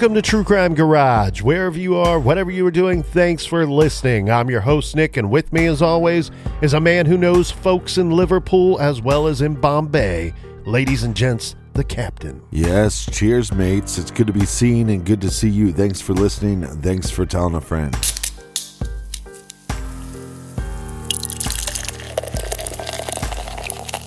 Welcome 0.00 0.14
to 0.14 0.22
True 0.22 0.44
Crime 0.44 0.74
Garage. 0.74 1.42
Wherever 1.42 1.78
you 1.78 1.94
are, 1.94 2.18
whatever 2.18 2.50
you 2.50 2.66
are 2.66 2.70
doing, 2.70 3.02
thanks 3.02 3.44
for 3.44 3.66
listening. 3.66 4.30
I'm 4.30 4.48
your 4.48 4.62
host, 4.62 4.96
Nick, 4.96 5.18
and 5.18 5.30
with 5.30 5.52
me, 5.52 5.66
as 5.66 5.82
always, 5.82 6.30
is 6.62 6.72
a 6.72 6.80
man 6.80 7.04
who 7.04 7.18
knows 7.18 7.50
folks 7.50 7.98
in 7.98 8.10
Liverpool 8.10 8.80
as 8.80 9.02
well 9.02 9.26
as 9.26 9.42
in 9.42 9.56
Bombay. 9.56 10.32
Ladies 10.64 11.02
and 11.02 11.14
gents, 11.14 11.54
the 11.74 11.84
captain. 11.84 12.42
Yes, 12.50 13.04
cheers, 13.12 13.52
mates. 13.52 13.98
It's 13.98 14.10
good 14.10 14.26
to 14.28 14.32
be 14.32 14.46
seen 14.46 14.88
and 14.88 15.04
good 15.04 15.20
to 15.20 15.30
see 15.30 15.50
you. 15.50 15.70
Thanks 15.70 16.00
for 16.00 16.14
listening. 16.14 16.62
Thanks 16.80 17.10
for 17.10 17.26
telling 17.26 17.54
a 17.54 17.60
friend. 17.60 17.94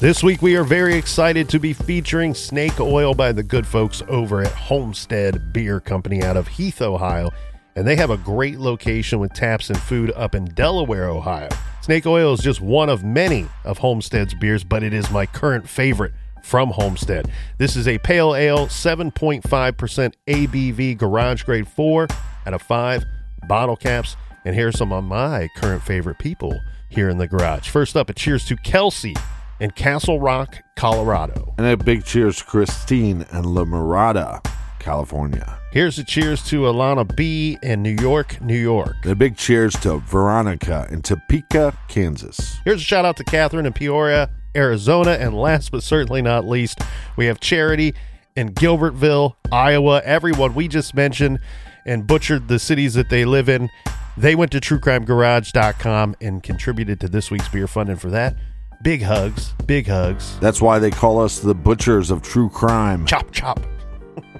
This 0.04 0.22
week, 0.22 0.42
we 0.42 0.58
are 0.58 0.66
very 0.66 0.96
excited 0.96 1.48
to 1.48 1.60
be 1.60 1.72
featuring 1.72 2.34
Snake 2.34 2.78
Oil 2.82 3.14
by 3.14 3.32
the 3.32 3.42
good 3.42 3.66
folks 3.66 4.04
over 4.10 4.42
at 4.42 4.52
Homestead 4.52 5.54
Beer 5.54 5.80
Company 5.80 6.22
out 6.22 6.36
of 6.36 6.46
Heath, 6.46 6.82
Ohio. 6.82 7.30
And 7.78 7.88
they 7.88 7.96
have 7.96 8.10
a 8.10 8.18
great 8.18 8.60
location 8.60 9.20
with 9.20 9.32
taps 9.32 9.70
and 9.70 9.80
food 9.80 10.12
up 10.12 10.36
in 10.36 10.44
Delaware, 10.44 11.08
Ohio. 11.08 11.48
Snake 11.82 12.06
Oil 12.06 12.34
is 12.34 12.42
just 12.42 12.60
one 12.60 12.90
of 12.90 13.06
many 13.06 13.48
of 13.64 13.78
Homestead's 13.78 14.34
beers, 14.34 14.66
but 14.66 14.84
it 14.84 14.94
is 14.94 15.10
my 15.10 15.26
current 15.26 15.70
favorite 15.70 16.12
from 16.44 16.72
Homestead. 16.72 17.32
This 17.58 17.78
is 17.78 17.88
a 17.88 17.98
pale 18.00 18.36
ale, 18.36 18.68
7.5% 18.68 20.14
ABV, 20.28 20.98
garage 20.98 21.44
grade 21.44 21.66
4 21.70 22.08
out 22.46 22.54
of 22.54 22.62
5 22.62 23.06
bottle 23.48 23.78
caps. 23.78 24.18
And 24.44 24.54
here's 24.54 24.78
some 24.78 24.92
of 24.92 25.06
my 25.06 25.48
current 25.56 25.82
favorite 25.82 26.20
people 26.20 26.60
here 26.90 27.08
in 27.08 27.20
the 27.20 27.28
garage. 27.30 27.70
First 27.70 27.96
up, 27.96 28.10
a 28.10 28.14
cheers 28.14 28.44
to 28.48 28.58
Kelsey 28.58 29.16
in 29.60 29.72
Castle 29.72 30.20
Rock, 30.20 30.58
Colorado. 30.76 31.54
And 31.58 31.68
a 31.68 31.78
big 31.78 32.06
cheers 32.06 32.38
to 32.38 32.44
Christine 32.46 33.26
and 33.32 33.46
La 33.46 33.64
Mirada, 33.64 34.46
California. 34.80 35.60
Here's 35.72 35.98
a 35.98 36.04
cheers 36.04 36.44
to 36.50 36.62
Alana 36.62 37.16
B 37.16 37.58
in 37.64 37.82
New 37.82 37.96
York, 38.00 38.42
New 38.42 38.58
York. 38.58 38.96
And 39.04 39.12
a 39.12 39.16
big 39.16 39.38
cheers 39.38 39.74
to 39.78 39.98
Veronica 39.98 40.88
in 40.92 41.02
Topeka, 41.02 41.78
Kansas. 41.88 42.58
Here's 42.64 42.82
a 42.82 42.84
shout 42.84 43.06
out 43.06 43.18
to 43.18 43.24
Catherine 43.24 43.66
in 43.66 43.74
Peoria, 43.74 44.30
Arizona. 44.56 45.12
And 45.12 45.34
last 45.34 45.72
but 45.72 45.82
certainly 45.82 46.22
not 46.22 46.48
least, 46.48 46.80
we 47.16 47.26
have 47.26 47.40
Charity 47.40 47.96
in 48.36 48.54
Gilbertville, 48.54 49.36
Iowa. 49.52 50.02
Everyone 50.04 50.54
we 50.54 50.68
just 50.68 50.94
mentioned 50.94 51.40
and 51.86 52.06
butchered 52.06 52.48
the 52.48 52.60
cities 52.60 52.94
that 52.94 53.10
they 53.10 53.26
live 53.26 53.50
in. 53.50 53.70
They 54.16 54.36
went 54.36 54.52
to 54.52 54.60
truecrimegarage.com 54.60 56.16
and 56.22 56.44
contributed 56.44 57.00
to 57.00 57.08
this 57.08 57.32
week's 57.32 57.50
beer 57.50 57.68
fund. 57.68 57.90
And 57.90 58.00
for 58.00 58.10
that, 58.12 58.36
big 58.84 59.02
hugs, 59.02 59.54
big 59.66 59.88
hugs. 59.88 60.38
That's 60.40 60.62
why 60.62 60.78
they 60.78 60.92
call 60.92 61.20
us 61.22 61.40
the 61.40 61.56
butchers 61.56 62.12
of 62.12 62.22
true 62.22 62.50
crime. 62.50 63.06
Chop, 63.06 63.32
chop. 63.32 63.60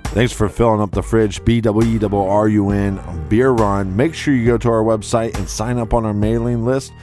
Thanks 0.08 0.32
for 0.32 0.48
filling 0.48 0.80
up 0.80 0.92
the 0.92 1.02
fridge. 1.02 1.44
B 1.44 1.60
W 1.62 1.96
E 1.96 1.98
W 1.98 2.24
R 2.24 2.48
U 2.48 2.70
N 2.70 3.00
Beer 3.30 3.50
Run. 3.50 3.96
Make 3.96 4.14
sure 4.14 4.36
you 4.36 4.46
go 4.46 4.58
to 4.60 4.70
our 4.70 4.84
website 4.84 5.36
and 5.38 5.50
sign 5.50 5.80
up 5.80 5.94
on 5.94 6.06
our 6.06 6.14
mailing 6.14 6.64
list 6.64 6.94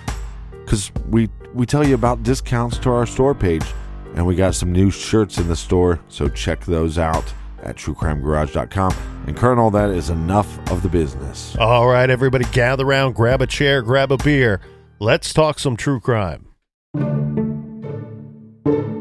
because 0.53 0.93
we 1.09 1.29
we 1.53 1.67
tell 1.67 1.85
you 1.85 1.97
about 1.97 2.23
discounts 2.23 2.79
to 2.79 2.91
our 2.91 3.07
store 3.07 3.35
page, 3.35 3.65
and 4.15 4.25
we 4.25 4.37
got 4.37 4.55
some 4.55 4.71
new 4.71 4.91
shirts 4.91 5.39
in 5.39 5.49
the 5.49 5.57
store. 5.57 5.99
So 6.09 6.29
check 6.29 6.65
those 6.65 6.99
out 6.99 7.35
at 7.65 7.77
truecrimegarage.com. 7.77 8.95
And 9.27 9.37
Colonel, 9.37 9.71
that 9.73 9.91
is 9.91 10.09
enough 10.09 10.59
of 10.71 10.83
the 10.83 10.89
business. 10.89 11.57
All 11.59 11.89
right, 11.89 12.09
everybody, 12.09 12.45
gather 12.53 12.87
around, 12.87 13.17
grab 13.17 13.43
a 13.43 13.47
chair, 13.47 13.83
grab 13.83 14.13
a 14.13 14.17
beer. 14.19 14.61
Let's 15.01 15.35
talk 15.35 15.59
some 15.59 15.77
true 15.77 15.99
crime 15.99 16.50
thank 16.95 17.05
you 18.67 19.00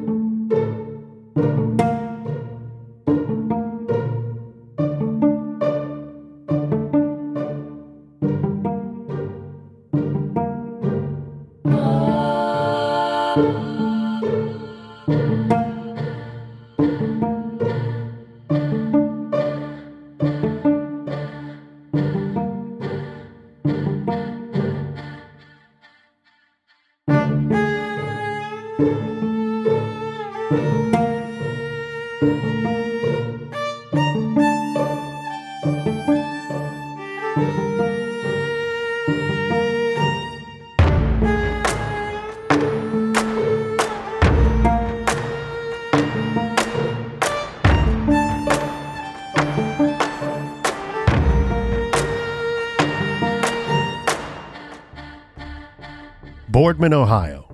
Boardman, 56.80 56.98
Ohio. 56.98 57.46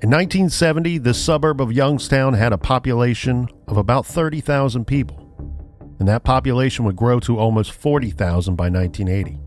In 0.00 0.08
1970, 0.08 0.96
the 0.96 1.12
suburb 1.12 1.60
of 1.60 1.74
Youngstown 1.74 2.32
had 2.32 2.54
a 2.54 2.58
population 2.58 3.48
of 3.68 3.76
about 3.76 4.06
30,000 4.06 4.86
people, 4.86 5.18
and 5.98 6.08
that 6.08 6.24
population 6.24 6.86
would 6.86 6.96
grow 6.96 7.20
to 7.20 7.38
almost 7.38 7.72
40,000 7.72 8.56
by 8.56 8.70
1980. 8.70 9.38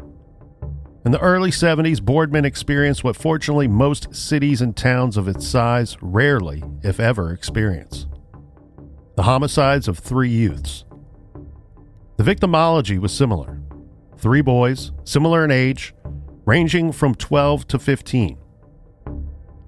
In 1.06 1.12
the 1.12 1.20
early 1.22 1.50
70s, 1.50 2.00
Boardman 2.00 2.46
experienced 2.46 3.04
what 3.04 3.16
fortunately 3.16 3.68
most 3.68 4.14
cities 4.14 4.62
and 4.62 4.78
towns 4.78 5.18
of 5.18 5.28
its 5.28 5.48
size 5.48 5.98
rarely, 6.00 6.64
if 6.84 7.00
ever, 7.00 7.32
experience 7.32 8.06
the 9.16 9.24
homicides 9.24 9.88
of 9.88 9.98
three 9.98 10.30
youths. 10.30 10.86
The 12.18 12.24
victimology 12.24 13.00
was 13.00 13.12
similar. 13.12 13.60
Three 14.20 14.42
boys, 14.42 14.92
similar 15.04 15.44
in 15.44 15.50
age, 15.50 15.96
ranging 16.46 16.92
from 16.92 17.16
12 17.16 17.68
to 17.70 17.80
15, 17.80 18.38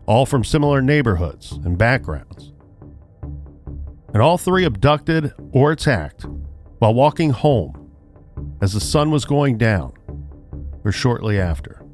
all 0.09 0.25
from 0.25 0.43
similar 0.43 0.81
neighborhoods 0.81 1.51
and 1.63 1.77
backgrounds. 1.77 2.51
And 4.11 4.23
all 4.23 4.39
three 4.39 4.65
abducted 4.65 5.33
or 5.51 5.71
attacked 5.71 6.25
while 6.79 6.95
walking 6.95 7.29
home 7.29 7.91
as 8.59 8.73
the 8.73 8.79
sun 8.79 9.11
was 9.11 9.23
going 9.23 9.59
down 9.59 9.93
or 10.83 10.91
shortly 10.91 11.39
after. 11.39 11.85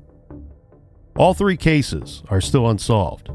All 1.17 1.33
three 1.33 1.57
cases 1.57 2.23
are 2.29 2.39
still 2.39 2.69
unsolved. 2.69 3.29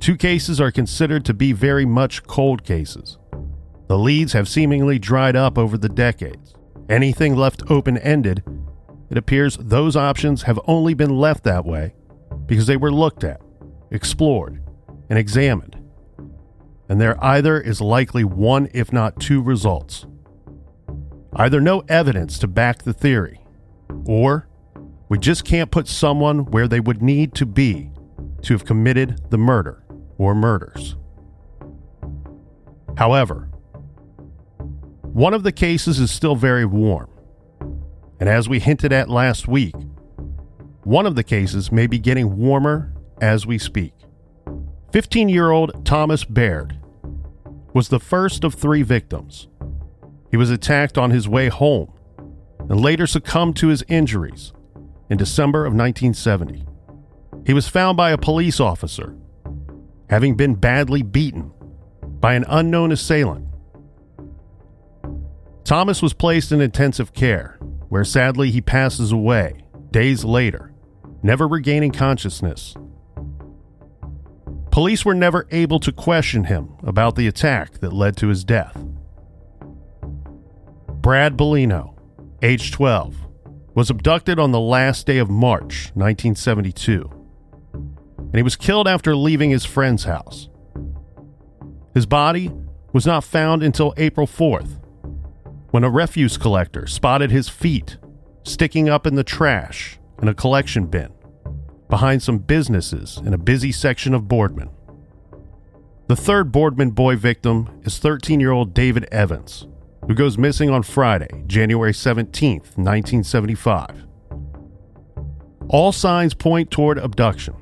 Two 0.00 0.16
cases 0.16 0.60
are 0.60 0.72
considered 0.72 1.24
to 1.26 1.32
be 1.32 1.52
very 1.52 1.86
much 1.86 2.24
cold 2.24 2.64
cases. 2.64 3.16
The 3.86 3.96
leads 3.96 4.32
have 4.32 4.48
seemingly 4.48 4.98
dried 4.98 5.36
up 5.36 5.56
over 5.56 5.78
the 5.78 5.88
decades. 5.88 6.56
Anything 6.88 7.36
left 7.36 7.70
open 7.70 7.96
ended, 7.98 8.42
it 9.08 9.16
appears 9.16 9.56
those 9.56 9.94
options 9.94 10.42
have 10.42 10.58
only 10.66 10.94
been 10.94 11.16
left 11.16 11.44
that 11.44 11.64
way 11.64 11.94
because 12.46 12.66
they 12.66 12.76
were 12.76 12.92
looked 12.92 13.24
at, 13.24 13.40
explored, 13.90 14.62
and 15.08 15.18
examined. 15.18 15.76
And 16.88 17.00
there 17.00 17.22
either 17.22 17.60
is 17.60 17.80
likely 17.80 18.24
one, 18.24 18.68
if 18.72 18.92
not 18.92 19.20
two, 19.20 19.42
results. 19.42 20.06
Either 21.34 21.60
no 21.60 21.80
evidence 21.88 22.38
to 22.38 22.46
back 22.46 22.82
the 22.82 22.92
theory, 22.92 23.40
or 24.06 24.48
we 25.08 25.18
just 25.18 25.44
can't 25.44 25.70
put 25.70 25.88
someone 25.88 26.46
where 26.46 26.68
they 26.68 26.80
would 26.80 27.02
need 27.02 27.34
to 27.34 27.46
be 27.46 27.90
to 28.42 28.54
have 28.54 28.64
committed 28.64 29.20
the 29.30 29.38
murder 29.38 29.84
or 30.18 30.34
murders. 30.34 30.96
However, 32.96 33.48
one 35.02 35.34
of 35.34 35.42
the 35.42 35.52
cases 35.52 35.98
is 35.98 36.10
still 36.10 36.36
very 36.36 36.64
warm. 36.64 37.10
And 38.18 38.28
as 38.28 38.48
we 38.48 38.58
hinted 38.58 38.92
at 38.92 39.10
last 39.10 39.46
week, 39.46 39.74
one 40.86 41.04
of 41.04 41.16
the 41.16 41.24
cases 41.24 41.72
may 41.72 41.88
be 41.88 41.98
getting 41.98 42.36
warmer 42.36 42.92
as 43.20 43.44
we 43.44 43.58
speak. 43.58 43.92
15 44.92 45.28
year 45.28 45.50
old 45.50 45.84
Thomas 45.84 46.22
Baird 46.22 46.78
was 47.74 47.88
the 47.88 47.98
first 47.98 48.44
of 48.44 48.54
three 48.54 48.82
victims. 48.82 49.48
He 50.30 50.36
was 50.36 50.48
attacked 50.48 50.96
on 50.96 51.10
his 51.10 51.28
way 51.28 51.48
home 51.48 51.92
and 52.60 52.80
later 52.80 53.08
succumbed 53.08 53.56
to 53.56 53.66
his 53.66 53.82
injuries 53.88 54.52
in 55.10 55.18
December 55.18 55.66
of 55.66 55.74
1970. 55.74 56.64
He 57.44 57.52
was 57.52 57.66
found 57.66 57.96
by 57.96 58.12
a 58.12 58.18
police 58.18 58.60
officer 58.60 59.16
having 60.08 60.36
been 60.36 60.54
badly 60.54 61.02
beaten 61.02 61.50
by 62.20 62.34
an 62.34 62.44
unknown 62.46 62.92
assailant. 62.92 63.48
Thomas 65.64 66.00
was 66.00 66.12
placed 66.12 66.52
in 66.52 66.60
intensive 66.60 67.12
care, 67.12 67.58
where 67.88 68.04
sadly 68.04 68.52
he 68.52 68.60
passes 68.60 69.10
away 69.10 69.64
days 69.90 70.24
later, 70.24 70.72
never 71.26 71.46
regaining 71.46 71.90
consciousness. 71.90 72.74
Police 74.70 75.04
were 75.04 75.14
never 75.14 75.46
able 75.50 75.80
to 75.80 75.92
question 75.92 76.44
him 76.44 76.74
about 76.82 77.16
the 77.16 77.26
attack 77.26 77.80
that 77.80 77.92
led 77.92 78.16
to 78.18 78.28
his 78.28 78.44
death. 78.44 78.82
Brad 80.88 81.36
Bellino, 81.36 81.98
age 82.42 82.72
12, 82.72 83.16
was 83.74 83.90
abducted 83.90 84.38
on 84.38 84.52
the 84.52 84.60
last 84.60 85.06
day 85.06 85.18
of 85.18 85.28
March 85.28 85.90
1972 85.94 87.10
and 88.18 88.34
he 88.34 88.42
was 88.42 88.56
killed 88.56 88.86
after 88.86 89.16
leaving 89.16 89.50
his 89.50 89.64
friend's 89.64 90.04
house. 90.04 90.48
His 91.94 92.06
body 92.06 92.52
was 92.92 93.06
not 93.06 93.24
found 93.24 93.62
until 93.62 93.94
April 93.96 94.26
4th, 94.26 94.78
when 95.70 95.84
a 95.84 95.90
refuse 95.90 96.36
collector 96.36 96.86
spotted 96.86 97.30
his 97.30 97.48
feet 97.48 97.98
sticking 98.42 98.88
up 98.88 99.06
in 99.06 99.14
the 99.14 99.24
trash 99.24 99.98
in 100.20 100.28
a 100.28 100.34
collection 100.34 100.86
bin 100.86 101.15
behind 101.88 102.22
some 102.22 102.38
businesses 102.38 103.20
in 103.24 103.32
a 103.32 103.38
busy 103.38 103.72
section 103.72 104.14
of 104.14 104.28
Boardman. 104.28 104.70
The 106.08 106.16
third 106.16 106.52
Boardman 106.52 106.90
boy 106.90 107.16
victim 107.16 107.80
is 107.82 107.98
13 107.98 108.40
year 108.40 108.52
old 108.52 108.74
David 108.74 109.08
Evans, 109.10 109.66
who 110.06 110.14
goes 110.14 110.38
missing 110.38 110.70
on 110.70 110.82
Friday, 110.82 111.44
January 111.46 111.92
17th, 111.92 112.76
1975. 112.76 114.06
All 115.68 115.90
signs 115.90 116.34
point 116.34 116.70
toward 116.70 116.98
abduction. 116.98 117.54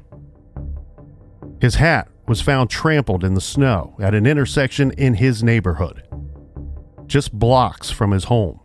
His 1.60 1.76
hat 1.76 2.08
was 2.28 2.42
found 2.42 2.68
trampled 2.68 3.24
in 3.24 3.34
the 3.34 3.40
snow 3.40 3.96
at 4.00 4.14
an 4.14 4.26
intersection 4.26 4.90
in 4.92 5.14
his 5.14 5.42
neighborhood, 5.42 6.06
just 7.06 7.32
blocks 7.32 7.90
from 7.90 8.10
his 8.10 8.24
home. 8.24 8.60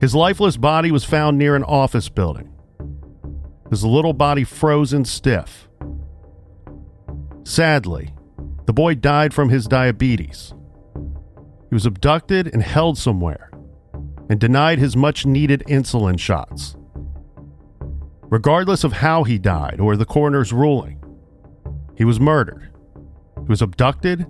His 0.00 0.14
lifeless 0.14 0.56
body 0.56 0.90
was 0.90 1.04
found 1.04 1.38
near 1.38 1.54
an 1.54 1.64
office 1.64 2.08
building, 2.08 2.52
his 3.70 3.84
little 3.84 4.12
body 4.12 4.44
frozen 4.44 5.04
stiff. 5.04 5.68
Sadly, 7.44 8.14
the 8.66 8.72
boy 8.72 8.94
died 8.94 9.32
from 9.32 9.48
his 9.48 9.66
diabetes. 9.66 10.52
He 10.94 11.74
was 11.74 11.86
abducted 11.86 12.52
and 12.52 12.62
held 12.62 12.98
somewhere 12.98 13.50
and 14.28 14.40
denied 14.40 14.78
his 14.78 14.96
much 14.96 15.24
needed 15.24 15.62
insulin 15.68 16.18
shots. 16.18 16.76
Regardless 18.22 18.82
of 18.82 18.94
how 18.94 19.22
he 19.22 19.38
died 19.38 19.78
or 19.80 19.96
the 19.96 20.04
coroner's 20.04 20.52
ruling, 20.52 21.00
he 21.96 22.04
was 22.04 22.18
murdered. 22.18 22.72
He 22.94 23.48
was 23.48 23.62
abducted 23.62 24.26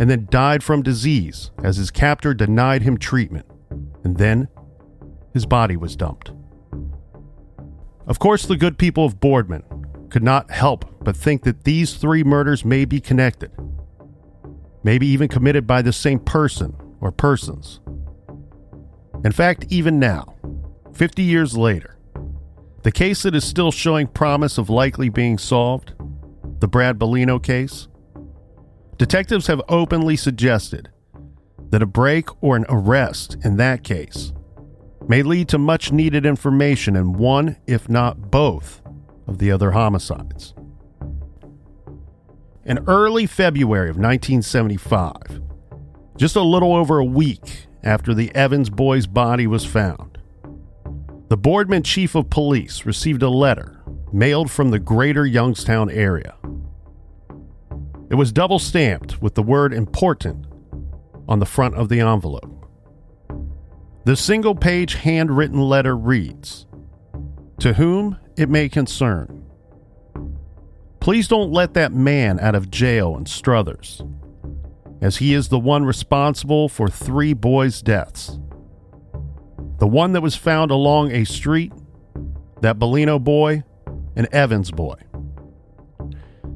and 0.00 0.10
then 0.10 0.26
died 0.30 0.64
from 0.64 0.82
disease 0.82 1.52
as 1.62 1.76
his 1.76 1.90
captor 1.90 2.34
denied 2.34 2.82
him 2.82 2.98
treatment. 2.98 3.46
And 4.02 4.16
then 4.18 4.48
his 5.32 5.46
body 5.46 5.76
was 5.76 5.96
dumped. 5.96 6.32
Of 8.06 8.18
course, 8.18 8.46
the 8.46 8.56
good 8.56 8.78
people 8.78 9.04
of 9.04 9.20
Boardman 9.20 9.64
could 10.10 10.22
not 10.22 10.50
help 10.50 10.84
but 11.02 11.16
think 11.16 11.42
that 11.42 11.64
these 11.64 11.94
three 11.94 12.22
murders 12.22 12.64
may 12.64 12.84
be 12.84 13.00
connected, 13.00 13.50
maybe 14.84 15.06
even 15.06 15.28
committed 15.28 15.66
by 15.66 15.82
the 15.82 15.92
same 15.92 16.20
person 16.20 16.76
or 17.00 17.10
persons. 17.10 17.80
In 19.24 19.32
fact, 19.32 19.66
even 19.68 19.98
now, 19.98 20.34
50 20.94 21.22
years 21.22 21.56
later, 21.56 21.96
the 22.82 22.92
case 22.92 23.22
that 23.24 23.34
is 23.34 23.44
still 23.44 23.72
showing 23.72 24.06
promise 24.06 24.58
of 24.58 24.70
likely 24.70 25.08
being 25.08 25.38
solved 25.38 25.94
the 26.60 26.68
Brad 26.68 26.98
Bellino 26.98 27.42
case, 27.42 27.88
detectives 28.96 29.48
have 29.48 29.60
openly 29.68 30.16
suggested 30.16 30.90
that 31.70 31.82
a 31.82 31.86
break 31.86 32.28
or 32.42 32.56
an 32.56 32.64
arrest 32.68 33.36
in 33.44 33.56
that 33.56 33.82
case 33.82 34.32
may 35.08 35.22
lead 35.22 35.48
to 35.48 35.58
much 35.58 35.92
needed 35.92 36.26
information 36.26 36.96
in 36.96 37.12
one, 37.12 37.56
if 37.66 37.88
not 37.88 38.30
both, 38.30 38.82
of 39.26 39.38
the 39.38 39.50
other 39.50 39.72
homicides. 39.72 40.54
In 42.64 42.80
early 42.86 43.26
February 43.26 43.90
of 43.90 43.96
1975, 43.96 45.40
just 46.16 46.34
a 46.34 46.42
little 46.42 46.74
over 46.74 46.98
a 46.98 47.04
week 47.04 47.66
after 47.84 48.14
the 48.14 48.34
Evans 48.34 48.70
boy's 48.70 49.06
body 49.06 49.46
was 49.46 49.64
found, 49.64 50.18
the 51.28 51.36
Boardman 51.36 51.82
chief 51.82 52.14
of 52.14 52.30
police 52.30 52.86
received 52.86 53.22
a 53.22 53.28
letter 53.28 53.82
mailed 54.12 54.50
from 54.50 54.70
the 54.70 54.78
greater 54.78 55.26
Youngstown 55.26 55.90
area. 55.90 56.36
It 58.08 58.14
was 58.14 58.32
double 58.32 58.58
stamped 58.58 59.20
with 59.20 59.34
the 59.34 59.42
word 59.42 59.72
important 59.72 60.46
on 61.28 61.40
the 61.40 61.46
front 61.46 61.74
of 61.74 61.88
the 61.88 62.00
envelope. 62.00 62.55
The 64.06 64.14
single 64.14 64.54
page 64.54 64.94
handwritten 64.94 65.58
letter 65.58 65.96
reads 65.96 66.64
To 67.58 67.72
whom 67.72 68.16
it 68.36 68.48
may 68.48 68.68
concern. 68.68 69.44
Please 71.00 71.26
don't 71.26 71.50
let 71.50 71.74
that 71.74 71.92
man 71.92 72.38
out 72.38 72.54
of 72.54 72.70
jail 72.70 73.16
in 73.16 73.26
Struthers, 73.26 74.02
as 75.00 75.16
he 75.16 75.34
is 75.34 75.48
the 75.48 75.58
one 75.58 75.84
responsible 75.84 76.68
for 76.68 76.88
three 76.88 77.32
boys' 77.32 77.82
deaths. 77.82 78.38
The 79.78 79.88
one 79.88 80.12
that 80.12 80.22
was 80.22 80.36
found 80.36 80.70
along 80.70 81.10
a 81.10 81.24
street, 81.24 81.72
that 82.60 82.78
Bellino 82.78 83.18
boy, 83.18 83.64
and 84.14 84.28
Evans 84.30 84.70
boy. 84.70 84.94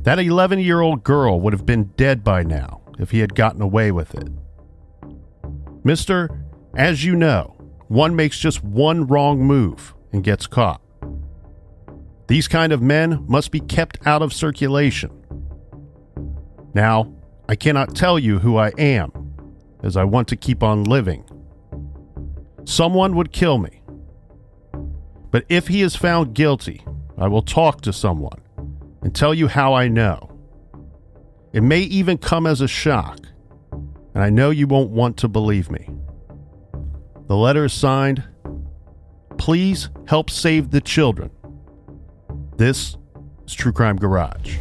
That 0.03 0.21
11 0.21 0.61
year 0.61 0.83
old 0.83 1.03
girl 1.03 1.41
would 1.41 1.53
have 1.53 1.67
been 1.67 1.87
dead 1.97 2.23
by 2.23 2.45
now 2.45 2.83
if 3.01 3.11
he 3.11 3.19
had 3.19 3.35
gotten 3.35 3.61
away 3.61 3.91
with 3.91 4.15
it. 4.15 4.29
Mister, 5.83 6.40
as 6.75 7.05
you 7.05 7.17
know, 7.17 7.57
one 7.89 8.15
makes 8.15 8.39
just 8.39 8.63
one 8.63 9.07
wrong 9.07 9.41
move 9.41 9.95
and 10.13 10.23
gets 10.23 10.47
caught. 10.47 10.81
These 12.29 12.47
kind 12.47 12.73
of 12.73 12.81
men 12.81 13.25
must 13.27 13.51
be 13.51 13.61
kept 13.61 14.07
out 14.07 14.23
of 14.23 14.33
circulation. 14.33 15.11
Now, 16.75 17.13
I 17.49 17.57
cannot 17.57 17.97
tell 17.97 18.19
you 18.19 18.39
who 18.39 18.57
I 18.57 18.69
am, 18.79 19.11
as 19.83 19.97
I 19.97 20.05
want 20.05 20.29
to 20.29 20.37
keep 20.37 20.63
on 20.63 20.85
living. 20.85 21.25
Someone 22.65 23.17
would 23.17 23.33
kill 23.33 23.59
me. 23.59 23.83
But 25.33 25.45
if 25.49 25.67
he 25.67 25.83
is 25.83 25.97
found 25.97 26.35
guilty, 26.35 26.85
I 27.19 27.27
will 27.27 27.43
talk 27.43 27.81
to 27.83 27.93
someone 27.93 28.41
and 29.03 29.15
tell 29.15 29.35
you 29.35 29.49
how 29.49 29.75
I 29.75 29.89
know. 29.89 30.31
It 31.53 31.63
may 31.63 31.81
even 31.81 32.19
come 32.19 32.47
as 32.47 32.61
a 32.61 32.69
shock, 32.69 33.19
and 34.15 34.23
I 34.23 34.31
know 34.31 34.51
you 34.51 34.69
won't 34.69 34.91
want 34.91 35.17
to 35.19 35.29
believe 35.29 35.71
me. 35.71 35.89
The 37.31 37.37
letter 37.37 37.67
is 37.67 37.73
signed 37.73 38.25
please 39.39 39.89
help 40.09 40.31
save 40.31 40.73
the 40.73 40.81
children. 40.81 41.31
This 42.57 42.97
is 43.47 43.55
True 43.55 43.71
Crime 43.71 43.95
Garage. 43.95 44.59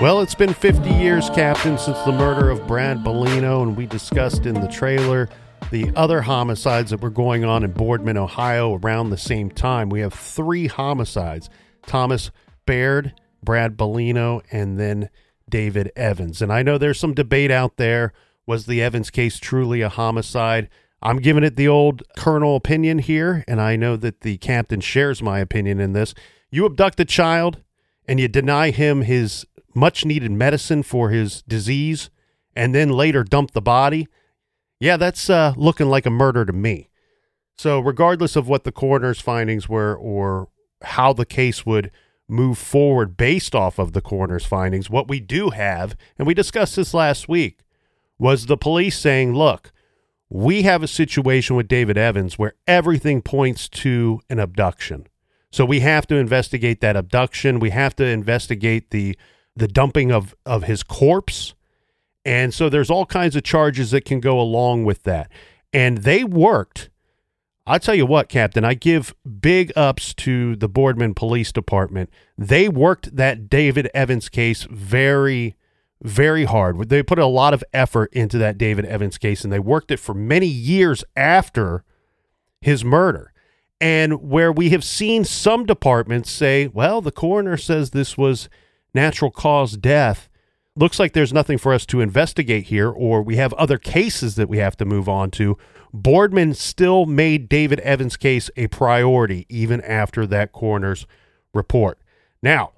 Well, 0.00 0.22
it's 0.22 0.34
been 0.34 0.52
50 0.52 0.90
years, 0.90 1.30
Captain, 1.30 1.78
since 1.78 2.00
the 2.00 2.10
murder 2.10 2.50
of 2.50 2.66
Brad 2.66 3.04
Bellino, 3.04 3.62
and 3.62 3.76
we 3.76 3.86
discussed 3.86 4.44
in 4.44 4.54
the 4.54 4.66
trailer 4.66 5.28
the 5.70 5.92
other 5.94 6.22
homicides 6.22 6.90
that 6.90 7.00
were 7.00 7.10
going 7.10 7.44
on 7.44 7.64
in 7.64 7.72
Boardman, 7.72 8.16
Ohio 8.16 8.78
around 8.78 9.10
the 9.10 9.18
same 9.18 9.50
time. 9.50 9.90
We 9.90 10.00
have 10.00 10.14
three 10.14 10.66
homicides 10.66 11.48
Thomas 11.86 12.30
Baird, 12.66 13.14
Brad 13.42 13.76
Bellino, 13.76 14.42
and 14.50 14.78
then 14.78 15.10
David 15.48 15.90
Evans. 15.96 16.42
And 16.42 16.52
I 16.52 16.62
know 16.62 16.78
there's 16.78 17.00
some 17.00 17.14
debate 17.14 17.50
out 17.50 17.76
there. 17.76 18.12
Was 18.46 18.66
the 18.66 18.82
Evans 18.82 19.10
case 19.10 19.38
truly 19.38 19.80
a 19.82 19.88
homicide? 19.88 20.68
I'm 21.02 21.18
giving 21.18 21.44
it 21.44 21.56
the 21.56 21.68
old 21.68 22.02
colonel 22.16 22.56
opinion 22.56 22.98
here, 22.98 23.44
and 23.46 23.60
I 23.60 23.76
know 23.76 23.96
that 23.96 24.22
the 24.22 24.38
captain 24.38 24.80
shares 24.80 25.22
my 25.22 25.38
opinion 25.38 25.80
in 25.80 25.92
this. 25.92 26.14
You 26.50 26.66
abduct 26.66 26.98
a 27.00 27.04
child 27.04 27.62
and 28.06 28.18
you 28.18 28.26
deny 28.26 28.70
him 28.70 29.02
his 29.02 29.46
much 29.74 30.04
needed 30.04 30.32
medicine 30.32 30.82
for 30.82 31.10
his 31.10 31.42
disease 31.42 32.10
and 32.56 32.74
then 32.74 32.88
later 32.88 33.22
dump 33.22 33.52
the 33.52 33.62
body, 33.62 34.08
yeah, 34.80 34.96
that's 34.96 35.28
uh, 35.28 35.54
looking 35.56 35.88
like 35.88 36.06
a 36.06 36.10
murder 36.10 36.44
to 36.44 36.52
me. 36.52 36.88
So, 37.56 37.80
regardless 37.80 38.36
of 38.36 38.48
what 38.48 38.64
the 38.64 38.72
coroner's 38.72 39.20
findings 39.20 39.68
were 39.68 39.96
or 39.96 40.48
how 40.82 41.12
the 41.12 41.26
case 41.26 41.66
would 41.66 41.90
move 42.28 42.58
forward 42.58 43.16
based 43.16 43.54
off 43.54 43.78
of 43.78 43.92
the 43.92 44.00
coroner's 44.00 44.44
findings, 44.44 44.88
what 44.88 45.08
we 45.08 45.18
do 45.18 45.50
have, 45.50 45.96
and 46.18 46.26
we 46.26 46.34
discussed 46.34 46.76
this 46.76 46.94
last 46.94 47.28
week, 47.28 47.60
was 48.18 48.46
the 48.46 48.56
police 48.56 48.98
saying, 48.98 49.34
look, 49.34 49.72
we 50.28 50.62
have 50.62 50.82
a 50.82 50.88
situation 50.88 51.56
with 51.56 51.68
David 51.68 51.96
Evans 51.96 52.38
where 52.38 52.54
everything 52.66 53.22
points 53.22 53.68
to 53.68 54.20
an 54.28 54.38
abduction. 54.38 55.06
So 55.50 55.64
we 55.64 55.80
have 55.80 56.06
to 56.08 56.16
investigate 56.16 56.80
that 56.82 56.96
abduction. 56.96 57.58
We 57.58 57.70
have 57.70 57.96
to 57.96 58.04
investigate 58.04 58.90
the 58.90 59.16
the 59.56 59.68
dumping 59.68 60.12
of 60.12 60.34
of 60.44 60.64
his 60.64 60.82
corpse. 60.82 61.54
And 62.24 62.52
so 62.52 62.68
there's 62.68 62.90
all 62.90 63.06
kinds 63.06 63.36
of 63.36 63.42
charges 63.42 63.90
that 63.92 64.04
can 64.04 64.20
go 64.20 64.40
along 64.40 64.84
with 64.84 65.04
that. 65.04 65.30
And 65.72 65.98
they 65.98 66.24
worked. 66.24 66.90
I 67.66 67.78
tell 67.78 67.94
you 67.94 68.06
what, 68.06 68.30
Captain, 68.30 68.64
I 68.64 68.74
give 68.74 69.14
big 69.40 69.72
ups 69.76 70.14
to 70.14 70.56
the 70.56 70.68
Boardman 70.68 71.14
Police 71.14 71.52
Department. 71.52 72.10
They 72.36 72.68
worked 72.68 73.14
that 73.16 73.50
David 73.50 73.90
Evans 73.92 74.30
case 74.30 74.64
very, 74.70 75.54
very 76.02 76.44
hard. 76.44 76.88
They 76.88 77.02
put 77.02 77.18
a 77.18 77.26
lot 77.26 77.52
of 77.52 77.62
effort 77.74 78.12
into 78.14 78.38
that 78.38 78.56
David 78.56 78.86
Evans 78.86 79.18
case, 79.18 79.44
and 79.44 79.52
they 79.52 79.58
worked 79.58 79.90
it 79.90 79.98
for 79.98 80.14
many 80.14 80.46
years 80.46 81.04
after 81.14 81.84
his 82.60 82.84
murder. 82.84 83.32
And 83.80 84.22
where 84.22 84.50
we 84.50 84.70
have 84.70 84.82
seen 84.82 85.24
some 85.24 85.66
departments 85.66 86.30
say, 86.30 86.68
well, 86.68 87.00
the 87.00 87.12
coroner 87.12 87.56
says 87.56 87.90
this 87.90 88.16
was 88.16 88.48
natural 88.94 89.30
cause 89.30 89.76
death. 89.76 90.27
Looks 90.78 91.00
like 91.00 91.12
there's 91.12 91.32
nothing 91.32 91.58
for 91.58 91.74
us 91.74 91.84
to 91.86 92.00
investigate 92.00 92.66
here, 92.66 92.88
or 92.88 93.20
we 93.20 93.34
have 93.34 93.52
other 93.54 93.78
cases 93.78 94.36
that 94.36 94.48
we 94.48 94.58
have 94.58 94.76
to 94.76 94.84
move 94.84 95.08
on 95.08 95.32
to. 95.32 95.58
Boardman 95.92 96.54
still 96.54 97.04
made 97.04 97.48
David 97.48 97.80
Evans' 97.80 98.16
case 98.16 98.48
a 98.56 98.68
priority 98.68 99.44
even 99.48 99.80
after 99.80 100.24
that 100.28 100.52
coroner's 100.52 101.04
report. 101.52 101.98
Now, 102.44 102.74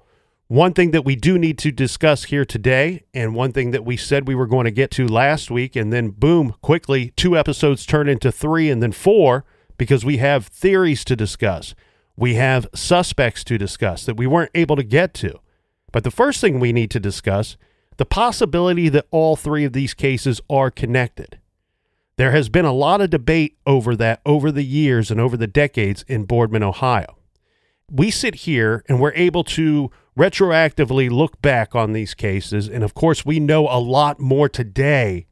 one 0.47 0.73
thing 0.73 0.89
that 0.91 1.05
we 1.05 1.15
do 1.15 1.37
need 1.37 1.59
to 1.59 1.71
discuss 1.71 2.23
here 2.23 2.43
today, 2.43 3.03
and 3.13 3.35
one 3.35 3.51
thing 3.51 3.69
that 3.69 3.85
we 3.85 3.97
said 3.97 4.27
we 4.27 4.33
were 4.33 4.47
going 4.47 4.65
to 4.65 4.71
get 4.71 4.89
to 4.91 5.07
last 5.07 5.51
week, 5.51 5.75
and 5.75 5.93
then 5.93 6.09
boom, 6.09 6.55
quickly, 6.63 7.13
two 7.15 7.37
episodes 7.37 7.85
turn 7.85 8.09
into 8.09 8.31
three 8.31 8.71
and 8.71 8.81
then 8.81 8.91
four 8.91 9.45
because 9.77 10.03
we 10.03 10.17
have 10.17 10.47
theories 10.47 11.05
to 11.05 11.15
discuss. 11.15 11.75
We 12.17 12.33
have 12.33 12.67
suspects 12.73 13.43
to 13.43 13.59
discuss 13.59 14.05
that 14.05 14.17
we 14.17 14.25
weren't 14.25 14.51
able 14.55 14.75
to 14.75 14.83
get 14.83 15.13
to. 15.15 15.39
But 15.91 16.03
the 16.03 16.09
first 16.09 16.41
thing 16.41 16.59
we 16.59 16.73
need 16.73 16.89
to 16.91 16.99
discuss 16.99 17.57
the 17.97 18.05
possibility 18.05 18.89
that 18.89 19.07
all 19.11 19.35
three 19.35 19.63
of 19.63 19.73
these 19.73 19.93
cases 19.93 20.41
are 20.49 20.71
connected. 20.71 21.39
There 22.17 22.31
has 22.31 22.49
been 22.49 22.65
a 22.65 22.73
lot 22.73 23.01
of 23.01 23.09
debate 23.09 23.57
over 23.65 23.95
that 23.95 24.21
over 24.25 24.51
the 24.51 24.63
years 24.63 25.09
and 25.09 25.19
over 25.19 25.37
the 25.37 25.47
decades 25.47 26.03
in 26.07 26.25
Boardman, 26.25 26.63
Ohio. 26.63 27.17
We 27.89 28.11
sit 28.11 28.35
here 28.35 28.83
and 28.87 28.99
we're 28.99 29.13
able 29.13 29.43
to 29.45 29.91
retroactively 30.17 31.09
look 31.09 31.41
back 31.41 31.73
on 31.73 31.93
these 31.93 32.13
cases. 32.13 32.67
And 32.67 32.83
of 32.83 32.93
course, 32.93 33.25
we 33.25 33.39
know 33.39 33.67
a 33.67 33.79
lot 33.79 34.19
more 34.19 34.49
today 34.49 35.25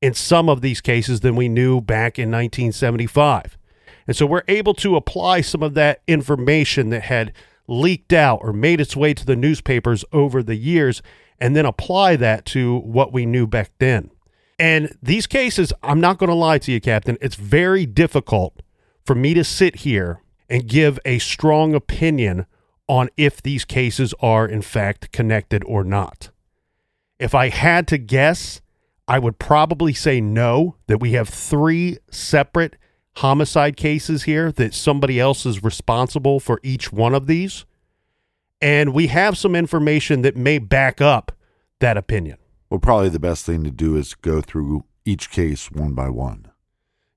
in 0.00 0.14
some 0.14 0.48
of 0.48 0.60
these 0.60 0.80
cases 0.80 1.20
than 1.20 1.34
we 1.34 1.48
knew 1.48 1.80
back 1.80 2.18
in 2.18 2.30
1975. 2.30 3.58
And 4.06 4.16
so 4.16 4.24
we're 4.24 4.44
able 4.48 4.74
to 4.74 4.96
apply 4.96 5.40
some 5.40 5.62
of 5.62 5.74
that 5.74 6.02
information 6.06 6.90
that 6.90 7.02
had 7.02 7.32
leaked 7.66 8.12
out 8.12 8.40
or 8.42 8.52
made 8.52 8.80
its 8.80 8.96
way 8.96 9.12
to 9.12 9.26
the 9.26 9.36
newspapers 9.36 10.04
over 10.12 10.42
the 10.42 10.56
years 10.56 11.02
and 11.40 11.54
then 11.54 11.66
apply 11.66 12.16
that 12.16 12.44
to 12.46 12.78
what 12.78 13.12
we 13.12 13.26
knew 13.26 13.46
back 13.46 13.70
then. 13.78 14.10
And 14.58 14.96
these 15.02 15.26
cases, 15.26 15.72
I'm 15.82 16.00
not 16.00 16.18
going 16.18 16.28
to 16.28 16.34
lie 16.34 16.58
to 16.58 16.72
you, 16.72 16.80
Captain, 16.80 17.16
it's 17.20 17.36
very 17.36 17.86
difficult 17.86 18.60
for 19.04 19.14
me 19.14 19.34
to 19.34 19.44
sit 19.44 19.76
here 19.76 20.20
and 20.48 20.66
give 20.66 20.98
a 21.04 21.18
strong 21.18 21.74
opinion 21.74 22.46
on 22.88 23.08
if 23.16 23.42
these 23.42 23.64
cases 23.64 24.14
are 24.20 24.46
in 24.46 24.62
fact 24.62 25.12
connected 25.12 25.62
or 25.64 25.84
not. 25.84 26.30
If 27.18 27.34
I 27.34 27.50
had 27.50 27.86
to 27.88 27.98
guess, 27.98 28.60
I 29.06 29.18
would 29.18 29.38
probably 29.38 29.92
say 29.92 30.20
no, 30.20 30.76
that 30.86 30.98
we 30.98 31.12
have 31.12 31.28
three 31.28 31.98
separate 32.10 32.76
homicide 33.16 33.76
cases 33.76 34.24
here 34.24 34.52
that 34.52 34.74
somebody 34.74 35.18
else 35.18 35.44
is 35.44 35.62
responsible 35.62 36.40
for 36.40 36.60
each 36.62 36.92
one 36.92 37.14
of 37.14 37.26
these. 37.26 37.64
And 38.60 38.92
we 38.92 39.06
have 39.08 39.38
some 39.38 39.54
information 39.54 40.22
that 40.22 40.36
may 40.36 40.58
back 40.58 41.00
up 41.00 41.32
that 41.80 41.96
opinion. 41.96 42.38
Well, 42.70 42.80
probably 42.80 43.08
the 43.08 43.20
best 43.20 43.46
thing 43.46 43.64
to 43.64 43.70
do 43.70 43.96
is 43.96 44.14
go 44.14 44.40
through 44.40 44.84
each 45.04 45.30
case 45.30 45.70
one 45.70 45.94
by 45.94 46.10
one. 46.10 46.50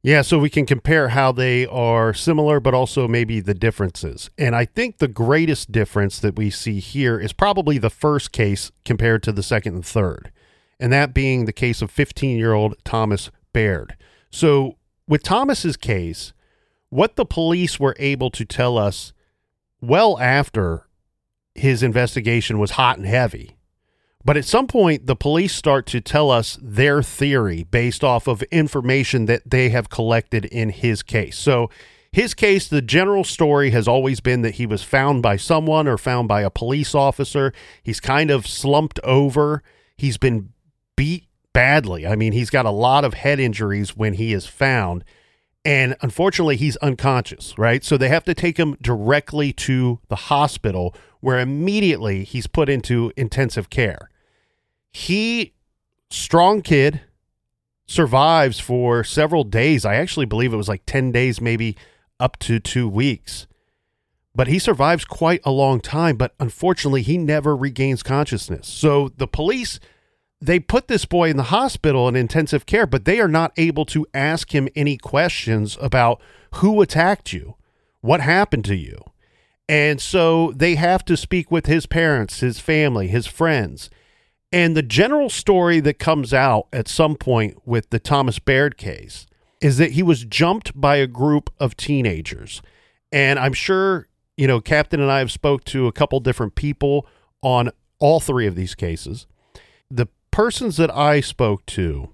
Yeah, 0.03 0.23
so 0.23 0.39
we 0.39 0.49
can 0.49 0.65
compare 0.65 1.09
how 1.09 1.31
they 1.31 1.67
are 1.67 2.11
similar, 2.11 2.59
but 2.59 2.73
also 2.73 3.07
maybe 3.07 3.39
the 3.39 3.53
differences. 3.53 4.31
And 4.35 4.55
I 4.55 4.65
think 4.65 4.97
the 4.97 5.07
greatest 5.07 5.71
difference 5.71 6.19
that 6.19 6.35
we 6.35 6.49
see 6.49 6.79
here 6.79 7.19
is 7.19 7.33
probably 7.33 7.77
the 7.77 7.91
first 7.91 8.31
case 8.31 8.71
compared 8.83 9.21
to 9.23 9.31
the 9.31 9.43
second 9.43 9.75
and 9.75 9.85
third, 9.85 10.31
and 10.79 10.91
that 10.91 11.13
being 11.13 11.45
the 11.45 11.53
case 11.53 11.83
of 11.83 11.91
15 11.91 12.37
year 12.37 12.53
old 12.53 12.75
Thomas 12.83 13.29
Baird. 13.53 13.95
So 14.31 14.77
with 15.07 15.21
Thomas's 15.21 15.77
case, 15.77 16.33
what 16.89 17.15
the 17.15 17.25
police 17.25 17.79
were 17.79 17.95
able 17.99 18.31
to 18.31 18.43
tell 18.43 18.79
us 18.79 19.13
well 19.81 20.17
after 20.19 20.87
his 21.55 21.83
investigation 21.83 22.59
was 22.59 22.71
hot 22.71 22.97
and 22.97 23.07
heavy. 23.07 23.57
But 24.23 24.37
at 24.37 24.45
some 24.45 24.67
point, 24.67 25.07
the 25.07 25.15
police 25.15 25.53
start 25.53 25.85
to 25.87 26.01
tell 26.01 26.29
us 26.29 26.57
their 26.61 27.01
theory 27.01 27.63
based 27.63 28.03
off 28.03 28.27
of 28.27 28.43
information 28.43 29.25
that 29.25 29.49
they 29.49 29.69
have 29.69 29.89
collected 29.89 30.45
in 30.45 30.69
his 30.69 31.01
case. 31.01 31.37
So, 31.37 31.69
his 32.13 32.33
case, 32.33 32.67
the 32.67 32.81
general 32.81 33.23
story 33.23 33.69
has 33.69 33.87
always 33.87 34.19
been 34.19 34.41
that 34.41 34.55
he 34.55 34.65
was 34.65 34.83
found 34.83 35.23
by 35.23 35.37
someone 35.37 35.87
or 35.87 35.97
found 35.97 36.27
by 36.27 36.41
a 36.41 36.49
police 36.49 36.93
officer. 36.93 37.53
He's 37.83 38.01
kind 38.01 38.29
of 38.29 38.45
slumped 38.45 38.99
over. 39.05 39.63
He's 39.95 40.17
been 40.17 40.49
beat 40.97 41.27
badly. 41.53 42.05
I 42.05 42.17
mean, 42.17 42.33
he's 42.33 42.49
got 42.49 42.65
a 42.65 42.71
lot 42.71 43.05
of 43.05 43.13
head 43.13 43.39
injuries 43.39 43.95
when 43.95 44.15
he 44.15 44.33
is 44.33 44.45
found. 44.45 45.05
And 45.63 45.95
unfortunately, 46.01 46.57
he's 46.57 46.75
unconscious, 46.77 47.57
right? 47.57 47.81
So 47.81 47.95
they 47.95 48.09
have 48.09 48.25
to 48.25 48.33
take 48.33 48.57
him 48.57 48.77
directly 48.81 49.53
to 49.53 49.99
the 50.09 50.15
hospital 50.15 50.93
where 51.21 51.39
immediately 51.39 52.23
he's 52.23 52.47
put 52.47 52.69
into 52.69 53.11
intensive 53.15 53.69
care. 53.69 54.09
He, 54.91 55.53
strong 56.09 56.61
kid, 56.61 57.01
survives 57.85 58.59
for 58.59 59.03
several 59.03 59.43
days. 59.43 59.85
I 59.85 59.95
actually 59.95 60.25
believe 60.25 60.53
it 60.53 60.57
was 60.57 60.69
like 60.69 60.85
10 60.85 61.11
days, 61.11 61.39
maybe 61.39 61.77
up 62.19 62.37
to 62.39 62.59
two 62.59 62.87
weeks. 62.89 63.47
But 64.35 64.47
he 64.47 64.59
survives 64.59 65.05
quite 65.05 65.41
a 65.43 65.51
long 65.51 65.79
time. 65.81 66.17
But 66.17 66.33
unfortunately, 66.39 67.01
he 67.01 67.17
never 67.17 67.55
regains 67.55 68.03
consciousness. 68.03 68.67
So 68.67 69.09
the 69.17 69.27
police 69.27 69.79
they 70.41 70.59
put 70.59 70.87
this 70.87 71.05
boy 71.05 71.29
in 71.29 71.37
the 71.37 71.43
hospital 71.43 72.07
in 72.07 72.15
intensive 72.15 72.65
care, 72.65 72.87
but 72.87 73.05
they 73.05 73.19
are 73.19 73.27
not 73.27 73.53
able 73.57 73.85
to 73.85 74.07
ask 74.13 74.55
him 74.55 74.67
any 74.75 74.97
questions 74.97 75.77
about 75.79 76.19
who 76.55 76.81
attacked 76.81 77.31
you, 77.31 77.55
what 78.01 78.21
happened 78.21 78.65
to 78.65 78.75
you. 78.75 79.10
And 79.67 80.01
so 80.01 80.51
they 80.55 80.75
have 80.75 81.05
to 81.05 81.15
speak 81.15 81.51
with 81.51 81.65
his 81.65 81.85
parents, 81.85 82.41
his 82.41 82.59
family, 82.59 83.07
his 83.07 83.27
friends. 83.27 83.89
And 84.51 84.75
the 84.75 84.83
general 84.83 85.29
story 85.29 85.79
that 85.79 85.97
comes 85.97 86.33
out 86.33 86.67
at 86.73 86.87
some 86.87 87.15
point 87.15 87.65
with 87.65 87.89
the 87.89 87.99
Thomas 87.99 88.37
Baird 88.39 88.77
case 88.77 89.25
is 89.61 89.77
that 89.77 89.91
he 89.91 90.03
was 90.03 90.25
jumped 90.25 90.79
by 90.79 90.97
a 90.97 91.07
group 91.07 91.49
of 91.59 91.77
teenagers. 91.77 92.61
And 93.13 93.39
I'm 93.39 93.53
sure 93.53 94.07
you 94.41 94.47
know, 94.47 94.59
Captain 94.59 94.99
and 94.99 95.11
I 95.11 95.19
have 95.19 95.31
spoke 95.31 95.63
to 95.65 95.85
a 95.85 95.91
couple 95.91 96.19
different 96.19 96.55
people 96.55 97.07
on 97.43 97.69
all 97.99 98.19
three 98.19 98.47
of 98.47 98.55
these 98.55 98.73
cases. 98.73 99.27
The 99.91 100.07
persons 100.31 100.77
that 100.77 100.89
I 100.89 101.21
spoke 101.21 101.63
to, 101.67 102.09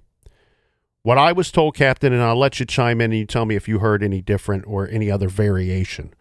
what 1.04 1.18
I 1.18 1.32
was 1.32 1.51
told, 1.51 1.75
Captain, 1.75 2.12
and 2.12 2.22
I'll 2.22 2.38
let 2.38 2.60
you 2.60 2.66
chime 2.66 3.00
in 3.00 3.12
and 3.12 3.20
you 3.20 3.25
tell 3.25 3.46
me 3.46 3.56
if 3.56 3.70
you 3.70 3.80
heard 3.80 4.04
any 4.04 4.22
different 4.22 4.66
or 4.68 4.89
any 4.89 5.10
other 5.10 5.30
variation. 5.30 6.13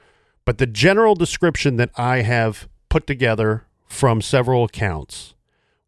But 0.47 0.59
the 0.59 0.67
general 0.67 1.15
description 1.15 1.77
that 1.77 1.91
I 1.99 2.23
have 2.23 2.69
put 2.89 3.07
together 3.07 3.67
from 3.87 4.23
several 4.23 4.65
accounts 4.65 5.35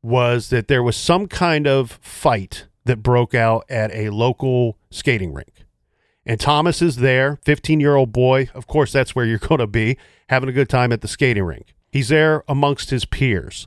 was 0.03 0.50
that 0.50 0.69
there 0.69 0.83
was 0.83 0.97
some 0.97 1.27
kind 1.27 1.67
of 1.67 1.93
fight 2.03 2.67
that 2.85 3.03
broke 3.03 3.35
out 3.35 3.65
at 3.71 3.95
a 3.95 4.11
local 4.11 4.77
skating 4.91 5.33
rink. 5.33 5.65
And 6.27 6.41
Thomas 6.41 6.83
is 6.83 6.97
there, 6.97 7.38
15 7.45 7.81
year 7.81 7.95
old 7.95 8.12
boy. 8.12 8.50
Of 8.53 8.67
course, 8.67 8.93
that's 8.93 9.15
where 9.15 9.25
you're 9.25 9.38
going 9.49 9.61
to 9.61 9.67
be, 9.67 9.97
having 10.29 10.49
a 10.49 10.53
good 10.53 10.69
time 10.69 10.93
at 10.93 11.00
the 11.00 11.09
skating 11.09 11.45
rink. 11.45 11.75
He's 11.91 12.09
there 12.09 12.43
amongst 12.49 12.91
his 12.91 13.05
peers. 13.05 13.67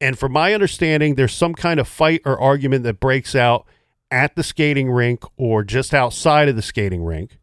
And 0.00 0.18
from 0.18 0.32
my 0.32 0.54
understanding, 0.54 1.14
there's 1.14 1.34
some 1.34 1.54
kind 1.54 1.78
of 1.78 1.86
fight 1.86 2.22
or 2.24 2.40
argument 2.40 2.84
that 2.84 2.98
breaks 2.98 3.34
out 3.34 3.66
at 4.10 4.34
the 4.34 4.42
skating 4.42 4.90
rink 4.90 5.22
or 5.36 5.62
just 5.62 5.92
outside 5.92 6.48
of 6.48 6.56
the 6.56 6.62
skating 6.62 7.04
rink, 7.04 7.38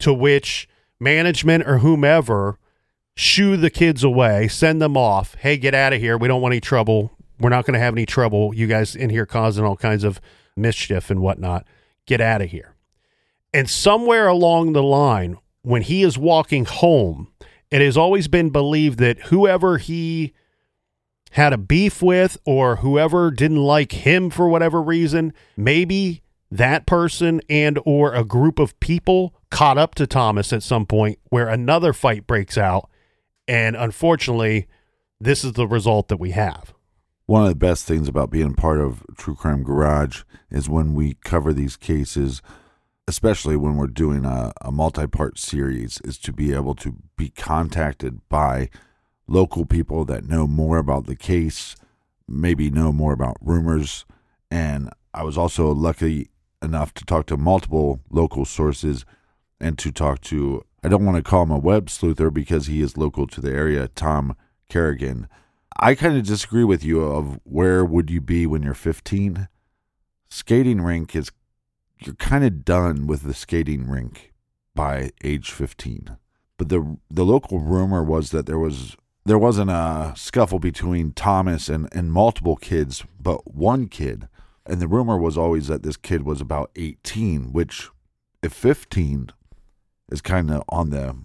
to 0.00 0.12
which 0.12 0.68
management 1.00 1.66
or 1.66 1.78
whomever 1.78 2.58
shoo 3.16 3.56
the 3.56 3.70
kids 3.70 4.02
away, 4.02 4.48
send 4.48 4.82
them 4.82 4.96
off. 4.96 5.34
Hey, 5.34 5.56
get 5.56 5.74
out 5.74 5.92
of 5.92 6.00
here. 6.00 6.18
We 6.18 6.28
don't 6.28 6.42
want 6.42 6.52
any 6.52 6.60
trouble. 6.60 7.12
We're 7.38 7.50
not 7.50 7.64
going 7.64 7.74
to 7.74 7.80
have 7.80 7.94
any 7.94 8.06
trouble. 8.06 8.54
You 8.54 8.66
guys 8.66 8.96
in 8.96 9.10
here 9.10 9.26
causing 9.26 9.64
all 9.64 9.76
kinds 9.76 10.04
of 10.04 10.20
mischief 10.56 11.10
and 11.10 11.20
whatnot. 11.20 11.66
Get 12.06 12.20
out 12.20 12.42
of 12.42 12.50
here. 12.50 12.74
And 13.52 13.70
somewhere 13.70 14.26
along 14.26 14.72
the 14.72 14.82
line, 14.82 15.38
when 15.62 15.82
he 15.82 16.02
is 16.02 16.18
walking 16.18 16.64
home, 16.64 17.28
it 17.70 17.80
has 17.80 17.96
always 17.96 18.28
been 18.28 18.50
believed 18.50 18.98
that 18.98 19.20
whoever 19.22 19.78
he 19.78 20.32
had 21.32 21.52
a 21.52 21.58
beef 21.58 22.02
with 22.02 22.36
or 22.44 22.76
whoever 22.76 23.30
didn't 23.30 23.62
like 23.62 23.92
him 23.92 24.30
for 24.30 24.48
whatever 24.48 24.82
reason, 24.82 25.32
maybe 25.56 26.22
that 26.50 26.86
person 26.86 27.40
and 27.48 27.78
or 27.84 28.14
a 28.14 28.24
group 28.24 28.58
of 28.58 28.78
people 28.80 29.34
caught 29.50 29.78
up 29.78 29.94
to 29.96 30.06
Thomas 30.06 30.52
at 30.52 30.62
some 30.62 30.86
point 30.86 31.18
where 31.30 31.48
another 31.48 31.92
fight 31.92 32.26
breaks 32.26 32.56
out 32.56 32.88
and 33.48 33.76
unfortunately 33.76 34.66
this 35.20 35.44
is 35.44 35.52
the 35.52 35.66
result 35.66 36.08
that 36.08 36.18
we 36.18 36.32
have. 36.32 36.74
One 37.26 37.42
of 37.42 37.48
the 37.48 37.54
best 37.54 37.86
things 37.86 38.08
about 38.08 38.30
being 38.30 38.54
part 38.54 38.80
of 38.80 39.02
True 39.16 39.34
Crime 39.34 39.62
Garage 39.62 40.22
is 40.50 40.68
when 40.68 40.94
we 40.94 41.14
cover 41.24 41.52
these 41.52 41.76
cases 41.76 42.42
especially 43.06 43.56
when 43.56 43.76
we're 43.76 43.86
doing 43.86 44.24
a, 44.24 44.52
a 44.62 44.72
multi-part 44.72 45.38
series 45.38 46.00
is 46.04 46.18
to 46.18 46.32
be 46.32 46.52
able 46.52 46.74
to 46.74 46.96
be 47.16 47.28
contacted 47.28 48.26
by 48.28 48.70
local 49.26 49.66
people 49.66 50.04
that 50.04 50.24
know 50.24 50.46
more 50.46 50.78
about 50.78 51.06
the 51.06 51.16
case 51.16 51.76
maybe 52.26 52.70
know 52.70 52.92
more 52.92 53.12
about 53.12 53.36
rumors 53.40 54.04
and 54.50 54.90
i 55.12 55.22
was 55.22 55.36
also 55.36 55.72
lucky 55.72 56.28
enough 56.64 56.92
to 56.94 57.04
talk 57.04 57.26
to 57.26 57.36
multiple 57.36 58.00
local 58.10 58.44
sources 58.44 59.04
and 59.60 59.78
to 59.78 59.92
talk 59.92 60.20
to 60.20 60.64
i 60.82 60.88
don't 60.88 61.04
want 61.04 61.16
to 61.16 61.22
call 61.22 61.44
him 61.44 61.50
a 61.50 61.58
web 61.58 61.86
sleuther 61.86 62.32
because 62.32 62.66
he 62.66 62.80
is 62.80 62.96
local 62.96 63.26
to 63.26 63.40
the 63.40 63.52
area 63.52 63.88
tom 63.88 64.34
kerrigan 64.68 65.28
i 65.78 65.94
kind 65.94 66.16
of 66.16 66.24
disagree 66.24 66.64
with 66.64 66.82
you 66.82 67.02
of 67.02 67.38
where 67.44 67.84
would 67.84 68.10
you 68.10 68.20
be 68.20 68.46
when 68.46 68.62
you're 68.62 68.74
15 68.74 69.48
skating 70.28 70.80
rink 70.80 71.14
is 71.14 71.30
you're 72.00 72.14
kind 72.16 72.44
of 72.44 72.64
done 72.64 73.06
with 73.06 73.22
the 73.22 73.34
skating 73.34 73.88
rink 73.88 74.32
by 74.74 75.10
age 75.22 75.50
15. 75.50 76.16
But 76.56 76.68
the 76.68 76.98
the 77.10 77.24
local 77.24 77.60
rumor 77.60 78.02
was 78.02 78.30
that 78.30 78.46
there 78.46 78.58
was 78.58 78.96
there 79.24 79.38
wasn't 79.38 79.70
a 79.70 80.12
scuffle 80.16 80.58
between 80.58 81.12
Thomas 81.12 81.68
and, 81.68 81.88
and 81.92 82.12
multiple 82.12 82.56
kids, 82.56 83.04
but 83.18 83.54
one 83.54 83.88
kid. 83.88 84.28
And 84.66 84.80
the 84.80 84.88
rumor 84.88 85.18
was 85.18 85.36
always 85.36 85.66
that 85.68 85.82
this 85.82 85.96
kid 85.96 86.22
was 86.22 86.40
about 86.40 86.70
18, 86.76 87.52
which 87.52 87.90
if 88.42 88.52
15 88.52 89.30
is 90.10 90.20
kind 90.20 90.50
of 90.50 90.62
on 90.68 90.90
the 90.90 91.16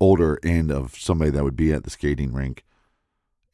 older 0.00 0.38
end 0.42 0.72
of 0.72 0.96
somebody 0.96 1.30
that 1.30 1.44
would 1.44 1.56
be 1.56 1.72
at 1.72 1.84
the 1.84 1.90
skating 1.90 2.32
rink, 2.32 2.64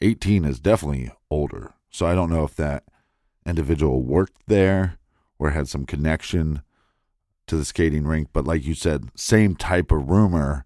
18 0.00 0.44
is 0.44 0.60
definitely 0.60 1.10
older. 1.30 1.74
So 1.90 2.06
I 2.06 2.14
don't 2.14 2.30
know 2.30 2.44
if 2.44 2.54
that 2.56 2.84
individual 3.44 4.02
worked 4.02 4.46
there 4.46 4.98
or 5.38 5.50
had 5.50 5.68
some 5.68 5.84
connection 5.84 6.62
to 7.46 7.56
the 7.56 7.64
skating 7.64 8.06
rink. 8.06 8.28
But 8.32 8.46
like 8.46 8.64
you 8.64 8.74
said, 8.74 9.10
same 9.14 9.56
type 9.56 9.90
of 9.90 10.08
rumor. 10.08 10.64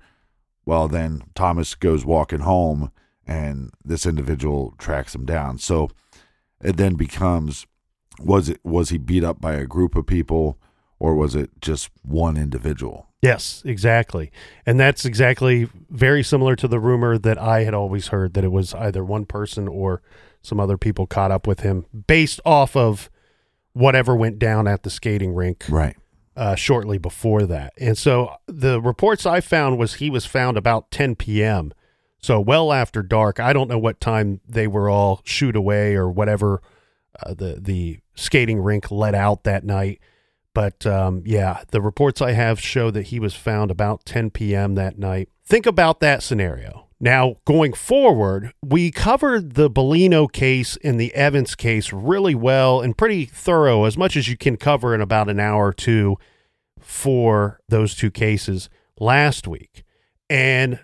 Well, 0.65 0.89
then 0.89 1.23
Thomas 1.35 1.75
goes 1.75 2.05
walking 2.05 2.41
home 2.41 2.93
and 3.27 3.73
this 3.85 4.07
individual 4.07 4.75
tracks 4.79 5.15
him 5.15 5.25
down. 5.25 5.59
So 5.59 5.91
it 6.61 6.77
then 6.77 6.95
becomes 6.95 7.67
was 8.21 8.49
it 8.49 8.61
was 8.63 8.91
he 8.91 8.99
beat 8.99 9.25
up 9.25 9.41
by 9.41 9.55
a 9.55 9.67
group 9.67 9.95
of 9.97 10.07
people 10.07 10.59
or 10.99 11.15
was 11.15 11.35
it 11.35 11.51
just 11.61 11.91
one 12.03 12.37
individual? 12.37 13.09
Yes, 13.23 13.63
exactly. 13.65 14.31
And 14.67 14.79
that's 14.79 15.05
exactly 15.05 15.69
very 15.91 16.23
similar 16.23 16.57
to 16.57 16.69
the 16.69 16.81
rumor 16.81 17.19
that 17.19 17.39
I 17.39 17.65
had 17.65 17.75
always 17.75 18.09
heard 18.09 18.35
that 18.35 18.45
it 18.45 18.53
was 18.53 18.75
either 18.75 19.05
one 19.05 19.27
person 19.27 19.69
or 19.69 20.03
some 20.43 20.59
other 20.59 20.77
people 20.77 21.07
caught 21.07 21.31
up 21.31 21.47
with 21.47 21.61
him 21.61 21.87
based 22.07 22.41
off 22.45 22.77
of 22.77 23.11
whatever 23.73 24.15
went 24.15 24.39
down 24.39 24.67
at 24.69 24.83
the 24.83 24.91
skating 24.91 25.35
rink 25.35 25.65
right 25.69 25.97
uh, 26.37 26.55
shortly 26.55 26.99
before 26.99 27.47
that. 27.47 27.73
And 27.79 27.97
so 27.97 28.35
the 28.47 28.81
reports 28.81 29.27
I 29.27 29.41
found 29.41 29.79
was 29.79 29.95
he 29.95 30.11
was 30.11 30.25
found 30.25 30.57
about 30.57 30.91
10 30.91 31.17
p.m. 31.17 31.73
So 32.19 32.41
well 32.41 32.73
after 32.73 33.03
dark. 33.03 33.41
I 33.41 33.53
don't 33.53 33.69
know 33.69 33.79
what 33.79 34.01
time 34.01 34.41
they 34.49 34.67
were 34.67 34.89
all 34.89 35.21
shoot 35.25 35.57
away 35.57 35.95
or 35.95 36.11
whatever 36.11 36.63
uh, 37.21 37.35
the 37.35 37.59
the 37.61 37.99
skating 38.15 38.61
rink 38.61 38.91
let 38.91 39.15
out 39.15 39.45
that 39.45 39.65
night. 39.65 40.01
But 40.55 40.87
um, 40.87 41.23
yeah, 41.25 41.63
the 41.71 41.81
reports 41.81 42.21
I 42.21 42.33
have 42.33 42.61
show 42.61 42.91
that 42.91 43.07
he 43.09 43.19
was 43.19 43.35
found 43.35 43.71
about 43.71 44.05
10 44.05 44.31
p.m. 44.31 44.75
that 44.75 44.99
night. 44.99 45.29
Think 45.45 45.67
about 45.67 46.01
that 46.01 46.23
scenario. 46.23 46.89
Now, 47.01 47.37
going 47.47 47.73
forward, 47.73 48.53
we 48.65 48.93
covered 48.93 49.55
the 49.55 49.69
Bellino 49.69 50.31
case 50.31 50.79
and 50.85 51.01
the 51.01 51.13
Evans 51.15 51.57
case 51.57 51.93
really 51.93 52.35
well 52.35 52.81
and 52.81 52.97
pretty 52.97 53.25
thorough, 53.25 53.85
as 53.87 53.99
much 53.99 54.17
as 54.17 54.29
you 54.29 54.37
can 54.37 54.57
cover 54.57 54.95
in 54.95 55.01
about 55.01 55.29
an 55.29 55.41
hour 55.41 55.69
or 55.69 55.73
two 55.73 56.17
for 56.79 57.59
those 57.69 57.97
two 57.97 58.11
cases 58.11 58.71
last 59.01 59.49
week. 59.49 59.83
And 60.31 60.79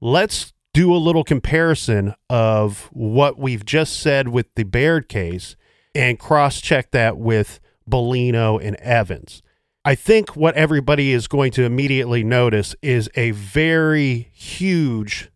let's 0.00 0.52
do 0.74 0.92
a 0.92 0.98
little 0.98 1.24
comparison 1.24 2.14
of 2.28 2.88
what 2.92 3.38
we've 3.38 3.64
just 3.64 4.00
said 4.00 4.28
with 4.28 4.52
the 4.56 4.64
Baird 4.64 5.08
case 5.08 5.54
and 5.94 6.18
cross 6.18 6.60
check 6.60 6.90
that 6.92 7.18
with 7.18 7.60
Bellino 7.88 8.62
and 8.62 8.76
Evans. 8.76 9.42
I 9.84 9.94
think 9.94 10.36
what 10.36 10.56
everybody 10.56 11.12
is 11.12 11.26
going 11.26 11.52
to 11.52 11.64
immediately 11.64 12.22
notice 12.22 12.74
is 12.82 13.08
a 13.14 13.30
very 13.30 14.30
huge 14.32 15.30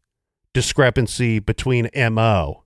discrepancy 0.53 1.39
between 1.39 1.89
MO 2.13 2.65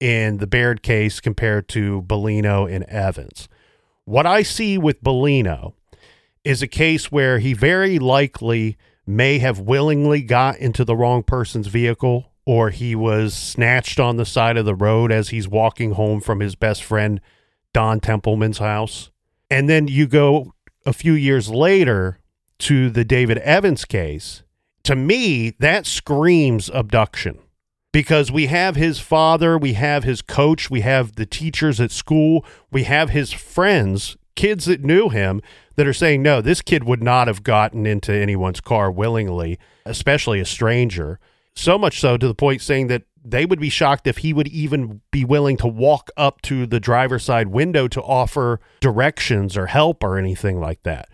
in 0.00 0.38
the 0.38 0.46
Baird 0.46 0.82
case 0.82 1.20
compared 1.20 1.68
to 1.68 2.02
Bellino 2.02 2.70
and 2.70 2.84
Evans. 2.84 3.48
What 4.06 4.26
I 4.26 4.42
see 4.42 4.78
with 4.78 5.02
Bellino 5.04 5.74
is 6.42 6.62
a 6.62 6.66
case 6.66 7.12
where 7.12 7.38
he 7.38 7.52
very 7.52 7.98
likely 7.98 8.78
may 9.06 9.38
have 9.38 9.60
willingly 9.60 10.22
got 10.22 10.56
into 10.56 10.84
the 10.84 10.96
wrong 10.96 11.22
person's 11.22 11.66
vehicle 11.66 12.29
or 12.50 12.70
he 12.70 12.96
was 12.96 13.32
snatched 13.32 14.00
on 14.00 14.16
the 14.16 14.24
side 14.26 14.56
of 14.56 14.64
the 14.64 14.74
road 14.74 15.12
as 15.12 15.28
he's 15.28 15.46
walking 15.46 15.92
home 15.92 16.20
from 16.20 16.40
his 16.40 16.56
best 16.56 16.82
friend 16.82 17.20
Don 17.72 18.00
Templeman's 18.00 18.58
house. 18.58 19.12
And 19.48 19.68
then 19.68 19.86
you 19.86 20.08
go 20.08 20.52
a 20.84 20.92
few 20.92 21.12
years 21.12 21.48
later 21.48 22.18
to 22.58 22.90
the 22.90 23.04
David 23.04 23.38
Evans 23.38 23.84
case 23.84 24.42
to 24.82 24.96
me, 24.96 25.50
that 25.60 25.86
screams 25.86 26.68
abduction 26.70 27.38
because 27.92 28.32
we 28.32 28.46
have 28.46 28.74
his 28.74 28.98
father, 28.98 29.56
we 29.56 29.74
have 29.74 30.02
his 30.02 30.20
coach, 30.20 30.68
we 30.68 30.80
have 30.80 31.14
the 31.14 31.26
teachers 31.26 31.80
at 31.80 31.92
school, 31.92 32.44
we 32.72 32.82
have 32.82 33.10
his 33.10 33.30
friends, 33.30 34.16
kids 34.34 34.64
that 34.64 34.82
knew 34.82 35.08
him 35.08 35.40
that 35.76 35.86
are 35.86 35.92
saying, 35.92 36.20
no, 36.20 36.40
this 36.40 36.62
kid 36.62 36.82
would 36.82 37.00
not 37.02 37.28
have 37.28 37.44
gotten 37.44 37.86
into 37.86 38.12
anyone's 38.12 38.60
car 38.60 38.90
willingly, 38.90 39.56
especially 39.86 40.40
a 40.40 40.44
stranger. 40.44 41.20
So 41.54 41.78
much 41.78 42.00
so 42.00 42.16
to 42.16 42.28
the 42.28 42.34
point 42.34 42.62
saying 42.62 42.86
that 42.88 43.02
they 43.22 43.44
would 43.44 43.60
be 43.60 43.68
shocked 43.68 44.06
if 44.06 44.18
he 44.18 44.32
would 44.32 44.48
even 44.48 45.02
be 45.10 45.24
willing 45.24 45.56
to 45.58 45.66
walk 45.66 46.10
up 46.16 46.40
to 46.42 46.66
the 46.66 46.80
driver's 46.80 47.24
side 47.24 47.48
window 47.48 47.86
to 47.88 48.02
offer 48.02 48.60
directions 48.80 49.56
or 49.56 49.66
help 49.66 50.02
or 50.02 50.16
anything 50.16 50.58
like 50.60 50.82
that. 50.84 51.08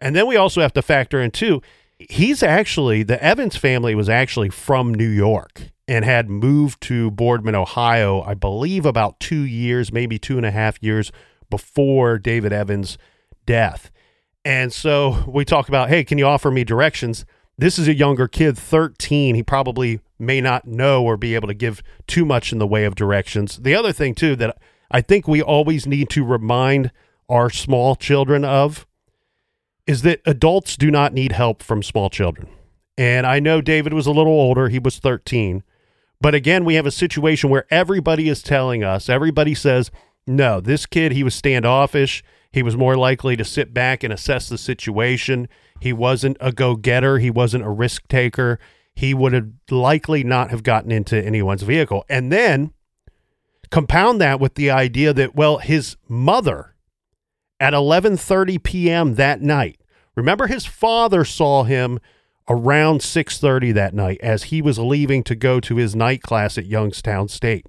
And 0.00 0.16
then 0.16 0.26
we 0.26 0.36
also 0.36 0.60
have 0.60 0.72
to 0.72 0.82
factor 0.82 1.20
in, 1.20 1.30
too, 1.30 1.62
he's 1.98 2.42
actually 2.42 3.04
the 3.04 3.22
Evans 3.22 3.56
family 3.56 3.94
was 3.94 4.08
actually 4.08 4.50
from 4.50 4.92
New 4.92 5.08
York 5.08 5.70
and 5.86 6.04
had 6.04 6.28
moved 6.28 6.80
to 6.82 7.10
Boardman, 7.10 7.54
Ohio, 7.54 8.22
I 8.22 8.34
believe 8.34 8.86
about 8.86 9.20
two 9.20 9.42
years, 9.42 9.92
maybe 9.92 10.18
two 10.18 10.36
and 10.36 10.46
a 10.46 10.50
half 10.50 10.82
years 10.82 11.12
before 11.50 12.18
David 12.18 12.52
Evans' 12.52 12.98
death. 13.46 13.90
And 14.44 14.72
so 14.72 15.24
we 15.28 15.44
talk 15.44 15.68
about, 15.68 15.88
hey, 15.88 16.02
can 16.02 16.18
you 16.18 16.26
offer 16.26 16.50
me 16.50 16.64
directions? 16.64 17.24
This 17.62 17.78
is 17.78 17.86
a 17.86 17.94
younger 17.94 18.26
kid, 18.26 18.58
13. 18.58 19.34
He 19.36 19.42
probably 19.42 20.00
may 20.18 20.40
not 20.40 20.66
know 20.66 21.04
or 21.04 21.16
be 21.16 21.34
able 21.34 21.48
to 21.48 21.54
give 21.54 21.82
too 22.06 22.24
much 22.24 22.52
in 22.52 22.58
the 22.58 22.66
way 22.66 22.84
of 22.84 22.94
directions. 22.94 23.58
The 23.58 23.74
other 23.74 23.92
thing, 23.92 24.14
too, 24.14 24.34
that 24.36 24.58
I 24.90 25.00
think 25.00 25.28
we 25.28 25.40
always 25.40 25.86
need 25.86 26.10
to 26.10 26.24
remind 26.24 26.90
our 27.28 27.50
small 27.50 27.94
children 27.94 28.44
of 28.44 28.86
is 29.86 30.02
that 30.02 30.20
adults 30.26 30.76
do 30.76 30.90
not 30.90 31.12
need 31.12 31.32
help 31.32 31.62
from 31.62 31.82
small 31.82 32.10
children. 32.10 32.48
And 32.98 33.26
I 33.26 33.40
know 33.40 33.60
David 33.60 33.94
was 33.94 34.06
a 34.06 34.12
little 34.12 34.32
older, 34.32 34.68
he 34.68 34.78
was 34.78 34.98
13. 34.98 35.62
But 36.20 36.34
again, 36.34 36.64
we 36.64 36.74
have 36.74 36.86
a 36.86 36.90
situation 36.90 37.50
where 37.50 37.66
everybody 37.70 38.28
is 38.28 38.42
telling 38.42 38.84
us, 38.84 39.08
everybody 39.08 39.54
says, 39.54 39.90
no, 40.26 40.60
this 40.60 40.86
kid, 40.86 41.12
he 41.12 41.24
was 41.24 41.34
standoffish. 41.34 42.22
He 42.52 42.62
was 42.62 42.76
more 42.76 42.96
likely 42.96 43.36
to 43.36 43.44
sit 43.44 43.72
back 43.72 44.04
and 44.04 44.12
assess 44.12 44.48
the 44.48 44.58
situation. 44.58 45.48
He 45.80 45.92
wasn't 45.92 46.36
a 46.40 46.52
go 46.52 46.76
getter. 46.76 47.18
He 47.18 47.30
wasn't 47.30 47.64
a 47.64 47.70
risk 47.70 48.06
taker. 48.08 48.58
He 48.94 49.14
would 49.14 49.32
have 49.32 49.48
likely 49.70 50.22
not 50.22 50.50
have 50.50 50.62
gotten 50.62 50.92
into 50.92 51.22
anyone's 51.24 51.62
vehicle. 51.62 52.04
And 52.08 52.30
then 52.30 52.72
compound 53.70 54.20
that 54.20 54.38
with 54.38 54.54
the 54.54 54.70
idea 54.70 55.14
that, 55.14 55.34
well, 55.34 55.58
his 55.58 55.96
mother 56.08 56.74
at 57.58 57.72
11:30 57.72 58.62
p.m. 58.62 59.14
that 59.14 59.40
night. 59.40 59.80
Remember 60.14 60.46
his 60.46 60.66
father 60.66 61.24
saw 61.24 61.62
him 61.62 62.00
around 62.48 63.00
6:30 63.00 63.72
that 63.72 63.94
night 63.94 64.18
as 64.20 64.44
he 64.44 64.60
was 64.60 64.78
leaving 64.78 65.22
to 65.22 65.34
go 65.34 65.58
to 65.60 65.76
his 65.76 65.96
night 65.96 66.22
class 66.22 66.58
at 66.58 66.66
Youngstown 66.66 67.28
State. 67.28 67.66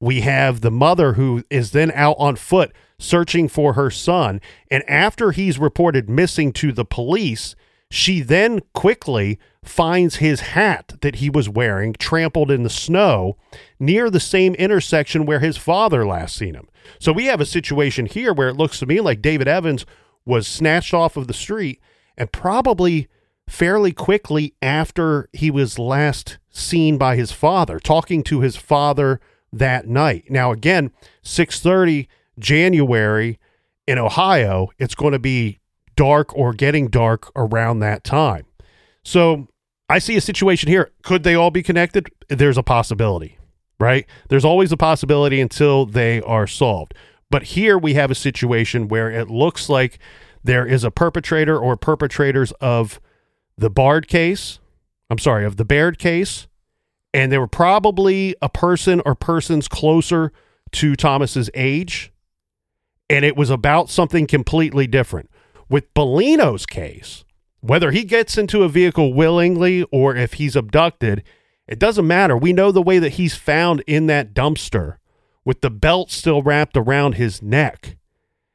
We 0.00 0.22
have 0.22 0.60
the 0.60 0.70
mother 0.70 1.12
who 1.12 1.44
is 1.50 1.70
then 1.70 1.92
out 1.92 2.16
on 2.18 2.36
foot 2.36 2.72
searching 2.98 3.48
for 3.48 3.74
her 3.74 3.90
son. 3.90 4.40
And 4.70 4.88
after 4.88 5.30
he's 5.30 5.58
reported 5.58 6.08
missing 6.10 6.52
to 6.54 6.72
the 6.72 6.84
police, 6.84 7.54
she 7.90 8.20
then 8.20 8.60
quickly 8.74 9.38
finds 9.64 10.16
his 10.16 10.40
hat 10.40 10.94
that 11.00 11.16
he 11.16 11.30
was 11.30 11.48
wearing 11.48 11.92
trampled 11.94 12.50
in 12.50 12.62
the 12.62 12.70
snow 12.70 13.36
near 13.78 14.10
the 14.10 14.20
same 14.20 14.54
intersection 14.54 15.26
where 15.26 15.40
his 15.40 15.56
father 15.56 16.06
last 16.06 16.36
seen 16.36 16.54
him. 16.54 16.68
So 16.98 17.12
we 17.12 17.26
have 17.26 17.40
a 17.40 17.46
situation 17.46 18.06
here 18.06 18.32
where 18.32 18.48
it 18.48 18.56
looks 18.56 18.78
to 18.80 18.86
me 18.86 19.00
like 19.00 19.22
David 19.22 19.48
Evans 19.48 19.86
was 20.24 20.46
snatched 20.46 20.94
off 20.94 21.16
of 21.16 21.26
the 21.26 21.34
street 21.34 21.80
and 22.16 22.30
probably 22.32 23.08
fairly 23.48 23.92
quickly 23.92 24.54
after 24.60 25.28
he 25.32 25.50
was 25.50 25.78
last 25.78 26.38
seen 26.50 26.98
by 26.98 27.16
his 27.16 27.32
father, 27.32 27.78
talking 27.78 28.22
to 28.24 28.40
his 28.40 28.56
father 28.56 29.20
that 29.52 29.86
night. 29.86 30.24
Now 30.28 30.52
again, 30.52 30.90
6:30 31.22 32.06
January 32.38 33.38
in 33.86 33.98
Ohio, 33.98 34.68
it's 34.78 34.94
going 34.94 35.12
to 35.12 35.18
be 35.18 35.58
dark 35.96 36.36
or 36.36 36.52
getting 36.52 36.88
dark 36.88 37.30
around 37.34 37.80
that 37.80 38.04
time. 38.04 38.44
So, 39.04 39.48
I 39.90 39.98
see 40.00 40.16
a 40.16 40.20
situation 40.20 40.68
here. 40.68 40.90
Could 41.02 41.22
they 41.22 41.34
all 41.34 41.50
be 41.50 41.62
connected? 41.62 42.10
There's 42.28 42.58
a 42.58 42.62
possibility, 42.62 43.38
right? 43.80 44.06
There's 44.28 44.44
always 44.44 44.70
a 44.70 44.76
possibility 44.76 45.40
until 45.40 45.86
they 45.86 46.20
are 46.22 46.46
solved. 46.46 46.92
But 47.30 47.44
here 47.44 47.78
we 47.78 47.94
have 47.94 48.10
a 48.10 48.14
situation 48.14 48.88
where 48.88 49.10
it 49.10 49.30
looks 49.30 49.70
like 49.70 49.98
there 50.44 50.66
is 50.66 50.84
a 50.84 50.90
perpetrator 50.90 51.58
or 51.58 51.76
perpetrators 51.76 52.52
of 52.60 53.00
the 53.56 53.70
Bard 53.70 54.08
case. 54.08 54.58
I'm 55.08 55.18
sorry, 55.18 55.46
of 55.46 55.56
the 55.56 55.64
Baird 55.64 55.98
case 55.98 56.48
and 57.14 57.32
they 57.32 57.38
were 57.38 57.48
probably 57.48 58.34
a 58.42 58.48
person 58.48 59.00
or 59.04 59.14
persons 59.14 59.68
closer 59.68 60.32
to 60.72 60.94
Thomas's 60.94 61.50
age, 61.54 62.12
and 63.10 63.24
it 63.24 63.36
was 63.36 63.50
about 63.50 63.90
something 63.90 64.26
completely 64.26 64.86
different. 64.86 65.30
With 65.68 65.92
Bellino's 65.94 66.66
case, 66.66 67.24
whether 67.60 67.90
he 67.90 68.04
gets 68.04 68.38
into 68.38 68.62
a 68.62 68.68
vehicle 68.68 69.12
willingly 69.12 69.84
or 69.90 70.14
if 70.16 70.34
he's 70.34 70.56
abducted, 70.56 71.22
it 71.66 71.78
doesn't 71.78 72.06
matter. 72.06 72.36
We 72.36 72.52
know 72.52 72.72
the 72.72 72.82
way 72.82 72.98
that 72.98 73.14
he's 73.14 73.34
found 73.34 73.82
in 73.86 74.06
that 74.06 74.32
dumpster 74.32 74.96
with 75.44 75.60
the 75.60 75.70
belt 75.70 76.10
still 76.10 76.42
wrapped 76.42 76.76
around 76.76 77.14
his 77.14 77.42
neck 77.42 77.96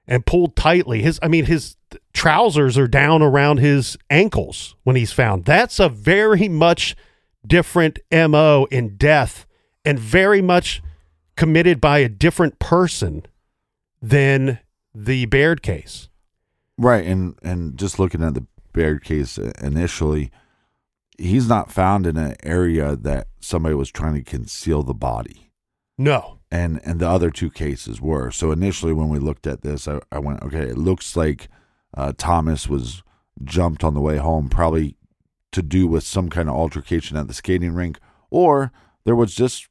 and 0.08 0.26
pulled 0.26 0.56
tightly. 0.56 1.02
His 1.02 1.20
I 1.22 1.28
mean 1.28 1.46
his 1.46 1.76
trousers 2.14 2.78
are 2.78 2.88
down 2.88 3.22
around 3.22 3.58
his 3.58 3.98
ankles 4.10 4.76
when 4.84 4.96
he's 4.96 5.12
found. 5.12 5.46
That's 5.46 5.80
a 5.80 5.90
very 5.90 6.48
much 6.48 6.96
different 7.46 8.00
MO 8.12 8.68
in 8.72 8.96
death 8.96 9.46
and 9.86 10.00
very 10.00 10.42
much 10.42 10.82
committed 11.36 11.82
by 11.82 12.00
a 12.00 12.10
different 12.10 12.60
person 12.60 13.26
than 14.04 14.60
the 14.94 15.26
Baird 15.28 15.64
case. 15.64 16.10
Right, 16.78 17.06
and 17.06 17.36
and 17.42 17.78
just 17.78 17.98
looking 17.98 18.22
at 18.22 18.34
the 18.34 18.46
Baird 18.74 19.04
case 19.04 19.38
initially, 19.38 20.30
he's 21.18 21.48
not 21.48 21.72
found 21.72 22.06
in 22.06 22.18
an 22.18 22.36
area 22.44 22.96
that 22.96 23.28
somebody 23.40 23.76
was 23.76 23.92
trying 23.92 24.16
to 24.16 24.24
conceal 24.24 24.84
the 24.84 24.94
body. 24.94 25.52
No. 25.98 26.40
And 26.52 26.82
and 26.84 27.00
the 27.00 27.08
other 27.08 27.32
two 27.32 27.50
cases 27.50 28.02
were. 28.02 28.30
So 28.30 28.52
initially 28.52 28.94
when 28.94 29.10
we 29.10 29.20
looked 29.20 29.48
at 29.48 29.62
this, 29.62 29.88
I, 29.88 30.02
I 30.12 30.20
went, 30.20 30.42
okay, 30.44 30.64
it 30.64 30.78
looks 30.78 31.16
like 31.16 31.48
uh, 31.96 32.14
Thomas 32.18 32.68
was 32.68 33.04
jumped 33.44 33.84
on 33.84 33.94
the 33.94 34.02
way 34.02 34.18
home, 34.18 34.50
probably 34.50 34.96
to 35.52 35.62
do 35.62 35.88
with 35.88 36.04
some 36.04 36.30
kind 36.30 36.50
of 36.50 36.56
altercation 36.56 37.16
at 37.16 37.28
the 37.28 37.34
skating 37.34 37.74
rink, 37.74 38.00
or 38.32 38.72
there 39.06 39.16
was 39.16 39.34
just 39.34 39.70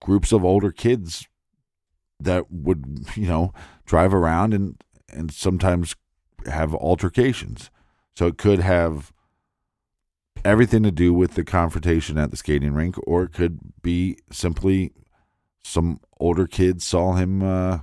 groups 0.00 0.32
of 0.32 0.44
older 0.44 0.70
kids 0.70 1.26
that 2.20 2.50
would, 2.50 3.08
you 3.16 3.26
know, 3.26 3.52
drive 3.84 4.14
around 4.14 4.54
and 4.54 4.82
and 5.08 5.32
sometimes 5.32 5.94
have 6.46 6.74
altercations. 6.74 7.70
So 8.16 8.26
it 8.26 8.38
could 8.38 8.60
have 8.60 9.12
everything 10.44 10.82
to 10.82 10.90
do 10.90 11.14
with 11.14 11.34
the 11.34 11.44
confrontation 11.44 12.18
at 12.18 12.30
the 12.30 12.36
skating 12.36 12.74
rink, 12.74 12.96
or 13.06 13.24
it 13.24 13.32
could 13.32 13.58
be 13.82 14.18
simply 14.30 14.92
some 15.62 16.00
older 16.20 16.46
kids 16.46 16.84
saw 16.84 17.14
him 17.14 17.42
uh, 17.42 17.80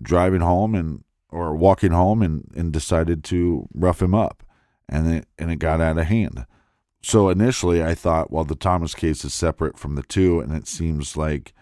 driving 0.00 0.40
home 0.40 0.74
and 0.74 1.04
or 1.30 1.54
walking 1.54 1.92
home 1.92 2.22
and, 2.22 2.50
and 2.56 2.72
decided 2.72 3.22
to 3.22 3.68
rough 3.74 4.00
him 4.00 4.14
up, 4.14 4.42
and 4.88 5.12
it 5.12 5.28
and 5.38 5.50
it 5.50 5.56
got 5.56 5.80
out 5.80 5.98
of 5.98 6.06
hand 6.06 6.46
so 7.02 7.28
initially 7.28 7.82
I 7.82 7.94
thought, 7.94 8.30
well, 8.30 8.44
the 8.44 8.54
Thomas 8.54 8.94
case 8.94 9.24
is 9.24 9.34
separate 9.34 9.78
from 9.78 9.94
the 9.94 10.02
two, 10.02 10.40
and 10.40 10.52
it 10.52 10.66
seems 10.66 11.16
like 11.16 11.54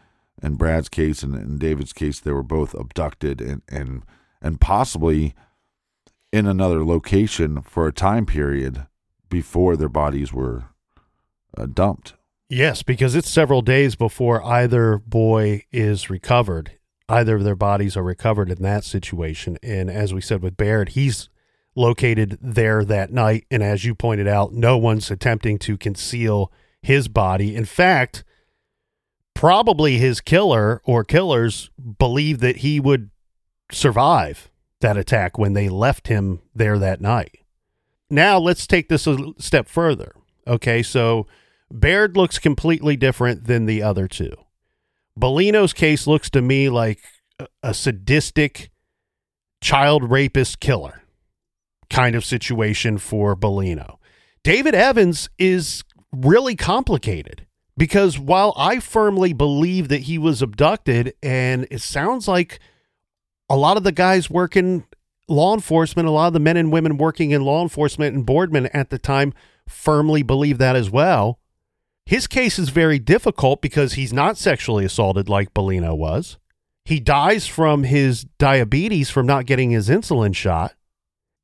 in 0.42 0.54
Brad's 0.54 0.88
case 0.88 1.22
and 1.22 1.34
in 1.34 1.58
David's 1.58 1.92
case, 1.92 2.20
they 2.20 2.32
were 2.32 2.42
both 2.42 2.74
abducted 2.74 3.40
and 3.40 3.62
and 3.68 4.02
and 4.42 4.60
possibly 4.60 5.34
in 6.32 6.46
another 6.46 6.84
location 6.84 7.62
for 7.62 7.86
a 7.86 7.92
time 7.92 8.26
period 8.26 8.86
before 9.28 9.76
their 9.76 9.88
bodies 9.88 10.32
were 10.32 10.64
uh, 11.56 11.66
dumped. 11.66 12.14
Yes, 12.48 12.82
because 12.82 13.14
it's 13.14 13.30
several 13.30 13.62
days 13.62 13.96
before 13.96 14.44
either 14.44 14.98
boy 14.98 15.64
is 15.72 16.10
recovered. 16.10 16.72
Either 17.08 17.36
of 17.36 17.44
their 17.44 17.56
bodies 17.56 17.96
are 17.96 18.02
recovered 18.02 18.50
in 18.50 18.62
that 18.62 18.84
situation. 18.84 19.58
And 19.62 19.90
as 19.90 20.12
we 20.12 20.20
said 20.20 20.42
with 20.42 20.56
Baird, 20.56 20.90
he's 20.90 21.28
located 21.74 22.38
there 22.40 22.84
that 22.84 23.12
night. 23.12 23.46
And 23.50 23.62
as 23.62 23.84
you 23.84 23.94
pointed 23.94 24.28
out, 24.28 24.52
no 24.52 24.76
one's 24.76 25.10
attempting 25.10 25.58
to 25.60 25.76
conceal 25.76 26.52
his 26.82 27.08
body. 27.08 27.54
In 27.54 27.64
fact, 27.64 28.24
probably 29.36 29.98
his 29.98 30.20
killer 30.20 30.80
or 30.84 31.04
killers 31.04 31.70
believed 31.98 32.40
that 32.40 32.56
he 32.58 32.80
would 32.80 33.10
survive 33.70 34.50
that 34.80 34.96
attack 34.96 35.38
when 35.38 35.52
they 35.52 35.68
left 35.68 36.08
him 36.08 36.40
there 36.54 36.78
that 36.78 37.00
night. 37.00 37.40
Now, 38.08 38.38
let's 38.38 38.66
take 38.66 38.88
this 38.88 39.06
a 39.06 39.34
step 39.38 39.68
further. 39.68 40.14
Okay, 40.46 40.82
so 40.82 41.26
Baird 41.70 42.16
looks 42.16 42.38
completely 42.38 42.96
different 42.96 43.44
than 43.44 43.66
the 43.66 43.82
other 43.82 44.08
two. 44.08 44.32
Bellino's 45.18 45.72
case 45.72 46.06
looks 46.06 46.30
to 46.30 46.40
me 46.40 46.68
like 46.68 47.00
a 47.62 47.74
sadistic 47.74 48.70
child 49.60 50.10
rapist 50.10 50.60
killer 50.60 51.02
kind 51.90 52.16
of 52.16 52.24
situation 52.24 52.96
for 52.98 53.36
Bellino. 53.36 53.98
David 54.42 54.74
Evans 54.74 55.28
is 55.38 55.84
really 56.12 56.56
complicated 56.56 57.46
because 57.76 58.18
while 58.18 58.54
I 58.56 58.80
firmly 58.80 59.32
believe 59.32 59.88
that 59.88 60.02
he 60.02 60.18
was 60.18 60.42
abducted, 60.42 61.14
and 61.22 61.66
it 61.70 61.80
sounds 61.80 62.26
like 62.26 62.58
a 63.48 63.56
lot 63.56 63.76
of 63.76 63.84
the 63.84 63.92
guys 63.92 64.30
working 64.30 64.84
law 65.28 65.54
enforcement, 65.54 66.08
a 66.08 66.12
lot 66.12 66.28
of 66.28 66.32
the 66.32 66.40
men 66.40 66.56
and 66.56 66.72
women 66.72 66.96
working 66.96 67.30
in 67.32 67.42
law 67.42 67.62
enforcement 67.62 68.14
and 68.14 68.24
Boardman 68.24 68.66
at 68.66 68.90
the 68.90 68.98
time 68.98 69.34
firmly 69.68 70.22
believe 70.22 70.58
that 70.58 70.76
as 70.76 70.90
well. 70.90 71.38
His 72.06 72.26
case 72.26 72.58
is 72.58 72.68
very 72.68 73.00
difficult 73.00 73.60
because 73.60 73.94
he's 73.94 74.12
not 74.12 74.36
sexually 74.36 74.84
assaulted 74.84 75.28
like 75.28 75.52
Bellino 75.52 75.96
was. 75.96 76.38
He 76.84 77.00
dies 77.00 77.48
from 77.48 77.82
his 77.82 78.24
diabetes 78.38 79.10
from 79.10 79.26
not 79.26 79.46
getting 79.46 79.72
his 79.72 79.88
insulin 79.88 80.34
shot. 80.34 80.74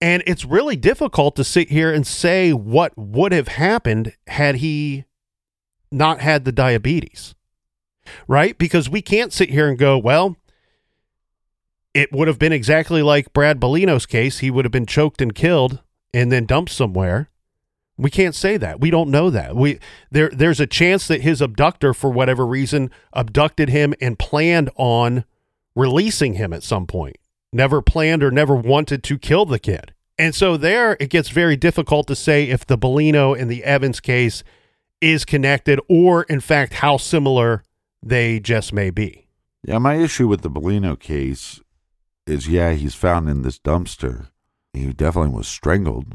And 0.01 0.23
it's 0.27 0.45
really 0.45 0.77
difficult 0.77 1.35
to 1.37 1.45
sit 1.45 1.71
here 1.71 1.93
and 1.93 2.07
say 2.07 2.53
what 2.53 2.97
would 2.97 3.33
have 3.33 3.49
happened 3.49 4.15
had 4.29 4.57
he 4.57 5.05
not 5.93 6.21
had 6.21 6.45
the 6.45 6.53
diabetes, 6.53 7.35
right? 8.27 8.57
Because 8.57 8.89
we 8.89 9.03
can't 9.03 9.33
sit 9.33 9.51
here 9.51 9.69
and 9.69 9.79
go, 9.79 9.99
well, 9.99 10.37
it 11.95 12.13
would 12.13 12.29
have 12.29 12.39
been 12.39 12.53
exactly 12.53 13.03
like 13.03 13.33
Brad 13.33 13.61
Bellino's 13.61 14.07
case. 14.07 14.39
He 14.39 14.51
would 14.51 14.65
have 14.65 14.73
been 14.73 14.87
choked 14.87 15.21
and 15.21 15.35
killed 15.35 15.81
and 16.15 16.33
then 16.33 16.47
dumped 16.47 16.73
somewhere. 16.73 17.29
We 17.99 18.11
can't 18.11 18.35
say 18.35 18.57
that. 18.57 18.81
We 18.81 18.91
don't 18.91 19.11
know 19.11 19.31
that. 19.31 19.55
We 19.55 19.79
there 20.11 20.31
there's 20.31 20.61
a 20.61 20.67
chance 20.67 21.07
that 21.09 21.21
his 21.21 21.41
abductor 21.41 21.93
for 21.93 22.11
whatever 22.11 22.47
reason 22.47 22.91
abducted 23.13 23.69
him 23.69 23.95
and 24.01 24.19
planned 24.19 24.71
on 24.77 25.25
releasing 25.75 26.35
him 26.35 26.53
at 26.53 26.63
some 26.63 26.87
point. 26.87 27.17
Never 27.53 27.83
planned 27.83 28.23
or 28.23 28.31
never 28.31 28.55
wanted 28.55 29.03
to 29.05 29.19
kill 29.19 29.45
the 29.45 29.59
kid. 29.59 29.93
And 30.19 30.35
so 30.35 30.57
there 30.57 30.97
it 31.01 31.11
gets 31.11 31.29
very 31.29 31.57
difficult 31.57 32.07
to 32.07 32.17
say 32.17 32.49
if 32.49 32.67
the 32.67 32.79
Bellino 32.79 33.39
and 33.39 33.51
the 33.51 33.63
Evans 33.65 34.01
case 34.01 34.43
is 35.03 35.25
connected 35.27 35.79
or 35.89 36.23
in 36.25 36.41
fact 36.41 36.75
how 36.75 36.97
similar 36.97 37.63
they 38.03 38.41
just 38.41 38.73
may 38.73 38.91
be. 38.91 39.27
Yeah, 39.63 39.79
my 39.79 39.95
issue 39.95 40.27
with 40.27 40.41
the 40.41 40.51
Bellino 40.51 40.99
case 40.99 41.61
is 42.27 42.49
yeah, 42.49 42.73
he's 42.73 42.95
found 42.95 43.29
in 43.29 43.43
this 43.43 43.59
dumpster. 43.59 44.29
He 44.73 44.93
definitely 44.93 45.33
was 45.33 45.49
strangled. 45.49 46.15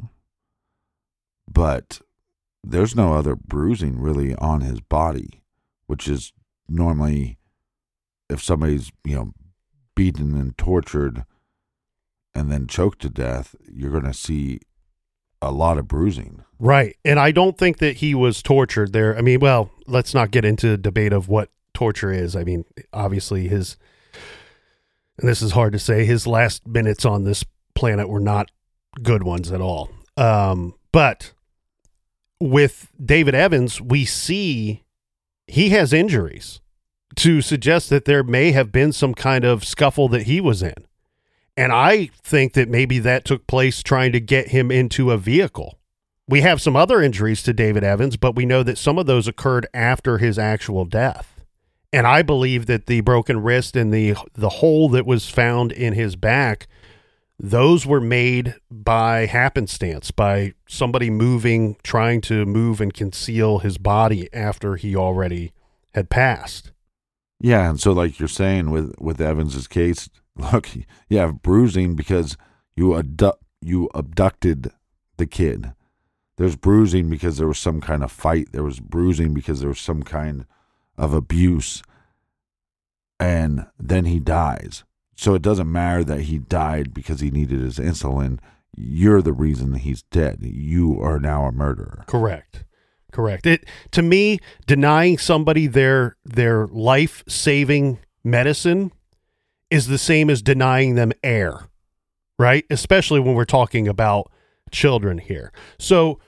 But 1.49 2.01
there's 2.63 2.95
no 2.95 3.13
other 3.13 3.35
bruising 3.35 3.99
really 3.99 4.35
on 4.35 4.61
his 4.61 4.81
body, 4.81 5.43
which 5.85 6.07
is 6.07 6.33
normally 6.67 7.37
if 8.29 8.43
somebody's, 8.43 8.91
you 9.05 9.15
know, 9.15 9.33
beaten 9.95 10.35
and 10.35 10.57
tortured 10.57 11.23
and 12.35 12.51
then 12.51 12.67
choked 12.67 13.01
to 13.01 13.09
death, 13.09 13.55
you're 13.71 13.91
going 13.91 14.03
to 14.03 14.13
see 14.13 14.59
a 15.41 15.51
lot 15.51 15.77
of 15.77 15.87
bruising. 15.87 16.43
Right. 16.59 16.95
And 17.05 17.19
I 17.19 17.31
don't 17.31 17.57
think 17.57 17.77
that 17.77 17.97
he 17.97 18.15
was 18.15 18.41
tortured 18.41 18.93
there. 18.93 19.15
I 19.17 19.21
mean, 19.21 19.39
well, 19.39 19.71
let's 19.85 20.13
not 20.13 20.31
get 20.31 20.45
into 20.45 20.69
the 20.69 20.77
debate 20.77 21.13
of 21.13 21.29
what 21.29 21.49
torture 21.73 22.11
is. 22.11 22.35
I 22.35 22.43
mean, 22.43 22.65
obviously 22.91 23.47
his 23.47 23.77
and 25.17 25.27
this 25.27 25.41
is 25.41 25.51
hard 25.51 25.73
to 25.73 25.79
say, 25.79 26.05
his 26.05 26.27
last 26.27 26.67
minutes 26.67 27.03
on 27.03 27.23
this 27.23 27.43
planet 27.73 28.07
were 28.07 28.19
not 28.19 28.51
good 29.01 29.23
ones 29.23 29.51
at 29.51 29.61
all. 29.61 29.89
Um, 30.15 30.75
but 30.91 31.33
with 32.39 32.91
David 33.03 33.33
Evans, 33.33 33.81
we 33.81 34.05
see 34.05 34.83
he 35.47 35.69
has 35.69 35.93
injuries 35.93 36.61
to 37.15 37.41
suggest 37.41 37.89
that 37.89 38.05
there 38.05 38.23
may 38.23 38.51
have 38.51 38.71
been 38.71 38.91
some 38.91 39.15
kind 39.15 39.43
of 39.43 39.63
scuffle 39.63 40.07
that 40.09 40.23
he 40.23 40.39
was 40.39 40.61
in. 40.61 40.85
And 41.57 41.71
I 41.71 42.11
think 42.21 42.53
that 42.53 42.69
maybe 42.69 42.99
that 42.99 43.25
took 43.25 43.47
place 43.47 43.81
trying 43.81 44.11
to 44.11 44.19
get 44.19 44.49
him 44.49 44.71
into 44.71 45.09
a 45.11 45.17
vehicle. 45.17 45.79
We 46.27 46.41
have 46.41 46.61
some 46.61 46.75
other 46.75 47.01
injuries 47.01 47.41
to 47.43 47.53
David 47.53 47.83
Evans, 47.83 48.15
but 48.15 48.35
we 48.35 48.45
know 48.45 48.61
that 48.61 48.77
some 48.77 48.99
of 48.99 49.07
those 49.07 49.27
occurred 49.27 49.65
after 49.73 50.19
his 50.19 50.37
actual 50.37 50.85
death. 50.85 51.43
And 51.91 52.05
I 52.05 52.21
believe 52.21 52.67
that 52.67 52.85
the 52.85 53.01
broken 53.01 53.41
wrist 53.41 53.75
and 53.75 53.93
the 53.93 54.15
the 54.33 54.49
hole 54.49 54.89
that 54.89 55.05
was 55.05 55.29
found 55.29 55.71
in 55.71 55.93
his 55.93 56.15
back, 56.15 56.67
those 57.39 57.85
were 57.85 58.01
made 58.01 58.55
by 58.69 59.25
happenstance, 59.25 60.11
by 60.11 60.53
somebody 60.67 61.09
moving, 61.09 61.77
trying 61.81 62.21
to 62.21 62.45
move 62.45 62.81
and 62.81 62.93
conceal 62.93 63.59
his 63.59 63.77
body 63.77 64.31
after 64.33 64.75
he 64.75 64.95
already 64.95 65.53
had 65.93 66.09
passed. 66.09 66.71
Yeah, 67.39 67.69
and 67.69 67.79
so 67.79 67.93
like 67.93 68.19
you're 68.19 68.27
saying 68.27 68.69
with 68.69 68.93
with 68.99 69.21
Evans's 69.21 69.67
case, 69.67 70.09
look, 70.37 70.69
you 71.09 71.17
have 71.17 71.41
bruising 71.41 71.95
because 71.95 72.37
you 72.75 72.95
abdu- 72.95 73.31
you 73.61 73.89
abducted 73.93 74.71
the 75.17 75.25
kid. 75.25 75.73
There's 76.37 76.55
bruising 76.55 77.09
because 77.09 77.37
there 77.37 77.47
was 77.47 77.57
some 77.57 77.81
kind 77.81 78.03
of 78.03 78.11
fight. 78.11 78.51
There 78.51 78.63
was 78.63 78.79
bruising 78.79 79.33
because 79.33 79.59
there 79.59 79.69
was 79.69 79.79
some 79.79 80.03
kind 80.03 80.45
of 80.97 81.13
abuse. 81.13 81.81
And 83.19 83.65
then 83.79 84.05
he 84.05 84.19
dies. 84.19 84.83
So 85.15 85.33
it 85.33 85.41
doesn't 85.41 85.71
matter 85.71 86.03
that 86.03 86.21
he 86.21 86.37
died 86.37 86.93
because 86.93 87.21
he 87.21 87.31
needed 87.31 87.61
his 87.61 87.79
insulin. 87.79 88.37
You're 88.75 89.23
the 89.23 89.33
reason 89.33 89.73
he's 89.73 90.03
dead. 90.03 90.37
You 90.41 91.01
are 91.01 91.19
now 91.19 91.45
a 91.45 91.51
murderer. 91.51 92.03
Correct. 92.05 92.65
Correct. 93.11 93.47
It 93.47 93.65
to 93.91 94.03
me, 94.03 94.39
denying 94.67 95.17
somebody 95.17 95.65
their 95.65 96.17
their 96.23 96.67
life 96.67 97.23
saving 97.27 97.97
medicine 98.23 98.91
is 99.69 99.87
the 99.87 99.97
same 99.97 100.29
as 100.29 100.41
denying 100.41 100.95
them 100.95 101.11
air, 101.23 101.67
right? 102.39 102.65
Especially 102.69 103.19
when 103.19 103.35
we're 103.35 103.45
talking 103.45 103.87
about 103.87 104.31
children 104.71 105.17
here. 105.17 105.51
So 105.79 106.19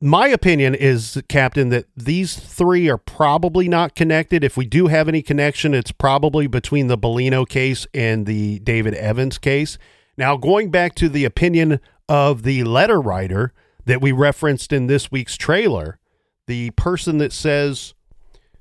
my 0.00 0.28
opinion 0.28 0.74
is, 0.74 1.22
Captain, 1.28 1.68
that 1.68 1.86
these 1.94 2.36
three 2.38 2.88
are 2.88 2.96
probably 2.96 3.68
not 3.68 3.94
connected. 3.94 4.42
If 4.42 4.56
we 4.56 4.64
do 4.64 4.86
have 4.86 5.08
any 5.08 5.20
connection, 5.20 5.74
it's 5.74 5.92
probably 5.92 6.46
between 6.46 6.86
the 6.86 6.96
Bellino 6.96 7.46
case 7.46 7.86
and 7.92 8.24
the 8.24 8.60
David 8.60 8.94
Evans 8.94 9.36
case. 9.36 9.76
Now, 10.16 10.36
going 10.36 10.70
back 10.70 10.94
to 10.96 11.08
the 11.08 11.26
opinion 11.26 11.80
of 12.08 12.42
the 12.44 12.64
letter 12.64 13.00
writer 13.00 13.52
that 13.84 14.00
we 14.00 14.12
referenced 14.12 14.72
in 14.72 14.86
this 14.86 15.10
week's 15.10 15.36
trailer, 15.36 15.98
the 16.46 16.70
person 16.70 17.18
that 17.18 17.32
says, 17.32 17.94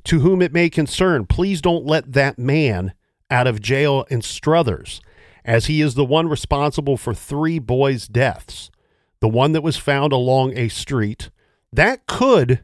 To 0.06 0.20
whom 0.20 0.42
it 0.42 0.54
may 0.54 0.70
concern, 0.70 1.26
please 1.26 1.62
don't 1.62 1.86
let 1.86 2.12
that 2.14 2.38
man 2.38 2.94
out 3.32 3.48
of 3.48 3.62
jail 3.62 4.06
in 4.10 4.22
Struthers, 4.22 5.02
as 5.46 5.66
he 5.68 5.82
is 5.82 5.96
the 5.96 6.06
one 6.06 6.28
responsible 6.28 6.98
for 6.98 7.14
three 7.14 7.60
boys' 7.60 8.08
deaths 8.08 8.70
the 9.22 9.28
one 9.28 9.52
that 9.52 9.62
was 9.64 9.76
found 9.76 10.14
along 10.14 10.58
a 10.58 10.70
street, 10.70 11.30
that 11.74 12.08
could 12.08 12.64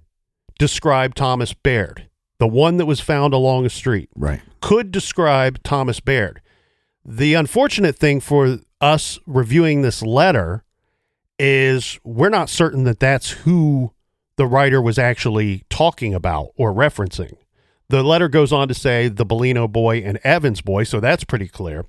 describe 0.57 1.13
Thomas 1.13 1.53
Baird. 1.53 2.07
The 2.37 2.47
one 2.47 2.77
that 2.77 2.85
was 2.85 2.99
found 3.01 3.33
along 3.33 3.65
a 3.65 3.69
street 3.69 4.09
Right. 4.15 4.41
could 4.61 4.91
describe 4.91 5.61
Thomas 5.63 5.99
Baird. 5.99 6.41
The 7.03 7.33
unfortunate 7.33 7.97
thing 7.97 8.19
for 8.21 8.59
us 8.81 9.19
reviewing 9.25 9.81
this 9.81 10.01
letter 10.01 10.63
is 11.37 11.99
we're 12.03 12.29
not 12.29 12.49
certain 12.49 12.83
that 12.85 12.99
that's 12.99 13.31
who 13.31 13.91
the 14.37 14.45
writer 14.45 14.81
was 14.81 14.97
actually 14.97 15.63
talking 15.69 16.13
about 16.13 16.49
or 16.57 16.73
referencing. 16.73 17.35
The 17.89 18.03
letter 18.03 18.27
goes 18.27 18.51
on 18.51 18.67
to 18.67 18.73
say 18.73 19.07
the 19.07 19.25
Bellino 19.25 19.71
boy 19.71 19.97
and 19.99 20.19
Evans 20.23 20.61
boy, 20.61 20.83
so 20.83 20.99
that's 20.99 21.23
pretty 21.23 21.47
clear. 21.47 21.85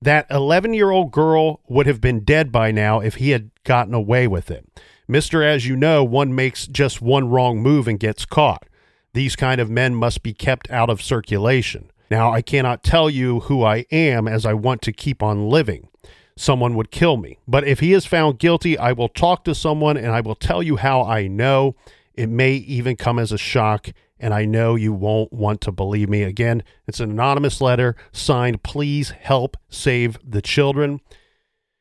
That 0.00 0.26
11 0.30 0.74
year 0.74 0.90
old 0.90 1.12
girl 1.12 1.60
would 1.68 1.86
have 1.86 2.00
been 2.00 2.24
dead 2.24 2.50
by 2.52 2.70
now 2.70 3.00
if 3.00 3.16
he 3.16 3.30
had 3.30 3.50
gotten 3.64 3.94
away 3.94 4.26
with 4.26 4.50
it. 4.50 4.68
Mister, 5.08 5.42
as 5.42 5.66
you 5.66 5.76
know, 5.76 6.04
one 6.04 6.34
makes 6.34 6.66
just 6.66 7.02
one 7.02 7.28
wrong 7.28 7.60
move 7.60 7.86
and 7.88 8.00
gets 8.00 8.24
caught. 8.24 8.66
These 9.14 9.36
kind 9.36 9.60
of 9.60 9.70
men 9.70 9.94
must 9.94 10.22
be 10.22 10.32
kept 10.32 10.70
out 10.70 10.90
of 10.90 11.02
circulation. 11.02 11.90
Now, 12.10 12.32
I 12.32 12.42
cannot 12.42 12.82
tell 12.82 13.08
you 13.08 13.40
who 13.40 13.62
I 13.62 13.86
am 13.90 14.26
as 14.26 14.44
I 14.44 14.54
want 14.54 14.82
to 14.82 14.92
keep 14.92 15.22
on 15.22 15.48
living. 15.48 15.88
Someone 16.36 16.74
would 16.74 16.90
kill 16.90 17.16
me. 17.16 17.38
But 17.46 17.66
if 17.66 17.80
he 17.80 17.92
is 17.92 18.06
found 18.06 18.38
guilty, 18.38 18.76
I 18.76 18.92
will 18.92 19.08
talk 19.08 19.44
to 19.44 19.54
someone 19.54 19.96
and 19.96 20.08
I 20.08 20.20
will 20.20 20.34
tell 20.34 20.62
you 20.62 20.76
how 20.76 21.02
I 21.02 21.26
know. 21.26 21.74
It 22.14 22.28
may 22.28 22.54
even 22.54 22.96
come 22.96 23.18
as 23.18 23.32
a 23.32 23.38
shock, 23.38 23.88
and 24.22 24.32
I 24.32 24.44
know 24.46 24.76
you 24.76 24.92
won't 24.92 25.32
want 25.32 25.60
to 25.62 25.72
believe 25.72 26.08
me. 26.08 26.22
Again, 26.22 26.62
it's 26.86 27.00
an 27.00 27.10
anonymous 27.10 27.60
letter 27.60 27.96
signed, 28.12 28.62
Please 28.62 29.10
help 29.10 29.56
save 29.68 30.18
the 30.24 30.40
children. 30.40 31.00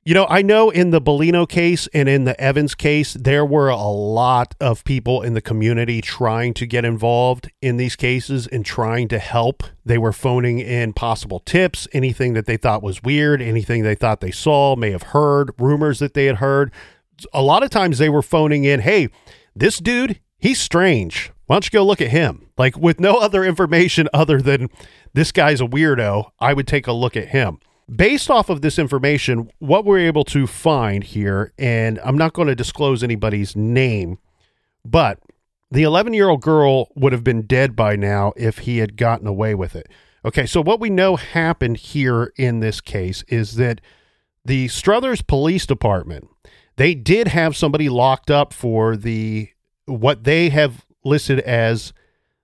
You 0.04 0.16
know, 0.16 0.26
I 0.28 0.42
know 0.42 0.72
in 0.72 0.90
the 0.90 1.00
Bellino 1.00 1.48
case 1.48 1.88
and 1.94 2.10
in 2.10 2.24
the 2.24 2.40
Evans 2.42 2.74
case, 2.74 3.14
there 3.14 3.46
were 3.46 3.70
a 3.70 3.78
lot 3.78 4.56
of 4.60 4.84
people 4.84 5.22
in 5.22 5.36
the 5.36 5.42
community 5.42 6.02
trying 6.02 6.56
to 6.56 6.66
get 6.66 6.84
involved 6.84 7.52
in 7.62 7.78
these 7.78 7.96
cases 7.96 8.48
and 8.48 8.66
trying 8.66 9.10
to 9.10 9.20
help. 9.20 9.62
They 9.86 10.00
were 10.00 10.12
phoning 10.12 10.58
in 10.58 10.94
possible 10.94 11.40
tips, 11.40 11.88
anything 11.94 12.34
that 12.34 12.48
they 12.48 12.58
thought 12.58 12.82
was 12.82 13.04
weird, 13.04 13.44
anything 13.44 13.84
they 13.84 13.94
thought 13.94 14.22
they 14.22 14.32
saw, 14.32 14.76
may 14.76 14.90
have 14.90 15.04
heard, 15.04 15.52
rumors 15.60 16.00
that 16.00 16.16
they 16.16 16.26
had 16.26 16.38
heard. 16.38 16.72
A 17.32 17.44
lot 17.44 17.62
of 17.62 17.70
times 17.70 18.00
they 18.00 18.10
were 18.10 18.24
phoning 18.24 18.64
in, 18.64 18.80
hey, 18.80 19.08
this 19.56 19.78
dude, 19.78 20.20
he's 20.40 20.60
strange. 20.60 21.32
Why 21.46 21.56
don't 21.56 21.66
you 21.66 21.72
go 21.72 21.86
look 21.86 22.02
at 22.02 22.10
him? 22.10 22.48
Like 22.58 22.78
with 22.78 23.00
no 23.00 23.16
other 23.18 23.44
information 23.44 24.08
other 24.14 24.42
than 24.42 24.70
this 25.14 25.32
guy's 25.32 25.62
a 25.62 25.66
weirdo, 25.66 26.32
I 26.40 26.54
would 26.54 26.68
take 26.68 26.88
a 26.88 26.94
look 26.94 27.18
at 27.18 27.30
him 27.30 27.60
based 27.94 28.30
off 28.30 28.50
of 28.50 28.62
this 28.62 28.80
information, 28.80 29.50
what 29.60 29.86
we're 29.86 30.00
able 30.00 30.24
to 30.24 30.48
find 30.48 31.04
here, 31.04 31.54
and 31.58 32.00
I'm 32.04 32.18
not 32.18 32.34
going 32.34 32.48
to 32.48 32.56
disclose 32.56 33.04
anybody's 33.04 33.56
name, 33.56 34.18
but 34.86 35.20
the 35.70 35.84
11 35.84 36.14
year 36.14 36.30
old 36.30 36.42
girl 36.42 36.90
would 36.96 37.12
have 37.14 37.24
been 37.24 37.44
dead 37.44 37.76
by 37.76 37.96
now 37.96 38.34
if 38.36 38.60
he 38.60 38.78
had 38.78 38.98
gotten 38.98 39.28
away 39.28 39.56
with 39.56 39.76
it. 39.76 39.88
Okay, 40.24 40.46
so 40.46 40.62
what 40.62 40.80
we 40.80 40.90
know 40.90 41.16
happened 41.16 41.78
here 41.78 42.32
in 42.38 42.60
this 42.60 42.80
case 42.80 43.24
is 43.28 43.56
that 43.56 43.82
the 44.46 44.68
Struthers 44.68 45.22
Police 45.22 45.66
Department, 45.66 46.28
they 46.78 46.94
did 46.94 47.28
have 47.30 47.56
somebody 47.56 47.90
locked 47.90 48.30
up 48.30 48.54
for 48.54 48.96
the 48.96 49.50
what 49.86 50.24
they 50.24 50.50
have 50.50 50.86
listed 51.04 51.40
as 51.40 51.94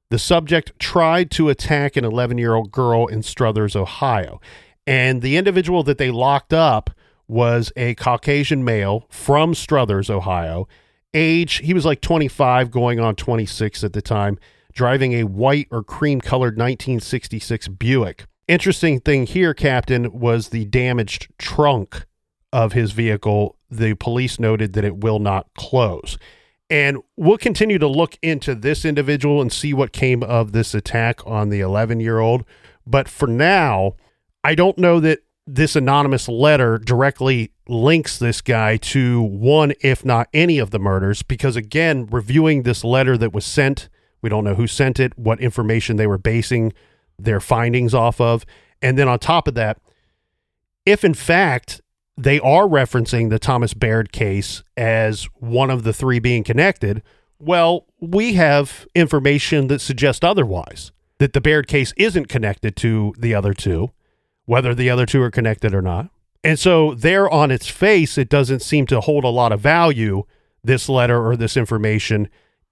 the 0.10 0.20
subject 0.20 0.78
tried 0.80 1.30
to 1.32 1.50
attack 1.50 1.98
an 1.98 2.06
11 2.06 2.38
year 2.38 2.56
old 2.56 2.72
girl 2.72 3.08
in 3.08 3.22
Struthers, 3.24 3.76
Ohio. 3.76 4.40
And 4.86 5.22
the 5.22 5.36
individual 5.36 5.84
that 5.84 5.98
they 5.98 6.12
locked 6.12 6.54
up 6.54 6.92
was 7.28 7.74
a 7.76 7.94
Caucasian 7.96 8.64
male 8.64 9.06
from 9.10 9.54
Struthers, 9.54 10.10
Ohio. 10.10 10.68
Age, 11.14 11.58
he 11.58 11.74
was 11.74 11.86
like 11.86 12.00
25, 12.00 12.72
going 12.72 13.00
on 13.00 13.16
26 13.16 13.84
at 13.84 13.94
the 13.94 14.02
time, 14.02 14.40
driving 14.74 15.14
a 15.14 15.24
white 15.24 15.68
or 15.72 15.84
cream 15.84 16.22
colored 16.22 16.58
1966 16.58 17.68
Buick. 17.70 18.26
Interesting 18.48 19.02
thing 19.02 19.26
here, 19.26 19.54
Captain, 19.54 20.18
was 20.18 20.50
the 20.50 20.66
damaged 20.66 21.28
trunk 21.38 22.06
of 22.54 22.72
his 22.72 22.94
vehicle. 22.94 23.58
The 23.70 23.96
police 23.96 24.40
noted 24.40 24.72
that 24.74 24.86
it 24.86 24.98
will 24.98 25.20
not 25.20 25.48
close. 25.58 26.18
And 26.70 26.98
we'll 27.16 27.38
continue 27.38 27.80
to 27.80 27.88
look 27.88 28.18
into 28.22 28.54
this 28.54 28.84
individual 28.84 29.42
and 29.42 29.52
see 29.52 29.74
what 29.74 29.94
came 29.94 30.22
of 30.22 30.52
this 30.52 30.74
attack 30.74 31.26
on 31.26 31.50
the 31.50 31.62
11 31.62 32.00
year 32.00 32.20
old. 32.20 32.44
But 32.86 33.08
for 33.08 33.28
now, 33.28 33.96
I 34.44 34.56
don't 34.56 34.78
know 34.78 35.00
that 35.00 35.20
this 35.46 35.78
anonymous 35.78 36.28
letter 36.28 36.78
directly 36.78 37.52
links 37.70 38.20
this 38.20 38.42
guy 38.42 38.78
to 38.78 39.22
one, 39.22 39.74
if 39.82 40.04
not 40.04 40.28
any 40.34 40.60
of 40.60 40.72
the 40.72 40.80
murders, 40.80 41.24
because 41.24 41.56
again, 41.56 42.06
reviewing 42.08 42.64
this 42.64 42.84
letter 42.84 43.18
that 43.18 43.34
was 43.34 43.46
sent, 43.46 43.88
we 44.22 44.30
don't 44.30 44.44
know 44.44 44.56
who 44.56 44.68
sent 44.68 45.00
it, 45.00 45.18
what 45.18 45.40
information 45.40 45.96
they 45.96 46.08
were 46.08 46.18
basing 46.18 46.74
their 47.18 47.40
findings 47.40 47.94
off 47.94 48.20
of. 48.20 48.46
And 48.82 48.98
then 48.98 49.08
on 49.08 49.20
top 49.20 49.48
of 49.48 49.56
that, 49.56 49.80
if 50.86 51.04
in 51.04 51.14
fact 51.14 51.82
they 52.18 52.40
are 52.40 52.64
referencing 52.64 53.30
the 53.30 53.40
Thomas 53.40 53.74
Baird 53.74 54.12
case 54.12 54.64
as 54.76 55.26
one 55.36 55.70
of 55.70 55.84
the 55.84 55.94
three 55.94 56.20
being 56.20 56.44
connected, 56.44 57.04
well, 57.40 57.86
we 58.00 58.34
have 58.34 58.88
information 58.96 59.68
that 59.68 59.82
suggests 59.82 60.24
otherwise, 60.24 60.92
that 61.20 61.34
the 61.34 61.42
Baird 61.42 61.68
case 61.68 61.94
isn't 61.96 62.28
connected 62.28 62.76
to 62.78 63.14
the 63.20 63.36
other 63.36 63.54
two, 63.54 63.92
whether 64.46 64.74
the 64.74 64.90
other 64.90 65.06
two 65.06 65.22
are 65.22 65.32
connected 65.32 65.74
or 65.74 65.82
not. 65.82 66.10
And 66.44 66.58
so, 66.58 66.94
there 66.94 67.30
on 67.30 67.52
its 67.52 67.68
face, 67.68 68.18
it 68.18 68.30
doesn't 68.30 68.62
seem 68.62 68.88
to 68.88 69.02
hold 69.02 69.24
a 69.24 69.30
lot 69.30 69.52
of 69.52 69.60
value, 69.60 70.24
this 70.64 70.90
letter 70.90 71.24
or 71.24 71.36
this 71.36 71.58
information, 71.58 72.30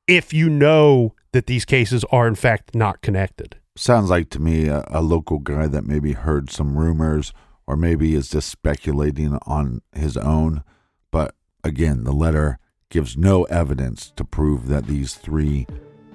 if 0.07 0.33
you 0.33 0.49
know 0.49 1.13
that 1.33 1.47
these 1.47 1.65
cases 1.65 2.03
are 2.11 2.27
in 2.27 2.35
fact 2.35 2.73
not 2.73 3.01
connected. 3.01 3.57
Sounds 3.75 4.09
like 4.09 4.29
to 4.29 4.39
me 4.39 4.67
a, 4.67 4.85
a 4.87 5.01
local 5.01 5.39
guy 5.39 5.67
that 5.67 5.85
maybe 5.85 6.13
heard 6.13 6.49
some 6.49 6.77
rumors 6.77 7.33
or 7.67 7.75
maybe 7.75 8.15
is 8.15 8.29
just 8.29 8.49
speculating 8.49 9.37
on 9.45 9.81
his 9.93 10.17
own. 10.17 10.63
But 11.11 11.35
again, 11.63 12.03
the 12.03 12.13
letter 12.13 12.59
gives 12.89 13.17
no 13.17 13.43
evidence 13.45 14.11
to 14.15 14.23
prove 14.23 14.67
that 14.67 14.87
these 14.87 15.15
three 15.15 15.65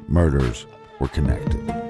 murders 0.09 0.67
were 0.99 1.09
connected. 1.09 1.90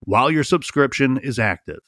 while 0.00 0.30
your 0.30 0.44
subscription 0.44 1.18
is 1.18 1.38
active. 1.38 1.80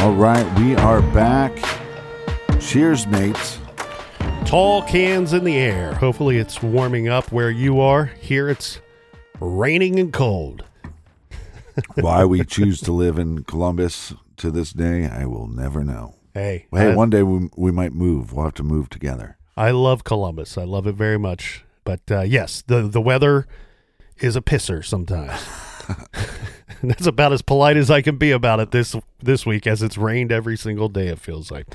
All 0.00 0.14
right, 0.14 0.58
we 0.58 0.74
are 0.76 1.02
back. 1.12 1.52
Cheers, 2.58 3.06
mates. 3.06 3.58
Tall 4.46 4.82
cans 4.82 5.32
in 5.32 5.44
the 5.44 5.56
air. 5.56 5.94
Hopefully, 5.94 6.38
it's 6.38 6.62
warming 6.62 7.08
up 7.08 7.30
where 7.30 7.50
you 7.50 7.80
are. 7.80 8.06
Here, 8.06 8.48
it's 8.48 8.80
raining 9.40 10.00
and 10.00 10.12
cold. 10.12 10.64
Why 11.94 12.24
we 12.24 12.44
choose 12.44 12.80
to 12.82 12.92
live 12.92 13.18
in 13.18 13.44
Columbus 13.44 14.14
to 14.38 14.50
this 14.50 14.72
day, 14.72 15.06
I 15.06 15.26
will 15.26 15.46
never 15.46 15.84
know. 15.84 16.14
Hey, 16.34 16.66
Hey, 16.72 16.92
I, 16.92 16.94
one 16.94 17.10
day 17.10 17.22
we, 17.22 17.48
we 17.56 17.70
might 17.70 17.92
move. 17.92 18.32
We'll 18.32 18.44
have 18.44 18.54
to 18.54 18.62
move 18.62 18.88
together. 18.88 19.36
I 19.56 19.72
love 19.72 20.04
Columbus. 20.04 20.56
I 20.56 20.64
love 20.64 20.86
it 20.86 20.94
very 20.94 21.18
much. 21.18 21.64
But 21.84 22.00
uh, 22.10 22.20
yes, 22.20 22.62
the 22.66 22.82
the 22.82 23.00
weather 23.00 23.46
is 24.18 24.36
a 24.36 24.40
pisser 24.40 24.84
sometimes. 24.84 25.32
that's 26.82 27.06
about 27.06 27.32
as 27.32 27.42
polite 27.42 27.76
as 27.76 27.90
I 27.90 28.00
can 28.00 28.16
be 28.16 28.30
about 28.30 28.60
it 28.60 28.70
this 28.70 28.94
this 29.22 29.44
week, 29.44 29.66
as 29.66 29.82
it's 29.82 29.98
rained 29.98 30.32
every 30.32 30.56
single 30.56 30.88
day. 30.88 31.08
It 31.08 31.18
feels 31.18 31.50
like. 31.50 31.66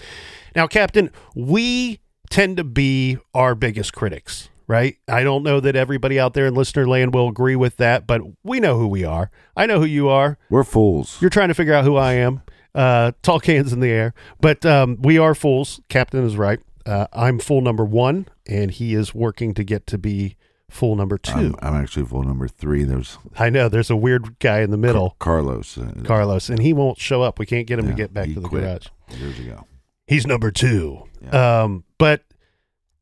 Now, 0.56 0.68
Captain, 0.68 1.12
we 1.36 2.00
tend 2.30 2.58
to 2.58 2.64
be 2.64 3.18
our 3.34 3.56
biggest 3.56 3.94
critics, 3.94 4.50
right? 4.68 4.98
I 5.08 5.24
don't 5.24 5.44
know 5.44 5.60
that 5.60 5.76
everybody 5.76 6.20
out 6.20 6.34
there 6.34 6.48
in 6.48 6.54
listener 6.54 6.88
land 6.88 7.14
will 7.14 7.28
agree 7.28 7.56
with 7.56 7.78
that, 7.78 8.08
but 8.08 8.22
we 8.44 8.60
know 8.60 8.78
who 8.78 8.88
we 8.88 9.04
are. 9.04 9.32
I 9.56 9.66
know 9.66 9.80
who 9.80 9.86
you 9.86 10.10
are. 10.10 10.38
We're 10.50 10.64
fools. 10.64 11.18
You're 11.22 11.30
trying 11.30 11.50
to 11.50 11.54
figure 11.54 11.74
out 11.74 11.84
who 11.84 11.96
I 11.96 12.14
am. 12.14 12.42
Uh, 12.74 13.14
tall 13.22 13.40
cans 13.40 13.72
in 13.72 13.80
the 13.80 13.90
air, 13.90 14.14
but 14.42 14.66
um, 14.66 14.98
we 15.02 15.18
are 15.18 15.34
fools. 15.34 15.80
Captain 15.88 16.26
is 16.26 16.36
right. 16.36 16.60
Uh, 16.86 17.08
I'm 17.14 17.40
full 17.40 17.62
number 17.62 17.86
one, 17.86 18.28
and 18.46 18.70
he 18.70 18.94
is 18.94 19.16
working 19.16 19.54
to 19.54 19.64
get 19.64 19.88
to 19.88 19.98
be 19.98 20.36
full 20.70 20.96
number 20.96 21.18
2 21.18 21.32
I'm, 21.32 21.56
I'm 21.62 21.74
actually 21.76 22.06
full 22.06 22.24
number 22.24 22.48
three. 22.48 22.84
There's 22.84 23.18
I 23.38 23.50
know 23.50 23.70
there's 23.70 23.90
a 23.90 23.96
weird 23.96 24.40
guy 24.40 24.60
in 24.60 24.72
the 24.72 24.78
middle, 24.78 25.16
Carlos. 25.20 25.78
Uh, 25.78 25.92
Carlos, 26.04 26.50
and 26.50 26.60
he 26.62 26.74
won't 26.74 27.00
show 27.00 27.22
up. 27.22 27.40
We 27.40 27.46
can't 27.46 27.66
get 27.66 27.80
him 27.80 27.88
to 27.88 27.94
get 27.94 28.14
back 28.14 28.28
to 28.28 28.40
the 28.40 28.48
quit 28.48 28.64
garage. 28.64 28.88
Years 29.18 29.40
ago. 29.40 29.66
He's 30.08 30.28
number 30.28 30.52
two. 30.52 31.04
Yeah. 31.22 31.64
Um, 31.64 31.84
but 31.98 32.24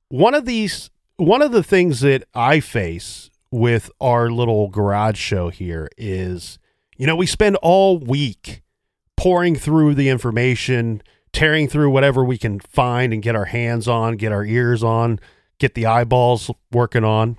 one 0.09 0.35
of 0.35 0.45
these, 0.45 0.89
one 1.17 1.41
of 1.41 1.51
the 1.51 1.63
things 1.63 1.99
that 2.01 2.23
I 2.33 2.59
face 2.59 3.29
with 3.51 3.91
our 4.01 4.29
little 4.29 4.67
garage 4.69 5.17
show 5.17 5.49
here 5.49 5.89
is, 5.97 6.57
you 6.97 7.05
know, 7.05 7.15
we 7.15 7.27
spend 7.27 7.55
all 7.57 7.99
week 7.99 8.63
pouring 9.15 9.55
through 9.55 9.93
the 9.93 10.09
information, 10.09 11.03
tearing 11.31 11.67
through 11.67 11.91
whatever 11.91 12.23
we 12.23 12.37
can 12.37 12.59
find 12.59 13.13
and 13.13 13.21
get 13.21 13.35
our 13.35 13.45
hands 13.45 13.87
on, 13.87 14.17
get 14.17 14.31
our 14.31 14.43
ears 14.43 14.83
on, 14.83 15.19
get 15.59 15.75
the 15.75 15.85
eyeballs 15.85 16.49
working 16.71 17.03
on. 17.03 17.37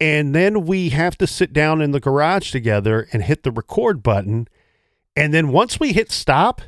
And 0.00 0.34
then 0.34 0.66
we 0.66 0.90
have 0.90 1.16
to 1.18 1.26
sit 1.26 1.52
down 1.52 1.80
in 1.80 1.92
the 1.92 2.00
garage 2.00 2.50
together 2.50 3.08
and 3.12 3.22
hit 3.22 3.42
the 3.42 3.52
record 3.52 4.02
button. 4.02 4.48
And 5.14 5.32
then 5.34 5.48
once 5.48 5.78
we 5.78 5.92
hit 5.92 6.10
stop, 6.10 6.62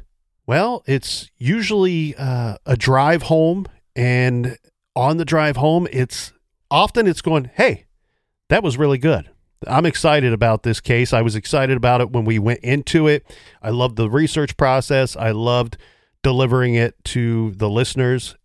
well, 0.47 0.85
it's 0.87 1.31
usually 1.39 2.15
uh, 2.17 2.59
a 2.67 2.77
drive 2.77 3.23
home, 3.23 3.67
and 3.97 4.59
on 4.97 5.17
the 5.17 5.25
drive 5.25 5.57
home, 5.57 5.89
it's 5.93 6.33
often 6.71 7.07
it's 7.07 7.21
going, 7.21 7.51
"Hey, 7.55 7.87
that 8.49 8.63
was 8.63 8.77
really 8.79 8.99
good. 8.99 9.31
I'm 9.67 9.87
excited 9.87 10.33
about 10.33 10.63
this 10.63 10.81
case. 10.81 11.13
I 11.13 11.23
was 11.23 11.35
excited 11.35 11.77
about 11.77 12.01
it 12.01 12.11
when 12.11 12.25
we 12.25 12.39
went 12.39 12.61
into 12.61 13.07
it. 13.07 13.25
I 13.63 13.71
loved 13.71 13.97
the 13.97 14.11
research 14.11 14.57
process. 14.57 15.17
I 15.17 15.31
loved 15.31 15.77
delivering 16.23 16.75
it 16.75 17.03
to 17.05 17.53
the 17.53 17.69
listeners, 17.69 18.37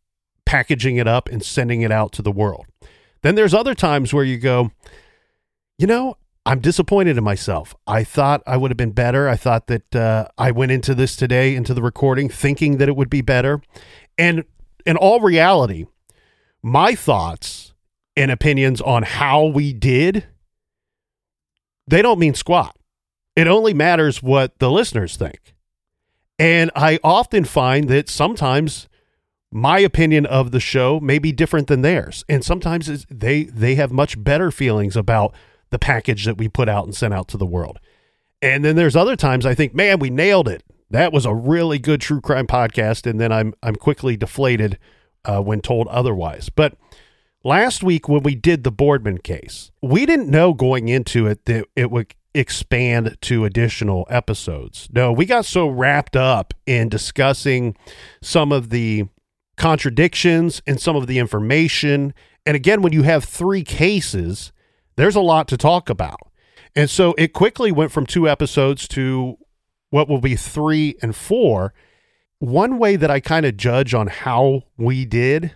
packaging 0.45 0.97
it 0.97 1.07
up, 1.07 1.29
and 1.29 1.43
sending 1.43 1.81
it 1.81 1.91
out 1.91 2.11
to 2.13 2.21
the 2.21 2.31
world." 2.31 2.65
Then 3.21 3.35
there's 3.35 3.53
other 3.53 3.75
times 3.75 4.13
where 4.13 4.23
you 4.23 4.37
go, 4.37 4.71
you 5.77 5.87
know, 5.87 6.15
I'm 6.45 6.59
disappointed 6.59 7.17
in 7.17 7.23
myself. 7.23 7.75
I 7.85 8.03
thought 8.03 8.41
I 8.47 8.57
would 8.57 8.71
have 8.71 8.77
been 8.77 8.91
better. 8.91 9.27
I 9.27 9.35
thought 9.35 9.67
that 9.67 9.95
uh, 9.95 10.27
I 10.37 10.51
went 10.51 10.71
into 10.71 10.95
this 10.95 11.15
today, 11.15 11.55
into 11.55 11.73
the 11.73 11.81
recording, 11.81 12.29
thinking 12.29 12.77
that 12.77 12.87
it 12.87 12.95
would 12.95 13.09
be 13.09 13.21
better. 13.21 13.61
And 14.17 14.45
in 14.85 14.97
all 14.97 15.19
reality, 15.19 15.85
my 16.61 16.95
thoughts 16.95 17.73
and 18.15 18.31
opinions 18.31 18.81
on 18.81 19.03
how 19.03 19.45
we 19.45 19.73
did, 19.73 20.25
they 21.87 22.01
don't 22.01 22.19
mean 22.19 22.33
squat. 22.33 22.75
It 23.35 23.47
only 23.47 23.73
matters 23.73 24.21
what 24.21 24.59
the 24.59 24.69
listeners 24.69 25.15
think. 25.15 25.55
And 26.37 26.71
I 26.75 26.99
often 27.03 27.45
find 27.45 27.89
that 27.89 28.09
sometimes 28.09 28.87
my 29.51 29.79
opinion 29.79 30.25
of 30.25 30.51
the 30.51 30.59
show 30.59 30.99
may 30.99 31.19
be 31.19 31.31
different 31.31 31.67
than 31.67 31.81
theirs. 31.81 32.23
And 32.29 32.43
sometimes 32.43 33.05
they 33.09 33.43
they 33.45 33.75
have 33.75 33.91
much 33.91 34.21
better 34.21 34.51
feelings 34.51 34.95
about 34.95 35.33
the 35.69 35.79
package 35.79 36.25
that 36.25 36.37
we 36.37 36.47
put 36.47 36.69
out 36.69 36.85
and 36.85 36.95
sent 36.95 37.13
out 37.13 37.27
to 37.29 37.37
the 37.37 37.45
world. 37.45 37.79
And 38.41 38.63
then 38.63 38.75
there's 38.75 38.95
other 38.95 39.15
times 39.15 39.45
I 39.45 39.55
think, 39.55 39.73
man, 39.73 39.99
we 39.99 40.09
nailed 40.09 40.47
it. 40.47 40.63
That 40.89 41.13
was 41.13 41.25
a 41.25 41.33
really 41.33 41.77
good 41.77 42.01
true 42.01 42.21
crime 42.21 42.47
podcast. 42.47 43.09
And 43.09 43.19
then 43.19 43.31
I'm 43.31 43.53
I'm 43.63 43.75
quickly 43.75 44.15
deflated 44.15 44.77
uh, 45.25 45.41
when 45.41 45.61
told 45.61 45.87
otherwise. 45.87 46.49
But 46.49 46.75
last 47.43 47.83
week 47.83 48.07
when 48.07 48.23
we 48.23 48.35
did 48.35 48.63
the 48.63 48.71
Boardman 48.71 49.19
case, 49.19 49.71
we 49.81 50.05
didn't 50.05 50.29
know 50.29 50.53
going 50.53 50.89
into 50.89 51.27
it 51.27 51.45
that 51.45 51.65
it 51.75 51.91
would 51.91 52.13
expand 52.33 53.17
to 53.21 53.45
additional 53.45 54.05
episodes. 54.09 54.87
No, 54.91 55.11
we 55.11 55.25
got 55.25 55.45
so 55.45 55.67
wrapped 55.67 56.15
up 56.15 56.53
in 56.65 56.89
discussing 56.89 57.75
some 58.21 58.51
of 58.51 58.69
the 58.69 59.05
contradictions 59.57 60.61
and 60.65 60.79
some 60.79 60.95
of 60.95 61.07
the 61.07 61.19
information. 61.19 62.13
And 62.45 62.55
again, 62.55 62.81
when 62.81 62.93
you 62.93 63.03
have 63.03 63.23
three 63.23 63.63
cases, 63.63 64.51
there's 64.95 65.15
a 65.15 65.21
lot 65.21 65.47
to 65.49 65.57
talk 65.57 65.89
about. 65.89 66.19
And 66.75 66.89
so 66.89 67.13
it 67.17 67.33
quickly 67.33 67.71
went 67.71 67.91
from 67.91 68.05
two 68.05 68.29
episodes 68.29 68.87
to 68.89 69.37
what 69.89 70.07
will 70.07 70.21
be 70.21 70.35
three 70.35 70.95
and 71.01 71.15
four. 71.15 71.73
One 72.39 72.77
way 72.77 72.95
that 72.95 73.11
I 73.11 73.19
kind 73.19 73.45
of 73.45 73.57
judge 73.57 73.93
on 73.93 74.07
how 74.07 74.63
we 74.77 75.05
did 75.05 75.53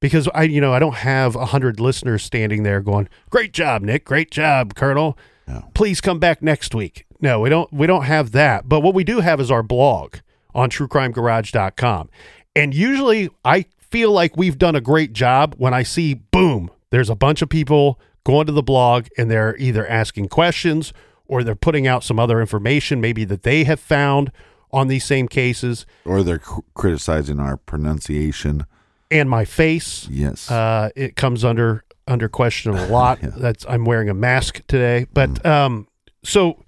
because 0.00 0.28
I, 0.34 0.42
you 0.42 0.60
know, 0.60 0.72
I 0.72 0.80
don't 0.80 0.96
have 0.96 1.36
a 1.36 1.46
hundred 1.46 1.78
listeners 1.78 2.22
standing 2.22 2.64
there 2.64 2.80
going, 2.80 3.08
"Great 3.30 3.52
job, 3.52 3.82
Nick! 3.82 4.04
Great 4.04 4.30
job, 4.30 4.74
Colonel! 4.74 5.16
No. 5.46 5.70
Please 5.74 6.00
come 6.00 6.18
back 6.18 6.42
next 6.42 6.74
week." 6.74 7.06
No, 7.20 7.40
we 7.40 7.48
don't. 7.48 7.72
We 7.72 7.86
don't 7.86 8.04
have 8.04 8.32
that. 8.32 8.68
But 8.68 8.80
what 8.80 8.94
we 8.94 9.04
do 9.04 9.20
have 9.20 9.40
is 9.40 9.50
our 9.50 9.62
blog 9.62 10.16
on 10.54 10.70
TrueCrimeGarage.com, 10.70 12.10
and 12.56 12.74
usually 12.74 13.30
I 13.44 13.66
feel 13.78 14.10
like 14.10 14.36
we've 14.36 14.58
done 14.58 14.74
a 14.74 14.80
great 14.80 15.12
job 15.12 15.54
when 15.58 15.72
I 15.74 15.82
see, 15.82 16.14
boom, 16.14 16.70
there's 16.90 17.10
a 17.10 17.14
bunch 17.14 17.42
of 17.42 17.48
people 17.48 18.00
going 18.24 18.46
to 18.46 18.52
the 18.52 18.62
blog 18.62 19.06
and 19.18 19.30
they're 19.30 19.54
either 19.58 19.86
asking 19.86 20.28
questions 20.28 20.92
or 21.26 21.44
they're 21.44 21.54
putting 21.54 21.86
out 21.86 22.02
some 22.02 22.18
other 22.18 22.40
information, 22.40 23.00
maybe 23.00 23.24
that 23.24 23.42
they 23.42 23.64
have 23.64 23.78
found 23.78 24.32
on 24.72 24.88
these 24.88 25.04
same 25.04 25.28
cases, 25.28 25.84
Or 26.04 26.22
they're 26.22 26.38
cr- 26.38 26.60
criticizing 26.74 27.38
our 27.40 27.56
pronunciation. 27.56 28.64
and 29.10 29.28
my 29.28 29.44
face. 29.44 30.08
Yes. 30.10 30.50
Uh, 30.50 30.90
it 30.96 31.16
comes 31.16 31.44
under 31.44 31.84
under 32.08 32.28
question 32.28 32.72
a 32.74 32.86
lot. 32.90 33.18
Yeah. 33.22 33.30
That's 33.36 33.64
I'm 33.68 33.84
wearing 33.84 34.08
a 34.08 34.14
mask 34.14 34.62
today, 34.66 35.06
but 35.12 35.44
um, 35.46 35.86
so 36.24 36.62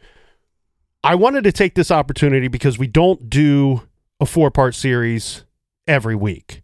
I 1.03 1.15
wanted 1.17 1.45
to 1.45 1.53
take 1.53 1.75
this 1.75 1.91
opportunity 1.91 2.49
because 2.49 2.79
we 2.79 2.87
don't 2.87 3.29
do 3.29 3.83
a 4.21 4.27
four 4.27 4.51
part 4.51 4.75
series 4.75 5.45
every 5.89 6.15
week, 6.15 6.63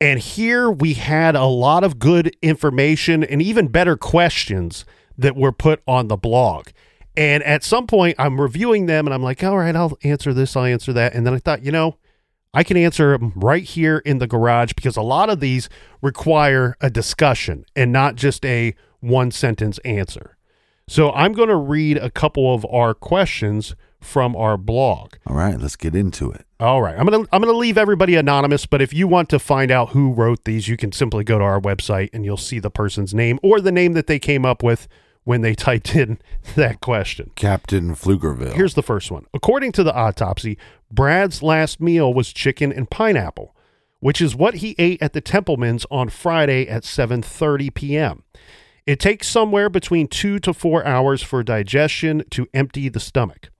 and 0.00 0.18
here 0.20 0.70
we 0.70 0.94
had 0.94 1.34
a 1.36 1.44
lot 1.44 1.84
of 1.84 1.98
good 1.98 2.34
information 2.42 3.22
and 3.24 3.42
even 3.42 3.68
better 3.68 3.96
questions 3.96 4.84
that 5.16 5.36
were 5.36 5.52
put 5.52 5.82
on 5.86 6.06
the 6.08 6.16
blog. 6.16 6.68
And 7.18 7.42
at 7.42 7.64
some 7.64 7.88
point, 7.88 8.14
I'm 8.16 8.40
reviewing 8.40 8.86
them, 8.86 9.04
and 9.04 9.12
I'm 9.12 9.24
like, 9.24 9.42
all 9.42 9.58
right, 9.58 9.74
I'll 9.74 9.98
answer 10.04 10.32
this, 10.32 10.54
I'll 10.54 10.62
answer 10.62 10.92
that, 10.92 11.14
and 11.14 11.26
then 11.26 11.34
I 11.34 11.38
thought, 11.38 11.64
you 11.64 11.72
know. 11.72 11.98
I 12.54 12.64
can 12.64 12.78
answer 12.78 13.12
them 13.12 13.34
right 13.36 13.62
here 13.62 13.98
in 13.98 14.18
the 14.18 14.26
garage 14.26 14.72
because 14.72 14.96
a 14.96 15.02
lot 15.02 15.28
of 15.28 15.38
these 15.38 15.68
require 16.00 16.76
a 16.80 16.88
discussion 16.88 17.66
and 17.76 17.92
not 17.92 18.14
just 18.14 18.42
a 18.42 18.74
one 19.00 19.30
sentence 19.30 19.78
answer. 19.84 20.38
So 20.88 21.12
I'm 21.12 21.34
going 21.34 21.50
to 21.50 21.56
read 21.56 21.98
a 21.98 22.10
couple 22.10 22.54
of 22.54 22.64
our 22.70 22.94
questions 22.94 23.76
from 24.00 24.34
our 24.34 24.56
blog. 24.56 25.16
All 25.26 25.36
right, 25.36 25.60
let's 25.60 25.76
get 25.76 25.94
into 25.94 26.30
it. 26.30 26.46
All 26.58 26.80
right, 26.80 26.98
I'm 26.98 27.04
going 27.06 27.24
to 27.24 27.28
I'm 27.34 27.42
going 27.42 27.52
to 27.52 27.58
leave 27.58 27.76
everybody 27.76 28.14
anonymous, 28.14 28.64
but 28.64 28.80
if 28.80 28.94
you 28.94 29.06
want 29.06 29.28
to 29.28 29.38
find 29.38 29.70
out 29.70 29.90
who 29.90 30.12
wrote 30.12 30.44
these, 30.44 30.68
you 30.68 30.78
can 30.78 30.90
simply 30.90 31.24
go 31.24 31.38
to 31.38 31.44
our 31.44 31.60
website 31.60 32.08
and 32.14 32.24
you'll 32.24 32.38
see 32.38 32.58
the 32.58 32.70
person's 32.70 33.12
name 33.12 33.38
or 33.42 33.60
the 33.60 33.70
name 33.70 33.92
that 33.92 34.06
they 34.06 34.18
came 34.18 34.46
up 34.46 34.62
with 34.62 34.88
when 35.28 35.42
they 35.42 35.54
typed 35.54 35.94
in 35.94 36.18
that 36.54 36.80
question. 36.80 37.30
Captain 37.34 37.94
Pflugerville. 37.94 38.54
Here's 38.54 38.72
the 38.72 38.82
first 38.82 39.10
one. 39.10 39.26
According 39.34 39.72
to 39.72 39.82
the 39.82 39.94
autopsy, 39.94 40.56
Brad's 40.90 41.42
last 41.42 41.82
meal 41.82 42.14
was 42.14 42.32
chicken 42.32 42.72
and 42.72 42.88
pineapple, 42.88 43.54
which 44.00 44.22
is 44.22 44.34
what 44.34 44.54
he 44.54 44.74
ate 44.78 45.02
at 45.02 45.12
the 45.12 45.20
Templeman's 45.20 45.84
on 45.90 46.08
Friday 46.08 46.66
at 46.66 46.82
7:30 46.82 47.74
p.m. 47.74 48.22
It 48.86 49.00
takes 49.00 49.28
somewhere 49.28 49.68
between 49.68 50.08
2 50.08 50.38
to 50.38 50.54
4 50.54 50.86
hours 50.86 51.22
for 51.22 51.42
digestion 51.42 52.24
to 52.30 52.48
empty 52.54 52.88
the 52.88 52.98
stomach. 52.98 53.50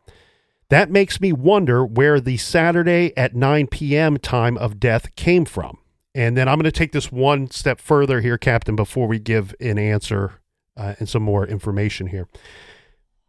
That 0.70 0.90
makes 0.90 1.20
me 1.20 1.34
wonder 1.34 1.84
where 1.84 2.18
the 2.18 2.38
Saturday 2.38 3.12
at 3.14 3.36
9 3.36 3.66
p.m. 3.66 4.16
time 4.16 4.56
of 4.56 4.80
death 4.80 5.14
came 5.16 5.44
from. 5.44 5.76
And 6.14 6.34
then 6.34 6.48
I'm 6.48 6.56
going 6.56 6.64
to 6.64 6.72
take 6.72 6.92
this 6.92 7.12
one 7.12 7.50
step 7.50 7.78
further 7.78 8.22
here, 8.22 8.38
Captain, 8.38 8.74
before 8.74 9.06
we 9.06 9.18
give 9.18 9.54
an 9.60 9.78
answer 9.78 10.40
uh, 10.78 10.94
and 10.98 11.08
some 11.08 11.22
more 11.22 11.46
information 11.46 12.06
here 12.06 12.28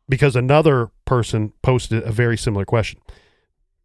because 0.07 0.35
another 0.35 0.89
person 1.05 1.53
posted 1.61 2.03
a 2.03 2.11
very 2.11 2.37
similar 2.37 2.65
question. 2.65 2.99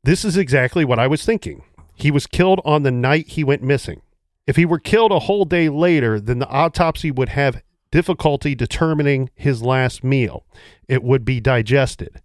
This 0.03 0.25
is 0.25 0.37
exactly 0.37 0.85
what 0.85 0.99
I 0.99 1.07
was 1.07 1.25
thinking. 1.25 1.65
He 1.95 2.11
was 2.11 2.27
killed 2.27 2.61
on 2.65 2.83
the 2.83 2.91
night 2.91 3.29
he 3.29 3.45
went 3.45 3.63
missing. 3.63 4.03
If 4.47 4.57
he 4.57 4.67
were 4.67 4.79
killed 4.79 5.13
a 5.13 5.21
whole 5.21 5.45
day 5.45 5.69
later, 5.69 6.21
then 6.21 6.39
the 6.39 6.49
autopsy 6.49 7.11
would 7.11 7.31
have 7.31 7.63
difficulty 7.91 8.55
determining 8.55 9.31
his 9.35 9.63
last 9.63 10.03
meal. 10.03 10.45
It 10.89 11.03
would 11.03 11.25
be 11.25 11.41
digested. 11.41 12.21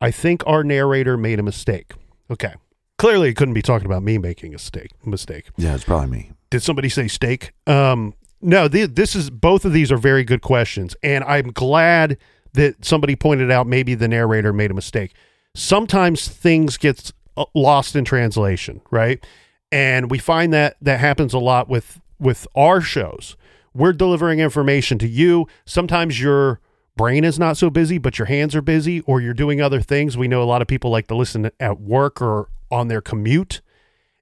I 0.00 0.10
think 0.10 0.42
our 0.46 0.62
narrator 0.62 1.16
made 1.16 1.40
a 1.40 1.42
mistake. 1.42 1.92
Okay. 2.30 2.54
Clearly, 2.98 3.30
it 3.30 3.34
couldn't 3.34 3.54
be 3.54 3.62
talking 3.62 3.86
about 3.86 4.02
me 4.02 4.18
making 4.18 4.54
a 4.54 4.58
steak, 4.58 4.90
mistake. 5.04 5.46
yeah, 5.56 5.74
it's 5.74 5.84
probably 5.84 6.08
me. 6.08 6.32
Did 6.50 6.62
somebody 6.62 6.88
say 6.88 7.08
steak? 7.08 7.52
Um, 7.66 8.14
no, 8.44 8.68
th- 8.68 8.90
this 8.90 9.16
is 9.16 9.30
both 9.30 9.64
of 9.64 9.72
these 9.72 9.90
are 9.90 9.96
very 9.96 10.22
good 10.22 10.42
questions, 10.42 10.94
and 11.02 11.24
I'm 11.24 11.50
glad 11.50 12.18
that 12.52 12.84
somebody 12.84 13.16
pointed 13.16 13.50
out 13.50 13.66
maybe 13.66 13.94
the 13.94 14.06
narrator 14.06 14.52
made 14.52 14.70
a 14.70 14.74
mistake. 14.74 15.14
Sometimes 15.54 16.28
things 16.28 16.76
get 16.76 17.10
uh, 17.36 17.46
lost 17.54 17.96
in 17.96 18.04
translation, 18.04 18.82
right? 18.90 19.24
And 19.72 20.10
we 20.10 20.18
find 20.18 20.52
that 20.52 20.76
that 20.82 21.00
happens 21.00 21.32
a 21.32 21.38
lot 21.38 21.68
with 21.68 22.00
with 22.20 22.46
our 22.54 22.80
shows. 22.80 23.36
We're 23.74 23.92
delivering 23.92 24.38
information 24.38 24.98
to 24.98 25.08
you. 25.08 25.46
Sometimes 25.64 26.20
your 26.20 26.60
brain 26.96 27.24
is 27.24 27.38
not 27.38 27.56
so 27.56 27.70
busy, 27.70 27.98
but 27.98 28.18
your 28.18 28.26
hands 28.26 28.54
are 28.54 28.62
busy, 28.62 29.00
or 29.00 29.20
you're 29.20 29.34
doing 29.34 29.60
other 29.60 29.80
things. 29.80 30.16
We 30.16 30.28
know 30.28 30.42
a 30.42 30.44
lot 30.44 30.62
of 30.62 30.68
people 30.68 30.90
like 30.90 31.08
to 31.08 31.16
listen 31.16 31.50
at 31.58 31.80
work 31.80 32.20
or 32.20 32.50
on 32.70 32.88
their 32.88 33.00
commute. 33.00 33.62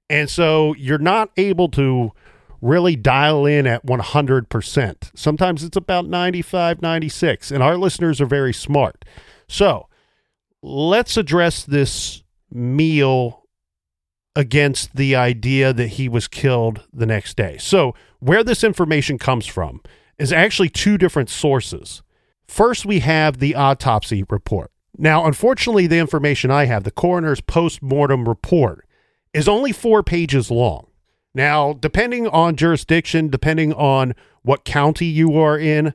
And 0.09 0.29
so 0.29 0.73
you're 0.75 0.97
not 0.97 1.29
able 1.37 1.69
to 1.69 2.13
really 2.63 2.95
dial 2.95 3.45
in 3.45 3.67
at 3.67 3.85
100%. 3.85 5.11
Sometimes 5.13 5.63
it's 5.63 5.77
about 5.77 6.07
95, 6.07 6.81
96, 6.81 7.51
and 7.51 7.61
our 7.61 7.77
listeners 7.77 8.21
are 8.21 8.25
very 8.25 8.53
smart. 8.53 9.03
So 9.47 9.89
let's 10.61 11.17
address 11.17 11.63
this 11.65 12.23
meal 12.49 13.43
against 14.35 14.95
the 14.95 15.15
idea 15.15 15.73
that 15.73 15.87
he 15.87 16.07
was 16.07 16.27
killed 16.27 16.87
the 16.93 17.05
next 17.05 17.35
day. 17.35 17.57
So, 17.59 17.93
where 18.19 18.43
this 18.43 18.63
information 18.63 19.17
comes 19.17 19.45
from 19.45 19.81
is 20.17 20.31
actually 20.31 20.69
two 20.69 20.97
different 20.97 21.29
sources. 21.29 22.01
First, 22.47 22.85
we 22.85 22.99
have 22.99 23.39
the 23.39 23.55
autopsy 23.55 24.23
report. 24.29 24.71
Now, 24.97 25.25
unfortunately, 25.25 25.87
the 25.87 25.99
information 25.99 26.49
I 26.49 26.65
have, 26.65 26.83
the 26.83 26.91
coroner's 26.91 27.41
post 27.41 27.81
mortem 27.83 28.27
report, 28.27 28.87
is 29.33 29.47
only 29.47 29.71
four 29.71 30.01
pages 30.01 30.49
long. 30.49 30.87
Now, 31.35 31.73
depending 31.73 32.27
on 32.27 32.55
jurisdiction, 32.55 33.29
depending 33.29 33.73
on 33.73 34.13
what 34.43 34.65
county 34.65 35.05
you 35.05 35.37
are 35.37 35.57
in, 35.57 35.93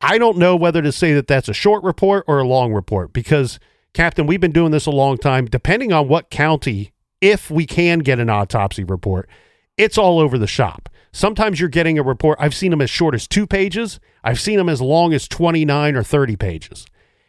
I 0.00 0.18
don't 0.18 0.38
know 0.38 0.54
whether 0.54 0.82
to 0.82 0.92
say 0.92 1.12
that 1.14 1.26
that's 1.26 1.48
a 1.48 1.54
short 1.54 1.82
report 1.82 2.24
or 2.28 2.38
a 2.38 2.46
long 2.46 2.72
report 2.72 3.12
because, 3.12 3.58
Captain, 3.92 4.26
we've 4.26 4.40
been 4.40 4.52
doing 4.52 4.70
this 4.70 4.86
a 4.86 4.92
long 4.92 5.18
time. 5.18 5.46
Depending 5.46 5.92
on 5.92 6.06
what 6.06 6.30
county, 6.30 6.92
if 7.20 7.50
we 7.50 7.66
can 7.66 7.98
get 8.00 8.20
an 8.20 8.30
autopsy 8.30 8.84
report, 8.84 9.28
it's 9.76 9.98
all 9.98 10.20
over 10.20 10.38
the 10.38 10.46
shop. 10.46 10.88
Sometimes 11.10 11.58
you're 11.58 11.68
getting 11.68 11.98
a 11.98 12.02
report. 12.02 12.38
I've 12.40 12.54
seen 12.54 12.70
them 12.70 12.80
as 12.80 12.90
short 12.90 13.14
as 13.14 13.26
two 13.26 13.46
pages, 13.46 13.98
I've 14.22 14.40
seen 14.40 14.58
them 14.58 14.68
as 14.68 14.80
long 14.80 15.12
as 15.12 15.26
29 15.26 15.96
or 15.96 16.02
30 16.02 16.36
pages. 16.36 16.86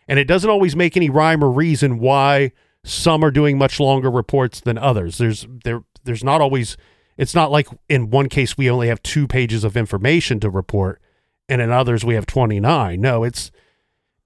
And 0.08 0.20
it 0.20 0.26
doesn't 0.26 0.50
always 0.50 0.76
make 0.76 0.98
any 0.98 1.10
rhyme 1.10 1.44
or 1.44 1.52
reason 1.52 2.00
why 2.00 2.52
some 2.84 3.24
are 3.24 3.32
doing 3.32 3.58
much 3.58 3.80
longer 3.80 4.10
reports 4.10 4.60
than 4.60 4.78
others. 4.78 5.18
There's 5.18 5.48
there 5.64 5.84
there's 6.04 6.24
not 6.24 6.42
always 6.42 6.78
it's 7.20 7.36
not 7.36 7.52
like 7.52 7.68
in 7.90 8.10
one 8.10 8.30
case 8.30 8.58
we 8.58 8.70
only 8.70 8.88
have 8.88 9.04
two 9.04 9.28
pages 9.28 9.66
of 9.66 9.76
information 9.76 10.40
to 10.40 10.50
report 10.50 11.02
and 11.50 11.62
in 11.62 11.70
others 11.70 12.06
we 12.06 12.16
have 12.16 12.26
29. 12.26 13.02
No, 13.02 13.26
it's 13.26 13.52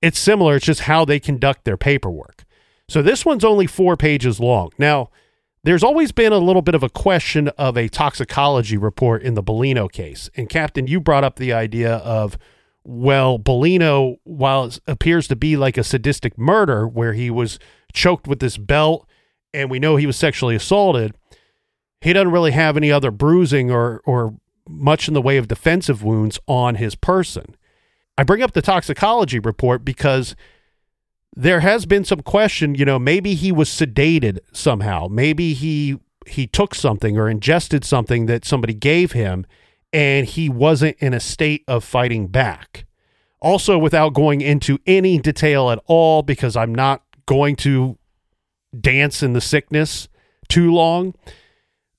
it's 0.04 0.20
similar. 0.20 0.58
It's 0.58 0.66
just 0.66 0.82
how 0.82 1.04
they 1.04 1.20
conduct 1.20 1.66
their 1.66 1.76
paperwork. 1.76 2.44
So 2.88 3.02
this 3.02 3.26
one's 3.26 3.44
only 3.44 3.66
4 3.66 3.98
pages 3.98 4.40
long. 4.40 4.70
Now, 4.78 5.10
there's 5.64 5.84
always 5.84 6.12
been 6.12 6.34
a 6.34 6.38
little 6.38 6.62
bit 6.62 6.76
of 6.76 6.84
a 6.84 6.90
question 6.90 7.48
of 7.58 7.78
a 7.78 7.88
toxicology 7.88 8.78
report 8.78 9.24
in 9.24 9.34
the 9.34 9.42
Bellino 9.42 9.92
case. 9.92 10.30
And 10.36 10.48
Captain, 10.48 10.86
you 10.86 11.00
brought 11.00 11.24
up 11.24 11.38
the 11.38 11.52
idea 11.52 11.96
of 11.96 12.38
well, 12.84 13.40
Bellino, 13.40 14.18
while 14.24 14.66
it 14.66 14.80
appears 14.86 15.28
to 15.30 15.36
be 15.36 15.58
like 15.58 15.78
a 15.78 15.84
sadistic 15.84 16.38
murder 16.38 16.88
where 16.88 17.14
he 17.14 17.32
was 17.32 17.58
choked 17.92 18.28
with 18.28 18.40
this 18.40 18.58
belt 18.58 19.08
and 19.54 19.72
we 19.72 19.80
know 19.80 19.96
he 19.96 20.06
was 20.06 20.18
sexually 20.18 20.56
assaulted, 20.56 21.16
he 22.04 22.12
doesn't 22.12 22.32
really 22.32 22.52
have 22.52 22.76
any 22.76 22.92
other 22.92 23.12
bruising 23.12 23.72
or 23.72 24.02
or 24.06 24.36
much 24.68 25.08
in 25.08 25.14
the 25.14 25.22
way 25.22 25.38
of 25.38 25.48
defensive 25.48 26.04
wounds 26.04 26.40
on 26.48 26.76
his 26.76 26.96
person. 26.96 27.56
I 28.18 28.24
bring 28.24 28.42
up 28.42 28.52
the 28.52 28.62
toxicology 28.62 29.40
report 29.40 29.84
because 29.84 30.36
there 31.36 31.62
has 31.62 31.86
been 31.86 32.06
some 32.06 32.22
question, 32.22 32.76
you 32.76 32.86
know, 32.86 33.00
maybe 33.00 33.34
he 33.34 33.52
was 33.52 33.70
sedated 33.70 34.40
somehow. 34.52 35.08
Maybe 35.10 35.54
he 35.54 35.98
he 36.28 36.46
took 36.46 36.76
something 36.76 37.18
or 37.18 37.30
ingested 37.30 37.84
something 37.86 38.26
that 38.28 38.46
somebody 38.46 38.74
gave 38.74 39.14
him 39.14 39.46
and 39.92 40.28
he 40.28 40.50
wasn't 40.50 40.98
in 41.00 41.14
a 41.14 41.20
state 41.20 41.64
of 41.68 41.84
fighting 41.84 42.28
back. 42.28 42.86
Also 43.42 43.78
without 43.78 44.14
going 44.14 44.42
into 44.42 44.78
any 44.86 45.20
detail 45.20 45.70
at 45.70 45.80
all 45.86 46.22
because 46.22 46.56
I'm 46.56 46.76
not 46.76 47.02
going 47.26 47.56
to 47.58 47.98
dance 48.78 49.24
in 49.24 49.34
the 49.34 49.42
sickness 49.42 50.10
too 50.50 50.74
long. 50.74 51.14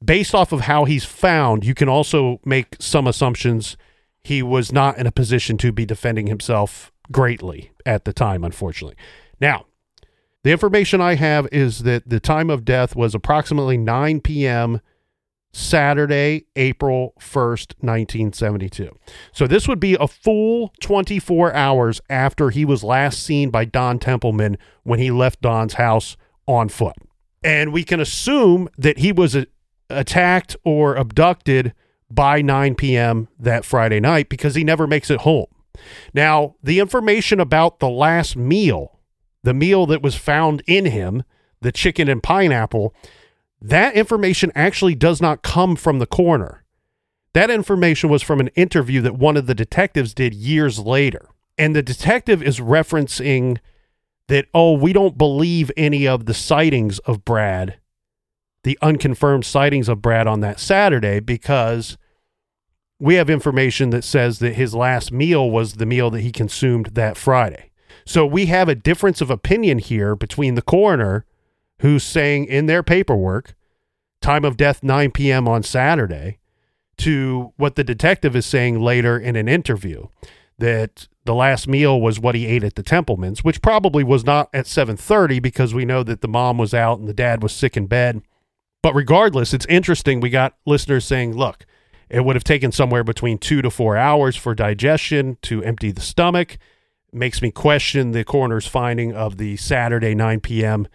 Based 0.04 0.34
off 0.34 0.52
of 0.52 0.62
how 0.62 0.84
he's 0.84 1.04
found, 1.04 1.64
you 1.64 1.74
can 1.74 1.88
also 1.88 2.40
make 2.44 2.76
some 2.78 3.06
assumptions 3.06 3.76
he 4.22 4.42
was 4.42 4.72
not 4.72 4.98
in 4.98 5.06
a 5.06 5.12
position 5.12 5.56
to 5.58 5.72
be 5.72 5.86
defending 5.86 6.26
himself 6.26 6.92
greatly 7.12 7.70
at 7.86 8.04
the 8.04 8.12
time, 8.12 8.42
unfortunately. 8.42 8.96
Now, 9.40 9.66
the 10.42 10.50
information 10.50 11.00
I 11.00 11.14
have 11.14 11.48
is 11.52 11.80
that 11.80 12.08
the 12.08 12.20
time 12.20 12.50
of 12.50 12.64
death 12.64 12.96
was 12.96 13.14
approximately 13.14 13.78
9 13.78 14.20
p.m. 14.20 14.80
Saturday, 15.52 16.46
April 16.56 17.14
1st, 17.20 17.74
1972. 17.80 18.90
So 19.32 19.46
this 19.46 19.68
would 19.68 19.80
be 19.80 19.96
a 19.98 20.08
full 20.08 20.72
24 20.80 21.54
hours 21.54 22.00
after 22.10 22.50
he 22.50 22.64
was 22.64 22.82
last 22.82 23.22
seen 23.22 23.50
by 23.50 23.64
Don 23.64 23.98
Templeman 23.98 24.58
when 24.82 24.98
he 24.98 25.10
left 25.10 25.40
Don's 25.40 25.74
house 25.74 26.16
on 26.46 26.68
foot. 26.68 26.96
And 27.42 27.72
we 27.72 27.84
can 27.84 28.00
assume 28.00 28.68
that 28.76 28.98
he 28.98 29.12
was 29.12 29.36
attacked 29.94 30.56
or 30.64 30.94
abducted 30.94 31.72
by 32.10 32.42
9 32.42 32.74
p.m. 32.74 33.28
that 33.38 33.64
Friday 33.64 34.00
night 34.00 34.28
because 34.28 34.54
he 34.54 34.64
never 34.64 34.86
makes 34.86 35.10
it 35.10 35.20
home. 35.20 35.46
Now, 36.12 36.54
the 36.62 36.78
information 36.78 37.40
about 37.40 37.80
the 37.80 37.88
last 37.88 38.36
meal, 38.36 39.00
the 39.42 39.54
meal 39.54 39.86
that 39.86 40.02
was 40.02 40.14
found 40.14 40.62
in 40.66 40.86
him, 40.86 41.24
the 41.60 41.72
chicken 41.72 42.08
and 42.08 42.22
pineapple, 42.22 42.94
that 43.60 43.94
information 43.94 44.52
actually 44.54 44.94
does 44.94 45.20
not 45.20 45.42
come 45.42 45.74
from 45.74 45.98
the 45.98 46.06
coroner. 46.06 46.64
That 47.32 47.50
information 47.50 48.10
was 48.10 48.22
from 48.22 48.38
an 48.38 48.48
interview 48.48 49.00
that 49.00 49.16
one 49.16 49.36
of 49.36 49.46
the 49.46 49.54
detectives 49.54 50.14
did 50.14 50.34
years 50.34 50.78
later. 50.78 51.28
And 51.58 51.74
the 51.74 51.82
detective 51.82 52.42
is 52.42 52.60
referencing 52.60 53.58
that, 54.28 54.46
oh, 54.54 54.72
we 54.72 54.92
don't 54.92 55.18
believe 55.18 55.70
any 55.76 56.06
of 56.06 56.26
the 56.26 56.34
sightings 56.34 56.98
of 57.00 57.24
Brad, 57.24 57.78
the 58.64 58.78
unconfirmed 58.82 59.44
sightings 59.44 59.88
of 59.88 60.02
Brad 60.02 60.26
on 60.26 60.40
that 60.40 60.58
Saturday, 60.58 61.20
because 61.20 61.96
we 62.98 63.14
have 63.14 63.30
information 63.30 63.90
that 63.90 64.04
says 64.04 64.38
that 64.40 64.54
his 64.54 64.74
last 64.74 65.12
meal 65.12 65.50
was 65.50 65.74
the 65.74 65.86
meal 65.86 66.10
that 66.10 66.20
he 66.20 66.32
consumed 66.32 66.86
that 66.94 67.16
Friday. 67.16 67.70
So 68.04 68.26
we 68.26 68.46
have 68.46 68.68
a 68.68 68.74
difference 68.74 69.20
of 69.20 69.30
opinion 69.30 69.78
here 69.78 70.16
between 70.16 70.54
the 70.54 70.62
coroner, 70.62 71.24
who's 71.80 72.02
saying 72.02 72.46
in 72.46 72.66
their 72.66 72.82
paperwork, 72.82 73.54
time 74.20 74.44
of 74.44 74.56
death 74.56 74.82
9 74.82 75.10
p.m. 75.10 75.46
on 75.46 75.62
Saturday, 75.62 76.38
to 76.98 77.52
what 77.56 77.76
the 77.76 77.84
detective 77.84 78.36
is 78.36 78.46
saying 78.46 78.80
later 78.80 79.18
in 79.18 79.36
an 79.36 79.48
interview 79.48 80.06
that 80.58 81.08
the 81.24 81.34
last 81.34 81.66
meal 81.66 82.00
was 82.00 82.20
what 82.20 82.34
he 82.34 82.46
ate 82.46 82.64
at 82.64 82.74
the 82.74 82.82
Templeman's, 82.82 83.42
which 83.42 83.62
probably 83.62 84.04
was 84.04 84.24
not 84.24 84.48
at 84.54 84.66
7:30 84.66 85.42
because 85.42 85.74
we 85.74 85.84
know 85.84 86.02
that 86.02 86.20
the 86.20 86.28
mom 86.28 86.58
was 86.58 86.72
out 86.72 86.98
and 86.98 87.08
the 87.08 87.14
dad 87.14 87.42
was 87.42 87.52
sick 87.52 87.76
in 87.76 87.86
bed. 87.86 88.22
But 88.84 88.94
regardless, 88.94 89.54
it's 89.54 89.64
interesting. 89.64 90.20
We 90.20 90.28
got 90.28 90.56
listeners 90.66 91.06
saying, 91.06 91.34
"Look, 91.34 91.64
it 92.10 92.22
would 92.22 92.36
have 92.36 92.44
taken 92.44 92.70
somewhere 92.70 93.02
between 93.02 93.38
two 93.38 93.62
to 93.62 93.70
four 93.70 93.96
hours 93.96 94.36
for 94.36 94.54
digestion 94.54 95.38
to 95.40 95.64
empty 95.64 95.90
the 95.90 96.02
stomach." 96.02 96.58
Makes 97.10 97.40
me 97.40 97.50
question 97.50 98.12
the 98.12 98.24
coroner's 98.24 98.66
finding 98.66 99.14
of 99.14 99.38
the 99.38 99.56
Saturday 99.56 100.14
9 100.14 100.40
p.m. 100.40 100.86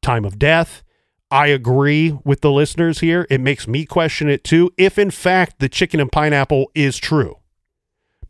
time 0.00 0.24
of 0.24 0.38
death. 0.38 0.82
I 1.30 1.48
agree 1.48 2.18
with 2.24 2.40
the 2.40 2.50
listeners 2.50 3.00
here. 3.00 3.26
It 3.28 3.42
makes 3.42 3.68
me 3.68 3.84
question 3.84 4.30
it 4.30 4.42
too, 4.42 4.70
if 4.78 4.98
in 4.98 5.10
fact 5.10 5.58
the 5.58 5.68
chicken 5.68 6.00
and 6.00 6.10
pineapple 6.10 6.70
is 6.74 6.96
true. 6.96 7.36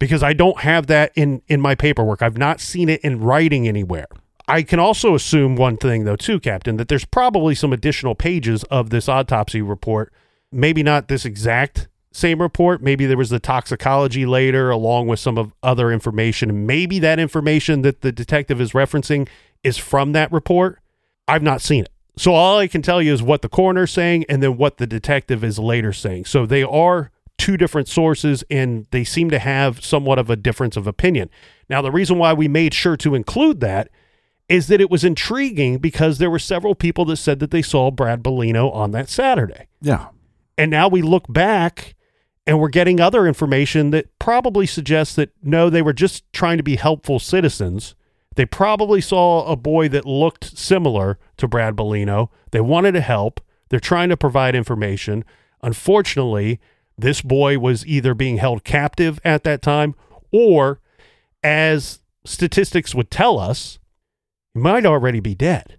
Because 0.00 0.24
I 0.24 0.32
don't 0.32 0.62
have 0.62 0.88
that 0.88 1.12
in, 1.14 1.42
in 1.46 1.60
my 1.60 1.76
paperwork. 1.76 2.22
I've 2.22 2.38
not 2.38 2.58
seen 2.58 2.88
it 2.88 3.02
in 3.02 3.20
writing 3.20 3.68
anywhere. 3.68 4.08
I 4.48 4.62
can 4.62 4.78
also 4.78 5.14
assume 5.14 5.56
one 5.56 5.76
thing, 5.76 6.04
though, 6.04 6.16
too, 6.16 6.38
Captain, 6.38 6.76
that 6.76 6.88
there's 6.88 7.04
probably 7.04 7.54
some 7.54 7.72
additional 7.72 8.14
pages 8.14 8.62
of 8.64 8.90
this 8.90 9.08
autopsy 9.08 9.60
report. 9.60 10.12
Maybe 10.52 10.82
not 10.82 11.08
this 11.08 11.24
exact 11.24 11.88
same 12.12 12.40
report. 12.40 12.80
Maybe 12.80 13.06
there 13.06 13.16
was 13.16 13.30
the 13.30 13.40
toxicology 13.40 14.24
later, 14.24 14.70
along 14.70 15.08
with 15.08 15.18
some 15.18 15.36
of 15.36 15.52
other 15.62 15.90
information. 15.92 16.64
Maybe 16.64 16.98
that 17.00 17.18
information 17.18 17.82
that 17.82 18.00
the 18.02 18.12
detective 18.12 18.60
is 18.60 18.72
referencing 18.72 19.28
is 19.64 19.76
from 19.76 20.12
that 20.12 20.30
report. 20.32 20.78
I've 21.28 21.42
not 21.42 21.60
seen 21.60 21.84
it. 21.84 21.90
So 22.16 22.32
all 22.32 22.58
I 22.58 22.68
can 22.68 22.80
tell 22.80 23.02
you 23.02 23.12
is 23.12 23.22
what 23.22 23.42
the 23.42 23.48
coroner's 23.48 23.92
saying 23.92 24.24
and 24.28 24.42
then 24.42 24.56
what 24.56 24.78
the 24.78 24.86
detective 24.86 25.44
is 25.44 25.58
later 25.58 25.92
saying. 25.92 26.24
So 26.24 26.46
they 26.46 26.62
are 26.62 27.10
two 27.36 27.58
different 27.58 27.88
sources 27.88 28.42
and 28.50 28.86
they 28.90 29.04
seem 29.04 29.28
to 29.30 29.38
have 29.38 29.84
somewhat 29.84 30.18
of 30.18 30.30
a 30.30 30.36
difference 30.36 30.76
of 30.76 30.86
opinion. 30.86 31.28
Now, 31.68 31.82
the 31.82 31.90
reason 31.90 32.16
why 32.16 32.32
we 32.32 32.48
made 32.48 32.72
sure 32.72 32.96
to 32.98 33.14
include 33.14 33.60
that 33.60 33.90
is 34.48 34.68
that 34.68 34.80
it 34.80 34.90
was 34.90 35.04
intriguing 35.04 35.78
because 35.78 36.18
there 36.18 36.30
were 36.30 36.38
several 36.38 36.74
people 36.74 37.04
that 37.06 37.16
said 37.16 37.40
that 37.40 37.50
they 37.50 37.62
saw 37.62 37.90
Brad 37.90 38.22
Bellino 38.22 38.72
on 38.72 38.92
that 38.92 39.08
Saturday. 39.08 39.66
Yeah. 39.80 40.08
And 40.56 40.70
now 40.70 40.88
we 40.88 41.02
look 41.02 41.24
back 41.28 41.94
and 42.46 42.60
we're 42.60 42.68
getting 42.68 43.00
other 43.00 43.26
information 43.26 43.90
that 43.90 44.06
probably 44.18 44.66
suggests 44.66 45.16
that 45.16 45.30
no, 45.42 45.68
they 45.68 45.82
were 45.82 45.92
just 45.92 46.30
trying 46.32 46.58
to 46.58 46.62
be 46.62 46.76
helpful 46.76 47.18
citizens. 47.18 47.94
They 48.36 48.46
probably 48.46 49.00
saw 49.00 49.44
a 49.46 49.56
boy 49.56 49.88
that 49.88 50.06
looked 50.06 50.56
similar 50.56 51.18
to 51.38 51.48
Brad 51.48 51.74
Bellino. 51.74 52.28
They 52.52 52.60
wanted 52.60 52.92
to 52.92 53.00
help. 53.00 53.40
They're 53.68 53.80
trying 53.80 54.10
to 54.10 54.16
provide 54.16 54.54
information. 54.54 55.24
Unfortunately, 55.62 56.60
this 56.96 57.20
boy 57.20 57.58
was 57.58 57.84
either 57.86 58.14
being 58.14 58.36
held 58.36 58.62
captive 58.62 59.18
at 59.24 59.42
that 59.44 59.62
time 59.62 59.94
or, 60.30 60.80
as 61.42 62.00
statistics 62.24 62.94
would 62.94 63.10
tell 63.10 63.38
us, 63.38 63.78
might 64.56 64.86
already 64.86 65.20
be 65.20 65.34
dead 65.34 65.78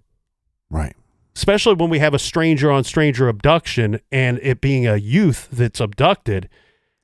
Right. 0.70 0.94
especially 1.36 1.74
when 1.74 1.90
we 1.90 1.98
have 1.98 2.14
a 2.14 2.18
stranger 2.18 2.70
on 2.70 2.84
stranger 2.84 3.28
abduction 3.28 4.00
and 4.12 4.38
it 4.42 4.60
being 4.60 4.86
a 4.86 4.96
youth 4.96 5.48
that's 5.52 5.80
abducted. 5.80 6.48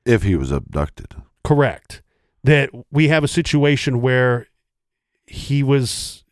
If 0.05 0.23
he 0.23 0.35
was 0.35 0.51
abducted. 0.51 1.15
Correct. 1.43 2.01
That 2.43 2.69
we 2.91 3.07
have 3.07 3.23
a 3.23 3.27
situation 3.27 4.01
where 4.01 4.47
he 5.25 5.63
was, 5.63 6.23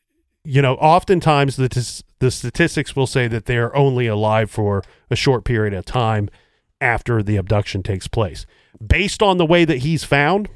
you 0.43 0.61
know, 0.61 0.75
oftentimes 0.75 1.55
the 1.55 1.69
tis- 1.69 2.03
the 2.19 2.29
statistics 2.29 2.95
will 2.95 3.07
say 3.07 3.27
that 3.27 3.45
they're 3.45 3.75
only 3.75 4.05
alive 4.07 4.51
for 4.51 4.83
a 5.09 5.15
short 5.15 5.43
period 5.43 5.73
of 5.73 5.85
time 5.85 6.29
after 6.79 7.23
the 7.23 7.35
abduction 7.37 7.81
takes 7.83 8.07
place. 8.07 8.45
Based 8.85 9.23
on 9.23 9.37
the 9.37 9.45
way 9.45 9.65
that 9.65 9.79
he's 9.79 10.03
found, 10.03 10.49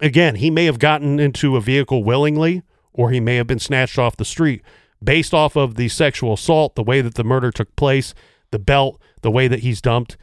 again, 0.00 0.36
he 0.36 0.50
may 0.50 0.64
have 0.64 0.78
gotten 0.78 1.20
into 1.20 1.56
a 1.56 1.60
vehicle 1.60 2.02
willingly 2.04 2.62
or 2.92 3.10
he 3.10 3.20
may 3.20 3.36
have 3.36 3.46
been 3.46 3.58
snatched 3.58 3.98
off 3.98 4.16
the 4.16 4.24
street 4.24 4.62
based 5.02 5.34
off 5.34 5.56
of 5.56 5.74
the 5.74 5.88
sexual 5.88 6.34
assault, 6.34 6.74
the 6.74 6.82
way 6.82 7.00
that 7.00 7.14
the 7.14 7.24
murder 7.24 7.50
took 7.50 7.74
place, 7.76 8.14
the 8.50 8.58
belt, 8.58 9.00
the 9.22 9.30
way 9.30 9.48
that 9.48 9.60
he's 9.60 9.80
dumped. 9.80 10.16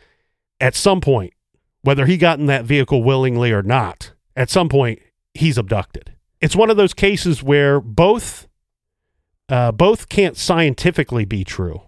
At 0.61 0.75
some 0.75 1.01
point, 1.01 1.33
whether 1.81 2.05
he 2.05 2.17
got 2.17 2.39
in 2.39 2.45
that 2.47 2.65
vehicle 2.65 3.03
willingly 3.03 3.51
or 3.51 3.63
not, 3.63 4.13
at 4.35 4.49
some 4.49 4.69
point 4.69 4.99
he's 5.33 5.57
abducted. 5.57 6.15
It's 6.41 6.55
one 6.55 6.69
of 6.69 6.77
those 6.77 6.93
cases 6.93 7.43
where 7.43 7.79
both 7.79 8.47
uh, 9.49 9.71
both 9.71 10.09
can't 10.09 10.37
scientifically 10.37 11.25
be 11.25 11.43
true. 11.43 11.81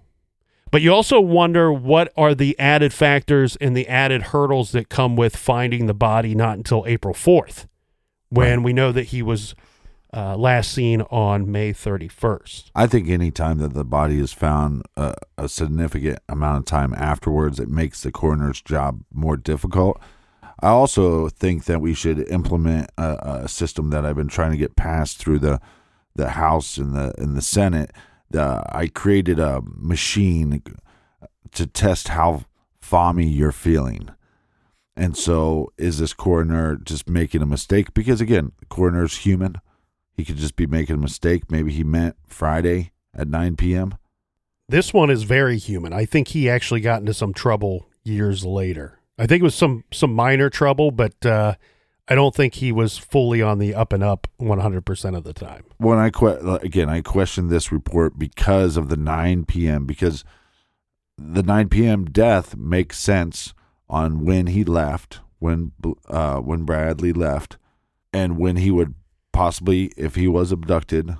But 0.72 0.82
you 0.82 0.92
also 0.94 1.20
wonder 1.20 1.72
what 1.72 2.12
are 2.18 2.34
the 2.34 2.58
added 2.58 2.94
factors 2.94 3.56
and 3.58 3.76
the 3.76 3.88
added 3.88 4.24
hurdles 4.24 4.72
that 4.72 4.90
come 4.90 5.16
with 5.16 5.36
finding 5.36 5.86
the 5.86 5.94
body 5.94 6.34
not 6.34 6.58
until 6.58 6.86
April 6.88 7.14
4th, 7.14 7.68
when 8.30 8.64
we 8.64 8.74
know 8.74 8.92
that 8.94 9.08
he 9.08 9.22
was 9.22 9.54
uh, 10.14 10.36
last 10.36 10.72
seen 10.72 11.02
on 11.04 11.52
May 11.52 11.74
31st. 11.74 12.72
I 12.76 12.88
think 12.88 13.10
any 13.10 13.32
time 13.32 13.60
that 13.60 13.74
the 13.74 13.86
body 13.86 14.20
is 14.20 14.34
found 14.34 14.84
uh, 14.98 15.14
a 15.38 15.48
significant 15.48 16.20
amount 16.28 16.60
of 16.60 16.66
time 16.66 16.94
afterwards, 16.94 17.60
it 17.60 17.70
makes 17.70 18.04
the 18.04 18.12
coroner's 18.12 18.62
job 18.62 19.02
more 19.14 19.38
difficult. 19.38 20.02
I 20.60 20.70
also 20.70 21.30
think 21.30 21.66
that 21.66 21.82
we 21.82 21.94
should 21.94 22.28
implement 22.30 22.92
a, 22.98 23.42
a 23.44 23.48
system 23.48 23.90
that 23.90 24.06
I've 24.06 24.16
been 24.16 24.28
trying 24.28 24.52
to 24.52 24.58
get 24.58 24.76
passed 24.76 25.18
through 25.18 25.40
the 25.40 25.60
the 26.14 26.32
House 26.32 26.78
and 26.78 26.94
the 26.94 27.14
and 27.18 27.36
the 27.36 27.42
Senate. 27.42 27.92
I 28.34 28.90
created 28.94 29.40
a 29.40 29.62
machine 29.66 30.62
to 31.54 31.68
test 31.68 32.10
how 32.10 32.46
foggy 32.80 33.26
you're 33.26 33.52
feeling. 33.52 34.10
And 34.96 35.18
so, 35.18 35.72
is 35.78 36.00
this 36.00 36.14
coroner 36.14 36.76
just 36.76 37.10
making 37.10 37.42
a 37.42 37.46
mistake? 37.46 37.94
Because 37.94 38.22
again, 38.22 38.52
coroner's 38.70 39.20
human. 39.20 39.56
He 40.14 40.26
could 40.26 40.38
just 40.38 40.56
be 40.56 40.68
making 40.68 40.96
a 40.96 41.00
mistake. 41.00 41.50
Maybe 41.50 41.72
he 41.72 41.84
meant 41.84 42.16
Friday 42.28 42.92
at 43.14 43.28
9 43.28 43.56
p.m. 43.56 43.96
This 44.68 44.94
one 44.94 45.10
is 45.10 45.24
very 45.24 45.58
human. 45.58 45.94
I 45.94 46.06
think 46.06 46.30
he 46.30 46.50
actually 46.50 46.82
got 46.82 47.02
into 47.02 47.14
some 47.14 47.34
trouble 47.34 47.88
years 48.04 48.46
later. 48.46 49.00
I 49.18 49.28
think 49.28 49.42
it 49.42 49.44
was 49.44 49.56
some 49.56 49.84
some 49.92 50.14
minor 50.14 50.50
trouble, 50.50 50.92
but 50.92 51.26
uh, 51.26 51.56
I 52.08 52.16
don't 52.16 52.34
think 52.34 52.56
he 52.56 52.72
was 52.72 52.98
fully 52.98 53.42
on 53.42 53.60
the 53.60 53.76
up 53.76 53.94
and 53.94 54.04
up 54.04 54.28
100% 54.40 55.18
of 55.18 55.24
the 55.24 55.34
time. 55.34 55.66
When 55.78 55.98
I 55.98 56.10
que- 56.10 56.58
again, 56.62 56.90
I 56.90 57.02
questioned 57.02 57.50
this 57.50 57.72
report 57.72 58.18
because 58.18 58.78
of 58.78 58.90
the 58.90 58.98
9 58.98 59.46
p.m. 59.46 59.86
because 59.86 60.24
the 61.18 61.44
9 61.44 61.70
p.m. 61.70 62.06
death 62.06 62.56
makes 62.56 62.98
sense 62.98 63.54
on 63.90 64.26
when 64.26 64.48
he 64.48 64.64
left, 64.64 65.20
when 65.40 65.74
uh, 66.08 66.38
when 66.38 66.64
Bradley 66.64 67.14
left, 67.14 67.58
and 68.14 68.38
when 68.38 68.56
he 68.56 68.72
would 68.72 68.96
possibly, 69.32 69.92
if 69.98 70.16
he 70.16 70.28
was 70.28 70.52
abducted. 70.52 71.16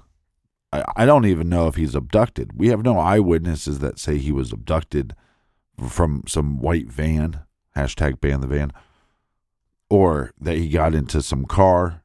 I, 0.72 0.84
I 0.96 1.06
don't 1.06 1.26
even 1.26 1.50
know 1.50 1.68
if 1.68 1.76
he's 1.76 1.96
abducted. 1.96 2.52
We 2.56 2.70
have 2.70 2.84
no 2.84 2.98
eyewitnesses 2.98 3.80
that 3.80 4.00
say 4.00 4.18
he 4.18 4.32
was 4.32 4.52
abducted 4.52 5.16
from 5.88 6.24
some 6.28 6.60
white 6.60 6.88
van. 6.88 7.42
Hashtag 7.76 8.20
ban 8.20 8.42
the 8.42 8.48
van. 8.48 8.72
Or 9.90 10.32
that 10.40 10.58
he 10.58 10.70
got 10.70 10.94
into 10.96 11.22
some 11.22 11.46
car. 11.46 12.04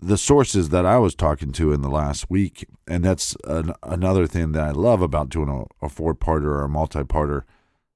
The 0.00 0.18
sources 0.18 0.70
that 0.70 0.86
I 0.86 0.98
was 0.98 1.14
talking 1.14 1.52
to 1.52 1.72
in 1.72 1.82
the 1.82 1.88
last 1.88 2.30
week, 2.30 2.66
and 2.86 3.04
that's 3.04 3.36
an, 3.44 3.72
another 3.82 4.26
thing 4.26 4.52
that 4.52 4.62
I 4.62 4.70
love 4.70 5.02
about 5.02 5.30
doing 5.30 5.48
a, 5.48 5.84
a 5.84 5.88
four 5.88 6.14
parter 6.14 6.44
or 6.44 6.64
a 6.64 6.68
multi 6.68 7.00
parter, 7.00 7.42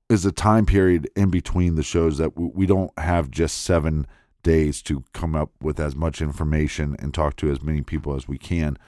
is 0.09 0.23
the 0.23 0.33
time 0.33 0.67
period 0.67 1.09
in 1.17 1.31
between 1.31 1.75
the 1.75 1.83
shows 1.83 2.19
that 2.19 2.37
we, 2.37 2.51
we 2.55 2.67
don't 2.67 2.97
have 2.99 3.31
just 3.31 3.63
seven 3.63 4.07
days 4.45 4.81
to 4.83 5.03
come 5.13 5.35
up 5.35 5.51
with 5.61 5.81
as 5.81 5.97
much 5.97 6.23
information 6.23 6.95
and 7.01 7.13
talk 7.13 7.35
to 7.37 7.51
as 7.51 7.61
many 7.61 7.83
people 7.83 8.15
as 8.15 8.29
we 8.29 8.39
can. 8.39 8.79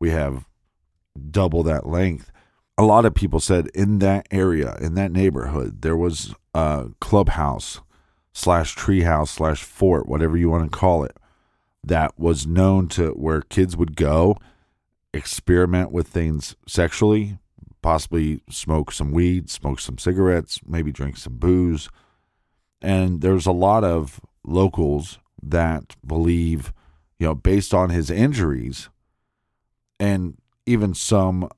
We 0.00 0.10
have 0.10 0.48
double 1.30 1.62
that 1.62 1.86
length. 1.86 2.32
A 2.76 2.82
lot 2.82 3.04
of 3.04 3.14
people 3.14 3.38
said 3.38 3.68
in 3.68 4.00
that 4.00 4.26
area, 4.32 4.76
in 4.80 4.94
that 4.94 5.12
neighborhood, 5.12 5.82
there 5.82 5.96
was 5.96 6.34
a 6.54 6.88
clubhouse 7.00 7.80
slash 8.32 8.74
treehouse 8.74 9.28
slash 9.28 9.62
fort, 9.62 10.08
whatever 10.08 10.36
you 10.36 10.50
want 10.50 10.70
to 10.70 10.76
call 10.76 11.04
it, 11.04 11.16
that 11.84 12.18
was 12.18 12.46
known 12.46 12.88
to 12.88 13.10
where 13.10 13.42
kids 13.42 13.76
would 13.76 13.94
go 13.94 14.36
experiment 15.14 15.92
with 15.92 16.08
things 16.08 16.56
sexually, 16.66 17.38
possibly 17.82 18.40
smoke 18.48 18.92
some 18.92 19.12
weed, 19.12 19.50
smoke 19.50 19.80
some 19.80 19.98
cigarettes, 19.98 20.60
maybe 20.66 20.90
drink 20.90 21.16
some 21.16 21.36
booze. 21.36 21.88
And 22.80 23.20
there's 23.20 23.46
a 23.46 23.52
lot 23.52 23.84
of 23.84 24.20
locals 24.44 25.18
that 25.42 25.96
believe, 26.06 26.72
you 27.18 27.26
know, 27.26 27.34
based 27.34 27.74
on 27.74 27.90
his 27.90 28.10
injuries 28.10 28.88
and 29.98 30.36
even 30.66 30.94
some, 30.94 31.48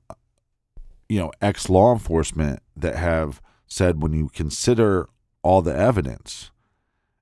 you 1.09 1.19
know, 1.19 1.31
ex 1.41 1.69
law 1.69 1.93
enforcement 1.93 2.61
that 2.75 2.95
have 2.95 3.41
said 3.67 4.01
when 4.01 4.13
you 4.13 4.29
consider 4.29 5.09
all 5.43 5.61
the 5.61 5.75
evidence 5.75 6.51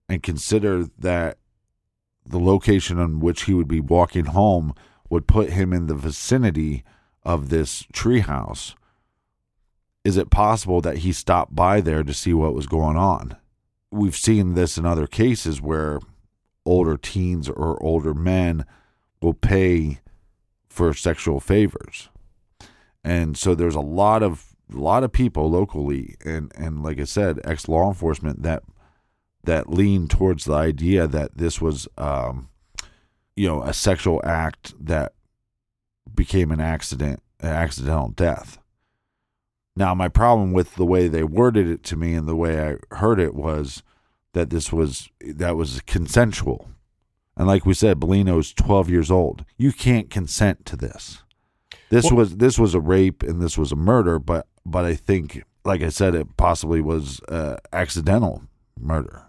and 0.07 0.23
consider 0.23 0.85
that 0.97 1.37
the 2.25 2.39
location 2.39 2.99
on 2.99 3.19
which 3.19 3.43
he 3.43 3.53
would 3.53 3.67
be 3.67 3.79
walking 3.79 4.25
home 4.25 4.73
would 5.09 5.27
put 5.27 5.49
him 5.49 5.73
in 5.73 5.87
the 5.87 5.95
vicinity 5.95 6.83
of 7.23 7.49
this 7.49 7.83
treehouse. 7.93 8.75
Is 10.03 10.17
it 10.17 10.29
possible 10.29 10.81
that 10.81 10.99
he 10.99 11.11
stopped 11.11 11.55
by 11.55 11.81
there 11.81 12.03
to 12.03 12.13
see 12.13 12.33
what 12.33 12.53
was 12.53 12.67
going 12.67 12.97
on? 12.97 13.37
We've 13.93 14.15
seen 14.15 14.55
this 14.55 14.77
in 14.77 14.85
other 14.85 15.05
cases 15.05 15.61
where 15.61 15.99
older 16.65 16.97
teens 16.97 17.47
or 17.47 17.81
older 17.83 18.13
men 18.13 18.65
will 19.21 19.33
pay 19.33 19.99
for 20.67 20.93
sexual 20.93 21.39
favors. 21.39 22.09
And 23.03 23.37
so 23.37 23.53
there's 23.53 23.75
a 23.75 23.81
lot 23.81 24.23
of 24.23 24.55
a 24.73 24.79
lot 24.79 25.03
of 25.03 25.11
people 25.11 25.49
locally 25.49 26.15
and 26.25 26.51
and 26.55 26.81
like 26.81 26.99
I 26.99 27.03
said, 27.03 27.39
ex 27.43 27.67
law 27.67 27.87
enforcement 27.89 28.41
that 28.41 28.63
that 29.43 29.69
lean 29.69 30.07
towards 30.07 30.45
the 30.45 30.53
idea 30.53 31.05
that 31.05 31.37
this 31.37 31.61
was 31.61 31.87
um 31.97 32.49
you 33.35 33.47
know 33.47 33.61
a 33.61 33.73
sexual 33.73 34.21
act 34.23 34.73
that 34.79 35.13
became 36.15 36.51
an 36.51 36.61
accident 36.61 37.21
an 37.41 37.49
accidental 37.49 38.09
death. 38.09 38.57
Now 39.75 39.93
my 39.93 40.07
problem 40.07 40.53
with 40.53 40.75
the 40.75 40.85
way 40.85 41.07
they 41.07 41.23
worded 41.23 41.67
it 41.67 41.83
to 41.85 41.95
me 41.95 42.13
and 42.13 42.27
the 42.27 42.35
way 42.35 42.61
I 42.61 42.95
heard 42.95 43.19
it 43.19 43.33
was 43.33 43.83
that 44.33 44.49
this 44.49 44.71
was 44.71 45.09
that 45.21 45.55
was 45.55 45.81
consensual. 45.81 46.69
And 47.35 47.47
like 47.47 47.65
we 47.65 47.73
said, 47.73 47.99
Bellino's 47.99 48.53
12 48.53 48.89
years 48.89 49.09
old. 49.09 49.43
You 49.57 49.71
can't 49.71 50.09
consent 50.09 50.65
to 50.67 50.75
this. 50.75 51.23
This 51.89 52.05
well, 52.05 52.17
was 52.17 52.37
this 52.37 52.59
was 52.59 52.75
a 52.75 52.79
rape 52.79 53.23
and 53.23 53.41
this 53.41 53.57
was 53.57 53.71
a 53.71 53.75
murder, 53.75 54.19
but 54.19 54.47
but 54.65 54.85
I 54.85 54.95
think 54.95 55.43
like 55.65 55.81
I 55.81 55.89
said 55.89 56.15
it 56.15 56.37
possibly 56.37 56.81
was 56.81 57.19
uh, 57.29 57.57
accidental 57.71 58.43
murder. 58.79 59.23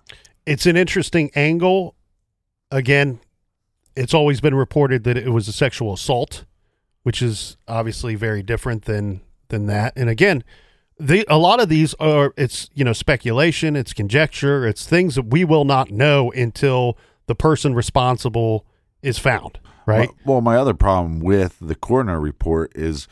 It's 0.47 0.67
an 0.67 0.77
interesting 0.77 1.31
angle. 1.35 1.95
Again, 2.71 3.21
it's 3.97 4.15
always 4.15 4.41
been 4.41 4.55
reported 4.55 5.05
that 5.05 5.17
it 5.17 5.31
was 5.31 5.49
a 5.49 5.53
sexual 5.53 5.93
assault, 5.93 6.45
which 7.03 7.23
is 7.23 7.57
obviously 7.69 8.15
very 8.15 8.43
different 8.43 8.85
than 8.85 9.21
than 9.55 9.67
that. 9.67 9.93
And 9.97 10.11
again, 10.11 10.43
the 10.99 11.25
a 11.29 11.39
lot 11.39 11.61
of 11.61 11.69
these 11.69 11.95
are 11.95 12.35
it's 12.37 12.69
you 12.75 12.85
know 12.85 12.93
speculation, 12.93 13.77
it's 13.77 13.93
conjecture, 13.93 14.67
it's 14.67 14.87
things 14.87 15.15
that 15.15 15.27
we 15.27 15.45
will 15.45 15.65
not 15.65 15.91
know 15.91 16.33
until 16.33 16.99
the 17.27 17.35
person 17.35 17.75
responsible 17.75 18.67
is 19.03 19.19
found. 19.19 19.59
Right. 19.87 20.09
Well, 20.09 20.35
well 20.35 20.41
my 20.41 20.57
other 20.57 20.75
problem 20.75 21.21
with 21.21 21.57
the 21.61 21.75
coroner 21.75 22.21
report 22.21 22.73
is 22.75 23.07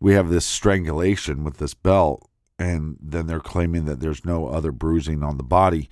we 0.00 0.14
have 0.14 0.28
this 0.28 0.46
strangulation 0.46 1.44
with 1.44 1.58
this 1.58 1.74
belt, 1.74 2.28
and 2.58 2.96
then 3.00 3.26
they're 3.26 3.40
claiming 3.40 3.84
that 3.86 4.00
there's 4.00 4.24
no 4.24 4.48
other 4.48 4.70
bruising 4.72 5.22
on 5.22 5.36
the 5.36 5.44
body. 5.44 5.88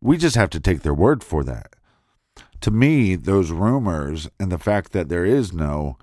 We 0.00 0.16
just 0.16 0.36
have 0.36 0.50
to 0.50 0.60
take 0.60 0.82
their 0.82 0.94
word 0.94 1.24
for 1.24 1.44
that. 1.44 1.74
To 2.60 2.70
me, 2.70 3.16
those 3.16 3.50
rumors 3.50 4.28
and 4.38 4.50
the 4.52 4.58
fact 4.58 4.92
that 4.92 5.08
there 5.08 5.24
is 5.24 5.52
no 5.52 5.96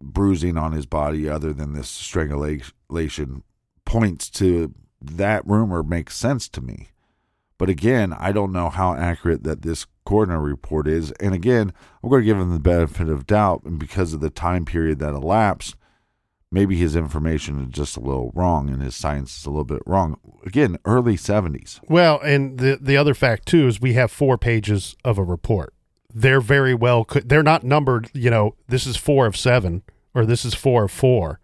bruising 0.00 0.56
on 0.56 0.72
his 0.72 0.86
body 0.86 1.28
other 1.28 1.52
than 1.52 1.74
this 1.74 1.88
strangulation 1.88 3.42
points 3.84 4.30
to 4.30 4.74
that 5.00 5.46
rumor 5.46 5.82
makes 5.82 6.16
sense 6.16 6.48
to 6.48 6.60
me. 6.60 6.88
But 7.58 7.68
again, 7.68 8.14
I 8.14 8.32
don't 8.32 8.52
know 8.52 8.70
how 8.70 8.94
accurate 8.94 9.44
that 9.44 9.62
this 9.62 9.86
coroner 10.06 10.40
report 10.40 10.88
is. 10.88 11.12
And 11.20 11.34
again, 11.34 11.74
I'm 12.02 12.08
going 12.08 12.22
to 12.22 12.26
give 12.26 12.38
him 12.38 12.54
the 12.54 12.58
benefit 12.58 13.08
of 13.08 13.26
doubt. 13.26 13.64
And 13.64 13.78
because 13.78 14.14
of 14.14 14.20
the 14.20 14.30
time 14.30 14.64
period 14.64 14.98
that 15.00 15.12
elapsed, 15.12 15.76
maybe 16.50 16.76
his 16.76 16.96
information 16.96 17.62
is 17.62 17.68
just 17.68 17.96
a 17.96 18.00
little 18.00 18.32
wrong 18.34 18.70
and 18.70 18.82
his 18.82 18.96
science 18.96 19.38
is 19.38 19.46
a 19.46 19.50
little 19.50 19.64
bit 19.64 19.82
wrong. 19.84 20.18
Again, 20.44 20.78
early 20.84 21.16
70s. 21.16 21.80
Well, 21.88 22.18
and 22.20 22.58
the 22.58 22.78
the 22.80 22.96
other 22.96 23.14
fact 23.14 23.46
too 23.46 23.66
is 23.66 23.80
we 23.80 23.92
have 23.92 24.10
four 24.10 24.38
pages 24.38 24.96
of 25.04 25.18
a 25.18 25.22
report. 25.22 25.74
They're 26.14 26.40
very 26.40 26.74
well 26.74 27.06
they're 27.24 27.42
not 27.42 27.64
numbered, 27.64 28.10
you 28.12 28.30
know, 28.30 28.54
this 28.68 28.86
is 28.86 28.96
4 28.96 29.26
of 29.26 29.36
7 29.36 29.82
or 30.14 30.26
this 30.26 30.44
is 30.44 30.54
4 30.54 30.84
of 30.84 30.90
4. 30.90 31.40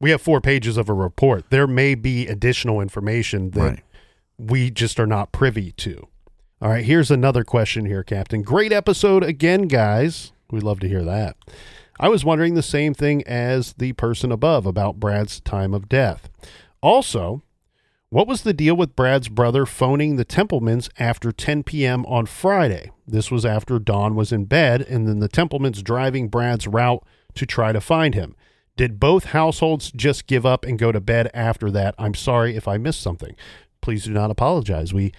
We 0.00 0.10
have 0.10 0.22
four 0.22 0.40
pages 0.40 0.76
of 0.76 0.88
a 0.88 0.94
report. 0.94 1.50
There 1.50 1.66
may 1.66 1.96
be 1.96 2.28
additional 2.28 2.80
information 2.80 3.50
that 3.50 3.60
right. 3.60 3.82
we 4.38 4.70
just 4.70 5.00
are 5.00 5.08
not 5.08 5.32
privy 5.32 5.72
to. 5.72 6.06
All 6.62 6.70
right, 6.70 6.84
here's 6.84 7.10
another 7.10 7.42
question 7.42 7.84
here, 7.84 8.04
Captain. 8.04 8.42
Great 8.42 8.72
episode 8.72 9.24
again, 9.24 9.62
guys. 9.62 10.32
We'd 10.50 10.62
love 10.62 10.78
to 10.80 10.88
hear 10.88 11.04
that. 11.04 11.36
I 12.00 12.08
was 12.08 12.24
wondering 12.24 12.54
the 12.54 12.62
same 12.62 12.94
thing 12.94 13.26
as 13.26 13.72
the 13.74 13.92
person 13.94 14.30
above 14.30 14.66
about 14.66 15.00
Brad's 15.00 15.40
time 15.40 15.74
of 15.74 15.88
death. 15.88 16.30
Also, 16.80 17.42
what 18.10 18.26
was 18.26 18.42
the 18.42 18.54
deal 18.54 18.74
with 18.74 18.96
Brad's 18.96 19.28
brother 19.28 19.66
phoning 19.66 20.16
the 20.16 20.24
Templemans 20.24 20.88
after 20.98 21.30
10 21.30 21.62
p.m. 21.64 22.06
on 22.06 22.26
Friday? 22.26 22.90
This 23.06 23.30
was 23.30 23.44
after 23.44 23.78
Don 23.78 24.14
was 24.14 24.32
in 24.32 24.46
bed, 24.46 24.80
and 24.82 25.06
then 25.06 25.18
the 25.18 25.28
Templemans 25.28 25.82
driving 25.82 26.28
Brad's 26.28 26.66
route 26.66 27.04
to 27.34 27.44
try 27.44 27.72
to 27.72 27.80
find 27.80 28.14
him. 28.14 28.34
Did 28.76 29.00
both 29.00 29.24
households 29.26 29.90
just 29.90 30.26
give 30.26 30.46
up 30.46 30.64
and 30.64 30.78
go 30.78 30.92
to 30.92 31.00
bed 31.00 31.30
after 31.34 31.70
that? 31.72 31.94
I'm 31.98 32.14
sorry 32.14 32.56
if 32.56 32.66
I 32.66 32.78
missed 32.78 33.02
something. 33.02 33.34
Please 33.80 34.04
do 34.04 34.12
not 34.12 34.30
apologize. 34.30 34.94
We 34.94 35.12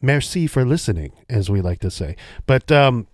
merci 0.00 0.46
for 0.46 0.64
listening, 0.64 1.12
as 1.28 1.50
we 1.50 1.60
like 1.60 1.80
to 1.80 1.90
say. 1.90 2.16
But 2.46 2.70
um, 2.70 3.08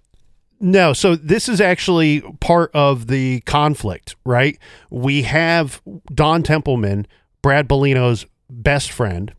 no, 0.60 0.92
so 0.92 1.16
this 1.16 1.48
is 1.48 1.60
actually 1.60 2.22
part 2.40 2.70
of 2.74 3.06
the 3.06 3.40
conflict, 3.42 4.16
right? 4.26 4.58
We 4.90 5.22
have 5.22 5.80
Don 6.12 6.42
Templeman, 6.42 7.06
Brad 7.40 7.68
Bellino's 7.68 8.26
best 8.48 8.90
friend, 8.90 9.34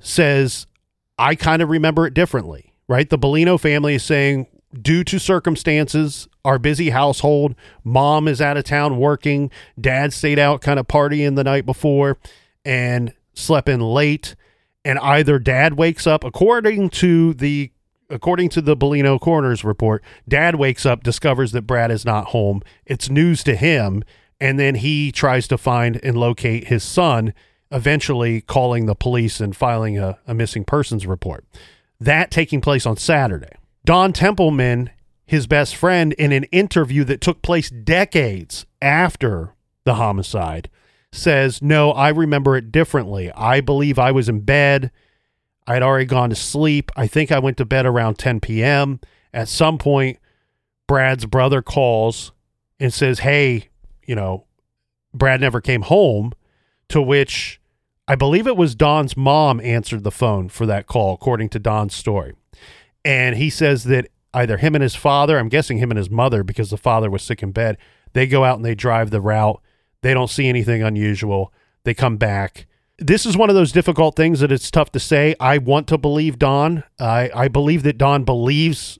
says, 0.00 0.66
I 1.18 1.34
kind 1.34 1.62
of 1.62 1.68
remember 1.68 2.06
it 2.06 2.14
differently, 2.14 2.74
right? 2.88 3.08
The 3.08 3.18
Bellino 3.18 3.58
family 3.58 3.94
is 3.94 4.04
saying, 4.04 4.46
due 4.80 5.04
to 5.04 5.18
circumstances, 5.18 6.28
our 6.44 6.58
busy 6.58 6.90
household, 6.90 7.54
mom 7.82 8.28
is 8.28 8.40
out 8.40 8.56
of 8.56 8.64
town 8.64 8.98
working, 8.98 9.50
dad 9.80 10.12
stayed 10.12 10.38
out 10.38 10.60
kind 10.60 10.78
of 10.78 10.86
partying 10.86 11.36
the 11.36 11.44
night 11.44 11.66
before 11.66 12.18
and 12.64 13.12
slept 13.34 13.68
in 13.68 13.80
late. 13.80 14.36
And 14.84 14.98
either 15.00 15.38
dad 15.38 15.74
wakes 15.74 16.06
up, 16.06 16.22
according 16.22 16.90
to 16.90 17.34
the 17.34 17.72
according 18.08 18.48
to 18.48 18.60
the 18.60 18.76
Bellino 18.76 19.20
coroner's 19.20 19.64
report, 19.64 20.04
dad 20.28 20.54
wakes 20.54 20.86
up, 20.86 21.02
discovers 21.02 21.50
that 21.50 21.62
Brad 21.62 21.90
is 21.90 22.04
not 22.04 22.26
home. 22.26 22.62
It's 22.84 23.10
news 23.10 23.42
to 23.42 23.56
him. 23.56 24.04
And 24.40 24.60
then 24.60 24.76
he 24.76 25.10
tries 25.10 25.48
to 25.48 25.58
find 25.58 25.98
and 26.04 26.16
locate 26.16 26.68
his 26.68 26.84
son, 26.84 27.34
eventually 27.70 28.40
calling 28.40 28.86
the 28.86 28.94
police 28.94 29.40
and 29.40 29.56
filing 29.56 29.98
a, 29.98 30.18
a 30.26 30.34
missing 30.34 30.64
persons 30.64 31.06
report. 31.06 31.44
That 31.98 32.30
taking 32.30 32.60
place 32.60 32.86
on 32.86 32.96
Saturday. 32.96 33.52
Don 33.84 34.12
Templeman, 34.12 34.90
his 35.26 35.46
best 35.46 35.74
friend, 35.74 36.12
in 36.14 36.32
an 36.32 36.44
interview 36.44 37.04
that 37.04 37.20
took 37.20 37.42
place 37.42 37.70
decades 37.70 38.66
after 38.82 39.54
the 39.84 39.94
homicide, 39.94 40.68
says, 41.12 41.62
No, 41.62 41.92
I 41.92 42.10
remember 42.10 42.56
it 42.56 42.70
differently. 42.70 43.32
I 43.32 43.60
believe 43.60 43.98
I 43.98 44.12
was 44.12 44.28
in 44.28 44.40
bed 44.40 44.90
I 45.66 45.74
had 45.74 45.82
already 45.82 46.04
gone 46.04 46.30
to 46.30 46.36
sleep. 46.36 46.92
I 46.96 47.06
think 47.06 47.32
I 47.32 47.38
went 47.38 47.56
to 47.56 47.64
bed 47.64 47.86
around 47.86 48.18
10 48.18 48.40
p.m. 48.40 49.00
At 49.34 49.48
some 49.48 49.78
point, 49.78 50.18
Brad's 50.86 51.26
brother 51.26 51.60
calls 51.60 52.32
and 52.78 52.94
says, 52.94 53.20
Hey, 53.20 53.68
you 54.06 54.14
know, 54.14 54.44
Brad 55.12 55.40
never 55.40 55.60
came 55.60 55.82
home. 55.82 56.32
To 56.90 57.02
which 57.02 57.60
I 58.06 58.14
believe 58.14 58.46
it 58.46 58.56
was 58.56 58.74
Don's 58.74 59.16
mom 59.16 59.60
answered 59.60 60.04
the 60.04 60.10
phone 60.10 60.48
for 60.48 60.66
that 60.66 60.86
call, 60.86 61.14
according 61.14 61.48
to 61.50 61.58
Don's 61.58 61.94
story. 61.94 62.34
And 63.04 63.36
he 63.36 63.50
says 63.50 63.84
that 63.84 64.08
either 64.32 64.58
him 64.58 64.74
and 64.74 64.82
his 64.82 64.94
father, 64.94 65.38
I'm 65.38 65.48
guessing 65.48 65.78
him 65.78 65.90
and 65.90 65.98
his 65.98 66.10
mother, 66.10 66.42
because 66.42 66.70
the 66.70 66.76
father 66.76 67.10
was 67.10 67.22
sick 67.22 67.42
in 67.42 67.52
bed, 67.52 67.78
they 68.12 68.26
go 68.26 68.44
out 68.44 68.56
and 68.56 68.64
they 68.64 68.74
drive 68.74 69.10
the 69.10 69.20
route. 69.20 69.60
They 70.02 70.14
don't 70.14 70.30
see 70.30 70.48
anything 70.48 70.82
unusual. 70.82 71.52
They 71.84 71.94
come 71.94 72.16
back 72.16 72.66
this 72.98 73.26
is 73.26 73.36
one 73.36 73.50
of 73.50 73.56
those 73.56 73.72
difficult 73.72 74.16
things 74.16 74.40
that 74.40 74.52
it's 74.52 74.70
tough 74.70 74.90
to 74.92 75.00
say. 75.00 75.34
I 75.38 75.58
want 75.58 75.86
to 75.88 75.98
believe 75.98 76.38
Don. 76.38 76.84
I, 76.98 77.30
I 77.34 77.48
believe 77.48 77.82
that 77.82 77.98
Don 77.98 78.24
believes 78.24 78.98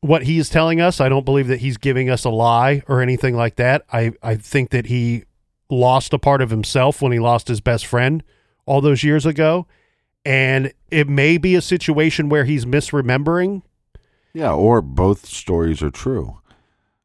what 0.00 0.24
he 0.24 0.38
is 0.38 0.48
telling 0.48 0.80
us. 0.80 1.00
I 1.00 1.08
don't 1.08 1.24
believe 1.24 1.48
that 1.48 1.60
he's 1.60 1.76
giving 1.76 2.10
us 2.10 2.24
a 2.24 2.30
lie 2.30 2.82
or 2.86 3.00
anything 3.00 3.34
like 3.34 3.56
that. 3.56 3.84
I, 3.92 4.12
I 4.22 4.36
think 4.36 4.70
that 4.70 4.86
he 4.86 5.24
lost 5.70 6.12
a 6.12 6.18
part 6.18 6.40
of 6.40 6.50
himself 6.50 7.02
when 7.02 7.12
he 7.12 7.18
lost 7.18 7.48
his 7.48 7.60
best 7.60 7.86
friend 7.86 8.22
all 8.66 8.80
those 8.80 9.02
years 9.02 9.26
ago. 9.26 9.66
And 10.24 10.72
it 10.90 11.08
may 11.08 11.38
be 11.38 11.54
a 11.54 11.62
situation 11.62 12.28
where 12.28 12.44
he's 12.44 12.64
misremembering. 12.64 13.62
Yeah, 14.34 14.52
or 14.52 14.82
both 14.82 15.26
stories 15.26 15.82
are 15.82 15.90
true. 15.90 16.40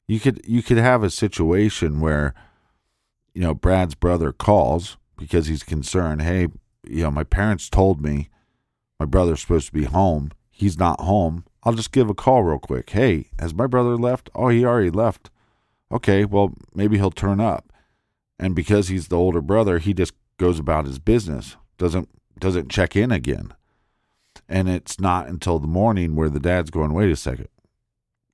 You 0.07 0.19
could 0.19 0.41
you 0.45 0.61
could 0.61 0.77
have 0.77 1.03
a 1.03 1.09
situation 1.09 2.01
where 2.01 2.33
you 3.33 3.41
know 3.41 3.53
Brad's 3.53 3.95
brother 3.95 4.31
calls 4.31 4.97
because 5.17 5.47
he's 5.47 5.63
concerned, 5.63 6.21
hey, 6.21 6.47
you 6.85 7.03
know, 7.03 7.11
my 7.11 7.23
parents 7.23 7.69
told 7.69 8.01
me 8.01 8.29
my 8.99 9.05
brother's 9.05 9.41
supposed 9.41 9.67
to 9.67 9.73
be 9.73 9.85
home. 9.85 10.31
He's 10.49 10.77
not 10.77 11.01
home. 11.01 11.45
I'll 11.63 11.73
just 11.73 11.91
give 11.91 12.09
a 12.09 12.13
call 12.13 12.43
real 12.43 12.59
quick. 12.59 12.89
Hey, 12.89 13.27
has 13.39 13.53
my 13.53 13.67
brother 13.67 13.95
left? 13.95 14.29
Oh, 14.35 14.49
he 14.49 14.65
already 14.65 14.89
left. 14.89 15.29
Okay, 15.91 16.25
well, 16.25 16.53
maybe 16.73 16.97
he'll 16.97 17.11
turn 17.11 17.39
up. 17.39 17.72
And 18.39 18.55
because 18.55 18.87
he's 18.87 19.07
the 19.07 19.17
older 19.17 19.41
brother, 19.41 19.79
he 19.79 19.93
just 19.93 20.13
goes 20.37 20.59
about 20.59 20.85
his 20.85 20.99
business. 20.99 21.55
Doesn't 21.77 22.09
doesn't 22.39 22.71
check 22.71 22.95
in 22.95 23.11
again. 23.11 23.53
And 24.49 24.67
it's 24.67 24.99
not 24.99 25.27
until 25.27 25.59
the 25.59 25.67
morning 25.67 26.15
where 26.15 26.29
the 26.29 26.39
dad's 26.39 26.69
going, 26.69 26.93
"Wait 26.93 27.11
a 27.11 27.15
second. 27.15 27.47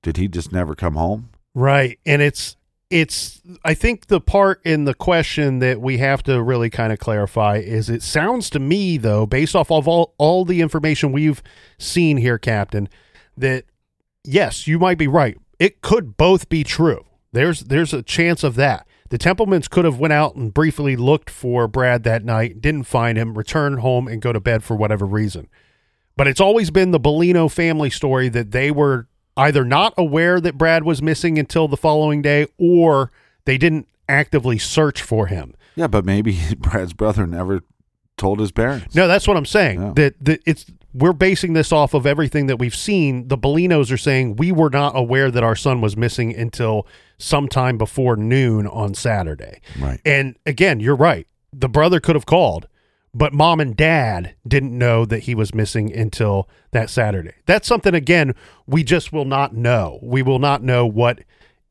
Did 0.02 0.18
he 0.18 0.28
just 0.28 0.52
never 0.52 0.76
come 0.76 0.95
home?" 0.95 1.30
Right. 1.54 2.00
And 2.06 2.22
it's 2.22 2.56
it's 2.89 3.41
I 3.64 3.74
think 3.74 4.08
the 4.08 4.22
part 4.22 4.62
in 4.66 4.86
the 4.86 4.93
question 4.93 5.60
that 5.60 5.80
we 5.80 5.97
have 6.00 6.24
to 6.24 6.41
really 6.41 6.70
kind 6.70 6.91
of 6.91 7.00
clarify 7.00 7.58
is 7.58 7.89
it 7.89 8.02
sounds 8.02 8.50
to 8.52 8.60
me 8.60 8.97
though, 8.97 9.26
based 9.26 9.56
off 9.56 9.72
of 9.72 9.88
all, 9.88 10.14
all 10.18 10.45
the 10.45 10.62
information 10.62 11.12
we've 11.12 11.43
seen 11.78 12.18
here, 12.18 12.39
Captain, 12.39 12.89
that 13.38 13.66
yes, 14.24 14.68
you 14.68 14.80
might 14.80 14.97
be 14.97 15.08
right. 15.08 15.38
It 15.60 15.82
could 15.82 16.18
both 16.18 16.50
be 16.50 16.64
true. 16.64 17.06
There's 17.32 17.62
there's 17.62 17.93
a 17.93 18.02
chance 18.02 18.43
of 18.43 18.56
that. 18.56 18.88
The 19.10 19.18
Templemans 19.18 19.68
could 19.68 19.86
have 19.86 19.99
went 19.99 20.14
out 20.14 20.36
and 20.36 20.53
briefly 20.53 20.95
looked 20.95 21.30
for 21.30 21.68
Brad 21.68 22.03
that 22.03 22.24
night, 22.24 22.62
didn't 22.62 22.84
find 22.84 23.18
him, 23.18 23.38
return 23.38 23.78
home 23.78 24.07
and 24.07 24.22
go 24.22 24.32
to 24.32 24.39
bed 24.39 24.64
for 24.64 24.76
whatever 24.76 25.05
reason. 25.05 25.47
But 26.16 26.28
it's 26.28 26.41
always 26.41 26.70
been 26.70 26.91
the 26.91 26.99
Bellino 26.99 27.51
family 27.51 27.89
story 27.89 28.30
that 28.30 28.51
they 28.51 28.72
were 28.72 29.07
either 29.36 29.64
not 29.64 29.93
aware 29.97 30.39
that 30.39 30.57
Brad 30.57 30.84
was 30.84 31.01
missing 31.01 31.39
until 31.39 31.68
the 31.68 31.78
following 31.78 32.22
day 32.22 32.47
or 32.57 33.12
they 33.45 33.57
didn't 33.57 33.88
actively 34.07 34.57
search 34.57 35.01
for 35.01 35.28
him. 35.28 35.55
Yeah, 35.76 35.88
but 35.88 36.05
maybe 36.05 36.38
Brad's 36.57 36.93
brother 36.93 37.26
never 37.26 37.62
told 38.18 38.39
his 38.39 38.51
parents. 38.51 38.93
No, 38.93 39.07
that's 39.07 39.28
what 39.28 39.38
I'm 39.38 39.45
saying. 39.45 39.82
Yeah. 39.82 39.93
That, 39.95 40.26
that 40.26 40.41
it's 40.45 40.66
we're 40.94 41.14
basing 41.14 41.54
this 41.54 41.72
off 41.72 41.94
of 41.94 42.06
everything 42.06 42.48
that 42.48 42.58
we've 42.58 42.76
seen. 42.76 43.28
The 43.28 43.38
Bellinos 43.38 43.92
are 43.92 43.98
saying 43.98 44.38
we 44.38 44.52
were 44.52 44.70
not 44.70 44.98
aware 44.98 45.30
that 45.30 45.44
our 45.44 45.56
son 45.56 45.82
was 45.82 45.96
missing 45.96 46.36
until 46.36 46.88
sometime 47.18 47.78
before 47.78 48.16
noon 48.16 48.66
on 48.68 48.94
Saturday. 48.94 49.62
Right. 49.80 50.02
And 50.06 50.38
again, 50.46 50.80
you're 50.80 50.96
right. 50.96 51.28
The 51.54 51.70
brother 51.70 52.00
could 52.00 52.16
have 52.16 52.26
called, 52.26 52.68
but 53.14 53.34
mom 53.34 53.60
and 53.60 53.76
dad 53.76 54.36
didn't 54.48 54.76
know 54.78 55.06
that 55.06 55.22
he 55.22 55.36
was 55.36 55.54
missing 55.54 55.94
until 55.96 56.48
that 56.72 56.90
Saturday. 56.90 57.34
That's 57.46 57.68
something 57.68 57.94
again 57.94 58.34
we 58.66 58.84
just 58.84 59.12
will 59.12 59.26
not 59.26 59.54
know. 59.54 60.00
We 60.02 60.22
will 60.22 60.40
not 60.40 60.64
know 60.64 60.86
what 60.86 61.20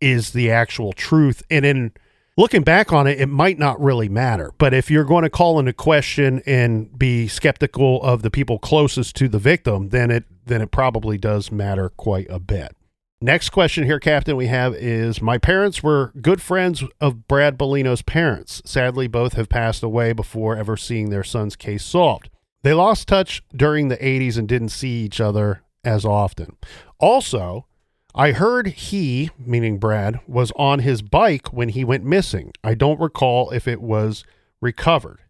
is 0.01 0.31
the 0.31 0.51
actual 0.51 0.93
truth. 0.93 1.43
And 1.51 1.65
in 1.65 1.93
looking 2.39 2.63
back 2.63 2.93
on 2.93 3.07
it, 3.07 3.21
it 3.21 3.29
might 3.29 3.59
not 3.59 3.79
really 3.79 4.09
matter. 4.09 4.53
But 4.57 4.73
if 4.73 4.91
you're 4.91 5.05
going 5.05 5.25
to 5.25 5.31
call 5.31 5.59
into 5.59 5.75
question 5.75 6.41
and 6.47 6.97
be 6.99 7.29
skeptical 7.29 8.03
of 8.03 8.23
the 8.23 8.31
people 8.31 8.59
closest 8.59 9.17
to 9.17 9.29
the 9.29 9.39
victim, 9.39 9.91
then 9.91 10.11
it 10.11 10.25
then 10.47 10.63
it 10.63 10.71
probably 10.71 11.19
does 11.19 11.53
matter 11.53 11.91
quite 11.91 12.27
a 12.31 12.39
bit. 12.39 12.75
Next 13.21 13.51
question 13.51 13.85
here, 13.85 13.99
Captain, 13.99 14.37
we 14.37 14.47
have 14.47 14.75
is 14.75 15.21
My 15.21 15.37
parents 15.37 15.83
were 15.83 16.13
good 16.23 16.41
friends 16.41 16.85
of 17.01 17.27
Brad 17.29 17.59
Bellino's 17.59 18.01
parents. 18.01 18.63
Sadly, 18.65 19.09
both 19.09 19.35
have 19.35 19.49
passed 19.49 19.83
away 19.83 20.13
before 20.13 20.57
ever 20.57 20.77
seeing 20.77 21.11
their 21.11 21.25
son's 21.25 21.57
case 21.57 21.85
solved. 21.85 22.31
They 22.63 22.73
lost 22.73 23.09
touch 23.09 23.43
during 23.55 23.89
the 23.89 23.97
80s 23.97 24.39
and 24.39 24.49
didn't 24.49 24.71
see 24.71 25.05
each 25.05 25.21
other 25.21 25.63
as 25.85 26.05
often. 26.05 26.57
Also, 26.99 27.67
I 28.15 28.33
heard 28.33 28.69
he, 28.69 29.31
meaning 29.39 29.79
Brad, 29.79 30.21
was 30.27 30.51
on 30.57 30.81
his 30.81 31.03
bike 31.03 31.53
when 31.53 31.69
he 31.69 31.85
went 31.85 32.05
missing. 32.05 32.53
I 32.65 32.75
don't 32.75 33.01
recall 33.01 33.51
if 33.51 33.69
it 33.69 33.81
was 33.81 34.25
recovered. 34.61 35.21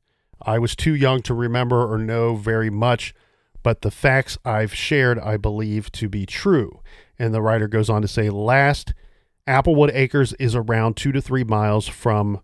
I 0.40 0.58
was 0.58 0.76
too 0.76 0.94
young 0.94 1.20
to 1.22 1.34
remember 1.34 1.92
or 1.92 1.98
know 1.98 2.36
very 2.36 2.70
much, 2.70 3.14
but 3.62 3.82
the 3.82 3.90
facts 3.90 4.38
I've 4.44 4.72
shared 4.72 5.18
I 5.18 5.36
believe 5.36 5.90
to 5.92 6.08
be 6.08 6.24
true. 6.24 6.80
And 7.18 7.34
the 7.34 7.42
writer 7.42 7.66
goes 7.66 7.90
on 7.90 8.02
to 8.02 8.08
say, 8.08 8.30
last 8.30 8.94
Applewood 9.46 9.90
Acres 9.92 10.32
is 10.34 10.54
around 10.54 10.96
two 10.96 11.10
to 11.12 11.20
three 11.20 11.44
miles 11.44 11.88
from 11.88 12.40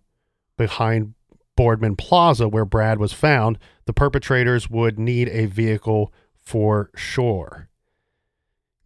behind 0.57 1.13
Boardman 1.55 1.95
Plaza, 1.95 2.49
where 2.49 2.65
Brad 2.65 2.99
was 2.99 3.13
found. 3.13 3.57
The 3.85 3.93
perpetrators 3.93 4.69
would 4.69 4.99
need 4.99 5.29
a 5.29 5.45
vehicle 5.45 6.11
for 6.33 6.91
sure. 6.95 7.69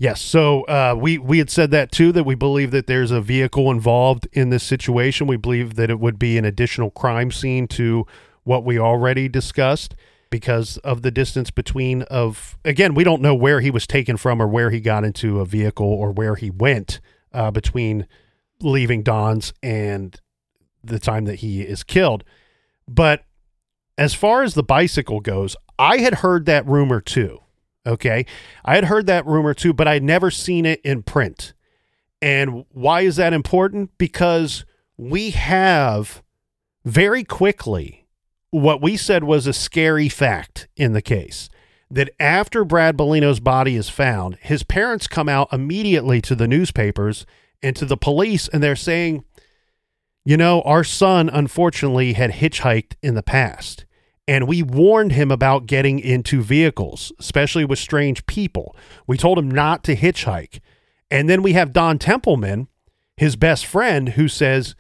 Yes, 0.02 0.22
so 0.22 0.64
uh, 0.64 0.96
we 0.98 1.18
we 1.18 1.40
had 1.40 1.50
said 1.50 1.72
that 1.72 1.92
too 1.92 2.14
that 2.14 2.24
we 2.24 2.34
believe 2.34 2.72
that 2.72 2.88
there's 2.88 3.12
a 3.12 3.20
vehicle 3.20 3.70
involved 3.70 4.30
in 4.32 4.50
this 4.50 4.64
situation. 4.64 5.28
We 5.28 5.36
believe 5.36 5.76
that 5.76 5.90
it 5.90 6.00
would 6.00 6.18
be 6.18 6.38
an 6.38 6.46
additional 6.46 6.90
crime 6.90 7.32
scene 7.32 7.68
to 7.70 8.08
what 8.44 8.64
we 8.64 8.80
already 8.80 9.28
discussed 9.28 9.96
because 10.30 10.78
of 10.78 11.02
the 11.02 11.12
distance 11.12 11.52
between 11.52 12.04
of 12.04 12.58
again 12.64 12.94
we 12.94 13.04
don't 13.04 13.22
know 13.22 13.36
where 13.36 13.60
he 13.60 13.70
was 13.70 13.86
taken 13.86 14.16
from 14.16 14.42
or 14.42 14.48
where 14.48 14.70
he 14.70 14.80
got 14.80 15.04
into 15.04 15.42
a 15.42 15.46
vehicle 15.46 15.86
or 15.88 16.12
where 16.12 16.36
he 16.36 16.50
went 16.50 17.02
uh, 17.34 17.52
between 17.52 18.08
leaving 18.62 19.04
Don's 19.04 19.54
and 19.62 20.18
the 20.82 21.00
time 21.00 21.26
that 21.26 21.36
he 21.36 21.62
is 21.62 21.84
killed. 21.84 22.24
But 22.88 23.26
as 23.98 24.14
far 24.14 24.44
as 24.44 24.54
the 24.54 24.64
bicycle 24.64 25.20
goes, 25.20 25.58
I 25.78 25.98
had 25.98 26.16
heard 26.16 26.46
that 26.46 26.66
rumor 26.66 27.02
too. 27.02 27.40
Okay. 27.86 28.26
I 28.66 28.76
had 28.76 28.86
heard 28.86 29.06
that 29.08 29.26
rumor 29.26 29.54
too, 29.54 29.74
but 29.74 29.88
I'd 29.88 30.04
never 30.04 30.30
seen 30.32 30.66
it 30.66 30.82
in 30.82 31.04
print. 31.04 31.54
And 32.22 32.66
why 32.72 33.02
is 33.02 33.16
that 33.16 33.34
important? 33.34 33.98
Because 33.98 34.66
we 34.98 35.32
have 35.32 36.22
very 36.84 37.24
quickly 37.24 38.08
what 38.52 38.82
we 38.82 38.98
said 38.98 39.24
was 39.24 39.48
a 39.48 39.54
scary 39.54 40.10
fact 40.10 40.68
in 40.76 40.94
the 40.94 41.02
case 41.02 41.50
that 41.92 42.10
after 42.20 42.64
Brad 42.64 42.96
Bellino's 42.96 43.40
body 43.40 43.76
is 43.76 43.90
found, 43.90 44.38
his 44.42 44.64
parents 44.64 45.08
come 45.08 45.30
out 45.30 45.52
immediately 45.52 46.22
to 46.22 46.36
the 46.36 46.48
newspapers 46.48 47.26
and 47.64 47.76
to 47.76 47.86
the 47.86 47.98
police, 47.98 48.48
and 48.48 48.62
they're 48.62 48.76
saying, 48.76 49.24
you 50.24 50.38
know, 50.38 50.62
our 50.62 50.84
son 50.84 51.30
unfortunately 51.30 52.14
had 52.14 52.32
hitchhiked 52.32 52.94
in 53.02 53.16
the 53.16 53.24
past. 53.24 53.86
And 54.30 54.48
we 54.48 54.62
warned 54.62 55.14
him 55.14 55.32
about 55.32 55.66
getting 55.66 56.00
into 56.00 56.44
vehicles, 56.44 57.12
especially 57.20 57.66
with 57.66 57.80
strange 57.80 58.28
people. 58.28 58.76
We 59.08 59.18
told 59.18 59.40
him 59.40 59.50
not 59.50 59.84
to 59.86 59.96
hitchhike. 59.96 60.60
And 61.10 61.28
then 61.28 61.42
we 61.42 61.54
have 61.54 61.74
Don 61.74 61.98
Templeman, 61.98 62.68
his 63.18 63.36
best 63.36 63.66
friend, 63.66 64.10
who 64.10 64.28
says, 64.28 64.76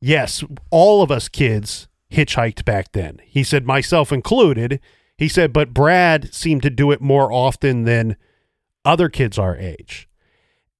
Yes, 0.00 0.44
all 0.70 1.02
of 1.02 1.10
us 1.10 1.28
kids 1.28 1.88
hitchhiked 2.12 2.64
back 2.64 2.92
then. 2.92 3.18
He 3.24 3.42
said, 3.42 3.66
myself 3.66 4.12
included. 4.12 4.78
He 5.18 5.26
said, 5.26 5.52
but 5.52 5.74
Brad 5.74 6.32
seemed 6.32 6.62
to 6.62 6.70
do 6.70 6.92
it 6.92 7.00
more 7.00 7.32
often 7.32 7.82
than 7.82 8.14
other 8.84 9.08
kids 9.08 9.36
our 9.36 9.56
age. 9.56 10.08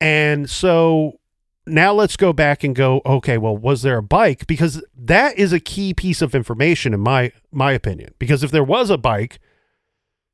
And 0.00 0.48
so 0.48 1.18
now 1.66 1.92
let's 1.92 2.16
go 2.16 2.32
back 2.32 2.64
and 2.64 2.74
go, 2.74 3.00
okay, 3.06 3.38
well, 3.38 3.56
was 3.56 3.82
there 3.82 3.98
a 3.98 4.02
bike? 4.02 4.46
Because 4.46 4.82
that 4.96 5.38
is 5.38 5.52
a 5.52 5.60
key 5.60 5.94
piece 5.94 6.22
of 6.22 6.34
information 6.34 6.94
in 6.94 7.00
my 7.00 7.32
my 7.50 7.72
opinion. 7.72 8.14
Because 8.18 8.42
if 8.42 8.50
there 8.50 8.64
was 8.64 8.90
a 8.90 8.98
bike, 8.98 9.38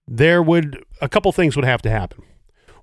there 0.06 0.42
would 0.42 0.84
a 1.00 1.08
couple 1.08 1.30
things 1.32 1.56
would 1.56 1.64
have 1.64 1.82
to 1.82 1.90
happen. 1.90 2.22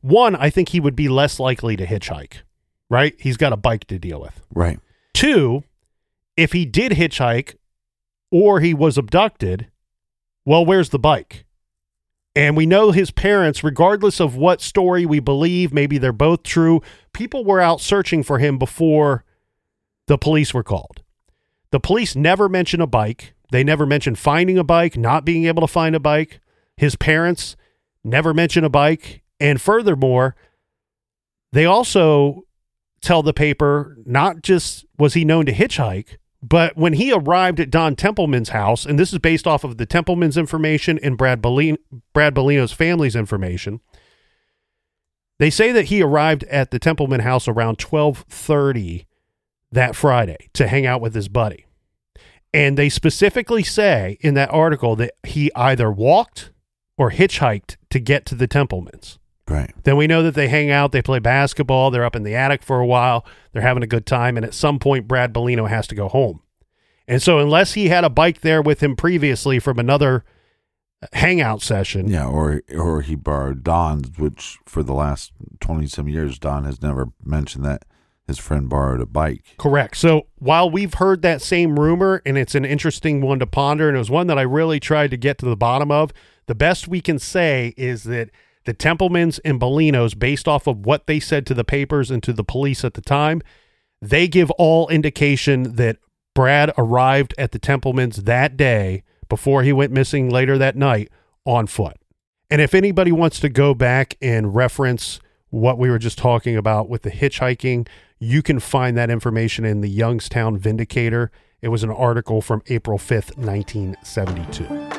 One, 0.01 0.35
I 0.35 0.49
think 0.49 0.69
he 0.69 0.79
would 0.79 0.95
be 0.95 1.09
less 1.09 1.39
likely 1.39 1.75
to 1.77 1.85
hitchhike, 1.85 2.41
right? 2.89 3.15
He's 3.19 3.37
got 3.37 3.53
a 3.53 3.57
bike 3.57 3.85
to 3.87 3.97
deal 3.97 4.21
with. 4.21 4.41
Right. 4.53 4.79
Two, 5.13 5.63
if 6.37 6.51
he 6.51 6.65
did 6.65 6.91
hitchhike 6.91 7.55
or 8.31 8.59
he 8.59 8.73
was 8.73 8.97
abducted, 8.97 9.71
well, 10.45 10.63
where's 10.63 10.89
the 10.89 10.99
bike? 10.99 11.44
And 12.35 12.57
we 12.57 12.65
know 12.65 12.91
his 12.91 13.11
parents, 13.11 13.63
regardless 13.63 14.19
of 14.19 14.35
what 14.35 14.61
story 14.61 15.05
we 15.05 15.19
believe, 15.19 15.73
maybe 15.73 15.97
they're 15.97 16.11
both 16.11 16.43
true, 16.43 16.81
people 17.13 17.45
were 17.45 17.61
out 17.61 17.79
searching 17.79 18.23
for 18.23 18.39
him 18.39 18.57
before 18.57 19.23
the 20.07 20.17
police 20.17 20.53
were 20.53 20.63
called. 20.63 21.01
The 21.71 21.79
police 21.79 22.15
never 22.15 22.49
mention 22.49 22.81
a 22.81 22.87
bike. 22.87 23.33
They 23.51 23.63
never 23.63 23.85
mention 23.85 24.15
finding 24.15 24.57
a 24.57 24.63
bike, 24.63 24.97
not 24.97 25.23
being 25.23 25.45
able 25.45 25.61
to 25.61 25.71
find 25.71 25.95
a 25.95 25.99
bike. 25.99 26.41
His 26.75 26.95
parents 26.95 27.55
never 28.03 28.33
mention 28.33 28.63
a 28.63 28.69
bike. 28.69 29.23
And 29.39 29.61
furthermore, 29.61 30.35
they 31.53 31.65
also 31.65 32.43
tell 33.01 33.23
the 33.23 33.33
paper 33.33 33.97
not 34.05 34.41
just 34.41 34.85
was 34.97 35.13
he 35.13 35.23
known 35.23 35.45
to 35.45 35.53
hitchhike, 35.53 36.17
But 36.47 36.77
when 36.77 36.93
he 36.93 37.11
arrived 37.11 37.59
at 37.59 37.71
Don 37.71 37.95
Templeman's 37.95 38.49
house, 38.49 38.85
and 38.85 38.99
this 38.99 39.11
is 39.11 39.17
based 39.17 39.47
off 39.47 39.63
of 39.63 39.77
the 39.77 39.85
Templeman's 39.85 40.37
information 40.37 40.99
and 41.01 41.17
Brad, 41.17 41.41
Bellino, 41.41 41.77
Brad 42.13 42.35
Bellino's 42.35 42.71
family's 42.71 43.15
information, 43.15 43.79
they 45.39 45.49
say 45.49 45.71
that 45.71 45.85
he 45.85 46.03
arrived 46.03 46.43
at 46.43 46.69
the 46.69 46.77
Templeman 46.77 47.21
house 47.21 47.47
around 47.47 47.81
1230 47.81 49.07
that 49.71 49.95
Friday 49.95 50.49
to 50.53 50.67
hang 50.67 50.85
out 50.85 51.01
with 51.01 51.15
his 51.15 51.27
buddy. 51.27 51.65
And 52.53 52.77
they 52.77 52.89
specifically 52.89 53.63
say 53.63 54.17
in 54.21 54.35
that 54.35 54.51
article 54.51 54.95
that 54.97 55.15
he 55.23 55.51
either 55.55 55.91
walked 55.91 56.51
or 56.95 57.11
hitchhiked 57.11 57.75
to 57.89 57.99
get 57.99 58.25
to 58.27 58.35
the 58.35 58.47
Templemans. 58.47 59.17
Right. 59.47 59.73
Then 59.83 59.95
we 59.95 60.07
know 60.07 60.23
that 60.23 60.33
they 60.33 60.47
hang 60.47 60.71
out, 60.71 60.91
they 60.91 61.03
play 61.03 61.19
basketball, 61.19 61.91
they're 61.91 62.05
up 62.05 62.15
in 62.15 62.23
the 62.23 62.35
attic 62.35 62.63
for 62.63 62.79
a 62.79 62.85
while, 62.85 63.25
they're 63.53 63.61
having 63.61 63.83
a 63.83 63.87
good 63.87 64.05
time, 64.07 64.37
and 64.37 64.45
at 64.45 64.55
some 64.55 64.79
point, 64.79 65.07
Brad 65.07 65.33
Bellino 65.33 65.69
has 65.69 65.85
to 65.87 65.95
go 65.95 66.07
home. 66.07 66.41
And 67.07 67.21
so, 67.21 67.37
unless 67.37 67.73
he 67.73 67.89
had 67.89 68.03
a 68.03 68.09
bike 68.09 68.41
there 68.41 68.61
with 68.61 68.81
him 68.81 68.95
previously 68.95 69.59
from 69.59 69.77
another 69.77 70.25
uh, 71.03 71.07
hangout 71.13 71.61
session, 71.61 72.07
Yeah, 72.07 72.25
or 72.25 72.63
or 72.75 73.01
he 73.01 73.13
borrowed 73.13 73.63
Don's, 73.63 74.17
which 74.17 74.57
for 74.65 74.81
the 74.81 74.93
last 74.93 75.31
twenty 75.59 75.85
some 75.85 76.07
years, 76.07 76.39
Don 76.39 76.63
has 76.63 76.81
never 76.81 77.09
mentioned 77.23 77.63
that 77.65 77.85
his 78.27 78.39
friend 78.39 78.67
borrowed 78.67 79.01
a 79.01 79.05
bike. 79.05 79.43
Correct. 79.59 79.97
So 79.97 80.25
while 80.39 80.67
we've 80.67 80.95
heard 80.95 81.21
that 81.21 81.43
same 81.43 81.79
rumor, 81.79 82.23
and 82.25 82.37
it's 82.39 82.55
an 82.55 82.65
interesting 82.65 83.21
one 83.21 83.37
to 83.37 83.45
ponder, 83.45 83.87
and 83.87 83.95
it 83.95 83.99
was 83.99 84.09
one 84.09 84.25
that 84.25 84.39
I 84.39 84.41
really 84.41 84.79
tried 84.79 85.11
to 85.11 85.17
get 85.17 85.37
to 85.39 85.45
the 85.45 85.55
bottom 85.55 85.91
of, 85.91 86.11
the 86.47 86.55
best 86.55 86.87
we 86.87 87.01
can 87.01 87.19
say 87.19 87.75
is 87.77 88.03
that 88.05 88.31
the 88.65 88.73
Templemans 88.73 89.39
and 89.39 89.59
Bellinos, 89.59 90.17
based 90.17 90.47
off 90.47 90.67
of 90.67 90.85
what 90.85 91.07
they 91.07 91.19
said 91.19 91.45
to 91.47 91.53
the 91.53 91.63
papers 91.63 92.11
and 92.11 92.21
to 92.23 92.33
the 92.33 92.43
police 92.43 92.83
at 92.83 92.95
the 92.95 93.01
time, 93.01 93.41
they 94.01 94.27
give 94.27 94.51
all 94.51 94.87
indication 94.89 95.75
that 95.75 95.97
Brad 96.33 96.71
arrived 96.77 97.33
at 97.37 97.51
the 97.51 97.59
Templemans 97.59 98.23
that 98.23 98.57
day 98.57 99.03
before 99.29 99.63
he 99.63 99.71
went 99.71 99.91
missing 99.91 100.29
later 100.29 100.57
that 100.57 100.75
night 100.75 101.09
on 101.45 101.67
foot. 101.67 101.97
And 102.49 102.61
if 102.61 102.73
anybody 102.73 103.11
wants 103.11 103.39
to 103.39 103.49
go 103.49 103.73
back 103.73 104.17
and 104.21 104.53
reference 104.53 105.19
what 105.49 105.77
we 105.77 105.89
were 105.89 105.99
just 105.99 106.17
talking 106.17 106.57
about 106.57 106.89
with 106.89 107.03
the 107.03 107.11
hitchhiking, 107.11 107.87
you 108.19 108.41
can 108.41 108.59
find 108.59 108.97
that 108.97 109.09
information 109.09 109.65
in 109.65 109.81
the 109.81 109.89
Youngstown 109.89 110.57
Vindicator. 110.57 111.31
It 111.61 111.69
was 111.69 111.83
an 111.83 111.91
article 111.91 112.41
from 112.41 112.61
April 112.67 112.97
5th, 112.97 113.37
1972. 113.37 114.94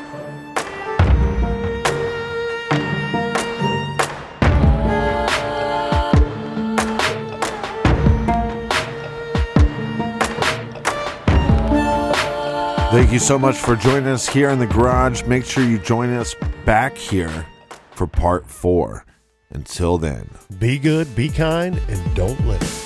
Thank 12.91 13.12
you 13.12 13.18
so 13.18 13.37
much 13.37 13.57
for 13.57 13.74
joining 13.74 14.09
us 14.09 14.28
here 14.28 14.49
in 14.51 14.61
the 14.61 14.66
garage. 14.66 15.24
Make 15.24 15.45
sure 15.45 15.64
you 15.64 15.76
join 15.78 16.11
us 16.14 16.37
back 16.64 16.97
here 16.97 17.47
for 17.91 18.07
part 18.07 18.47
four. 18.47 19.05
Until 19.51 19.99
then, 19.99 20.30
Be 20.59 20.78
good, 20.78 21.14
be 21.16 21.28
kind, 21.28 21.80
and 21.89 22.14
don't 22.14 22.41
litter. 22.47 22.86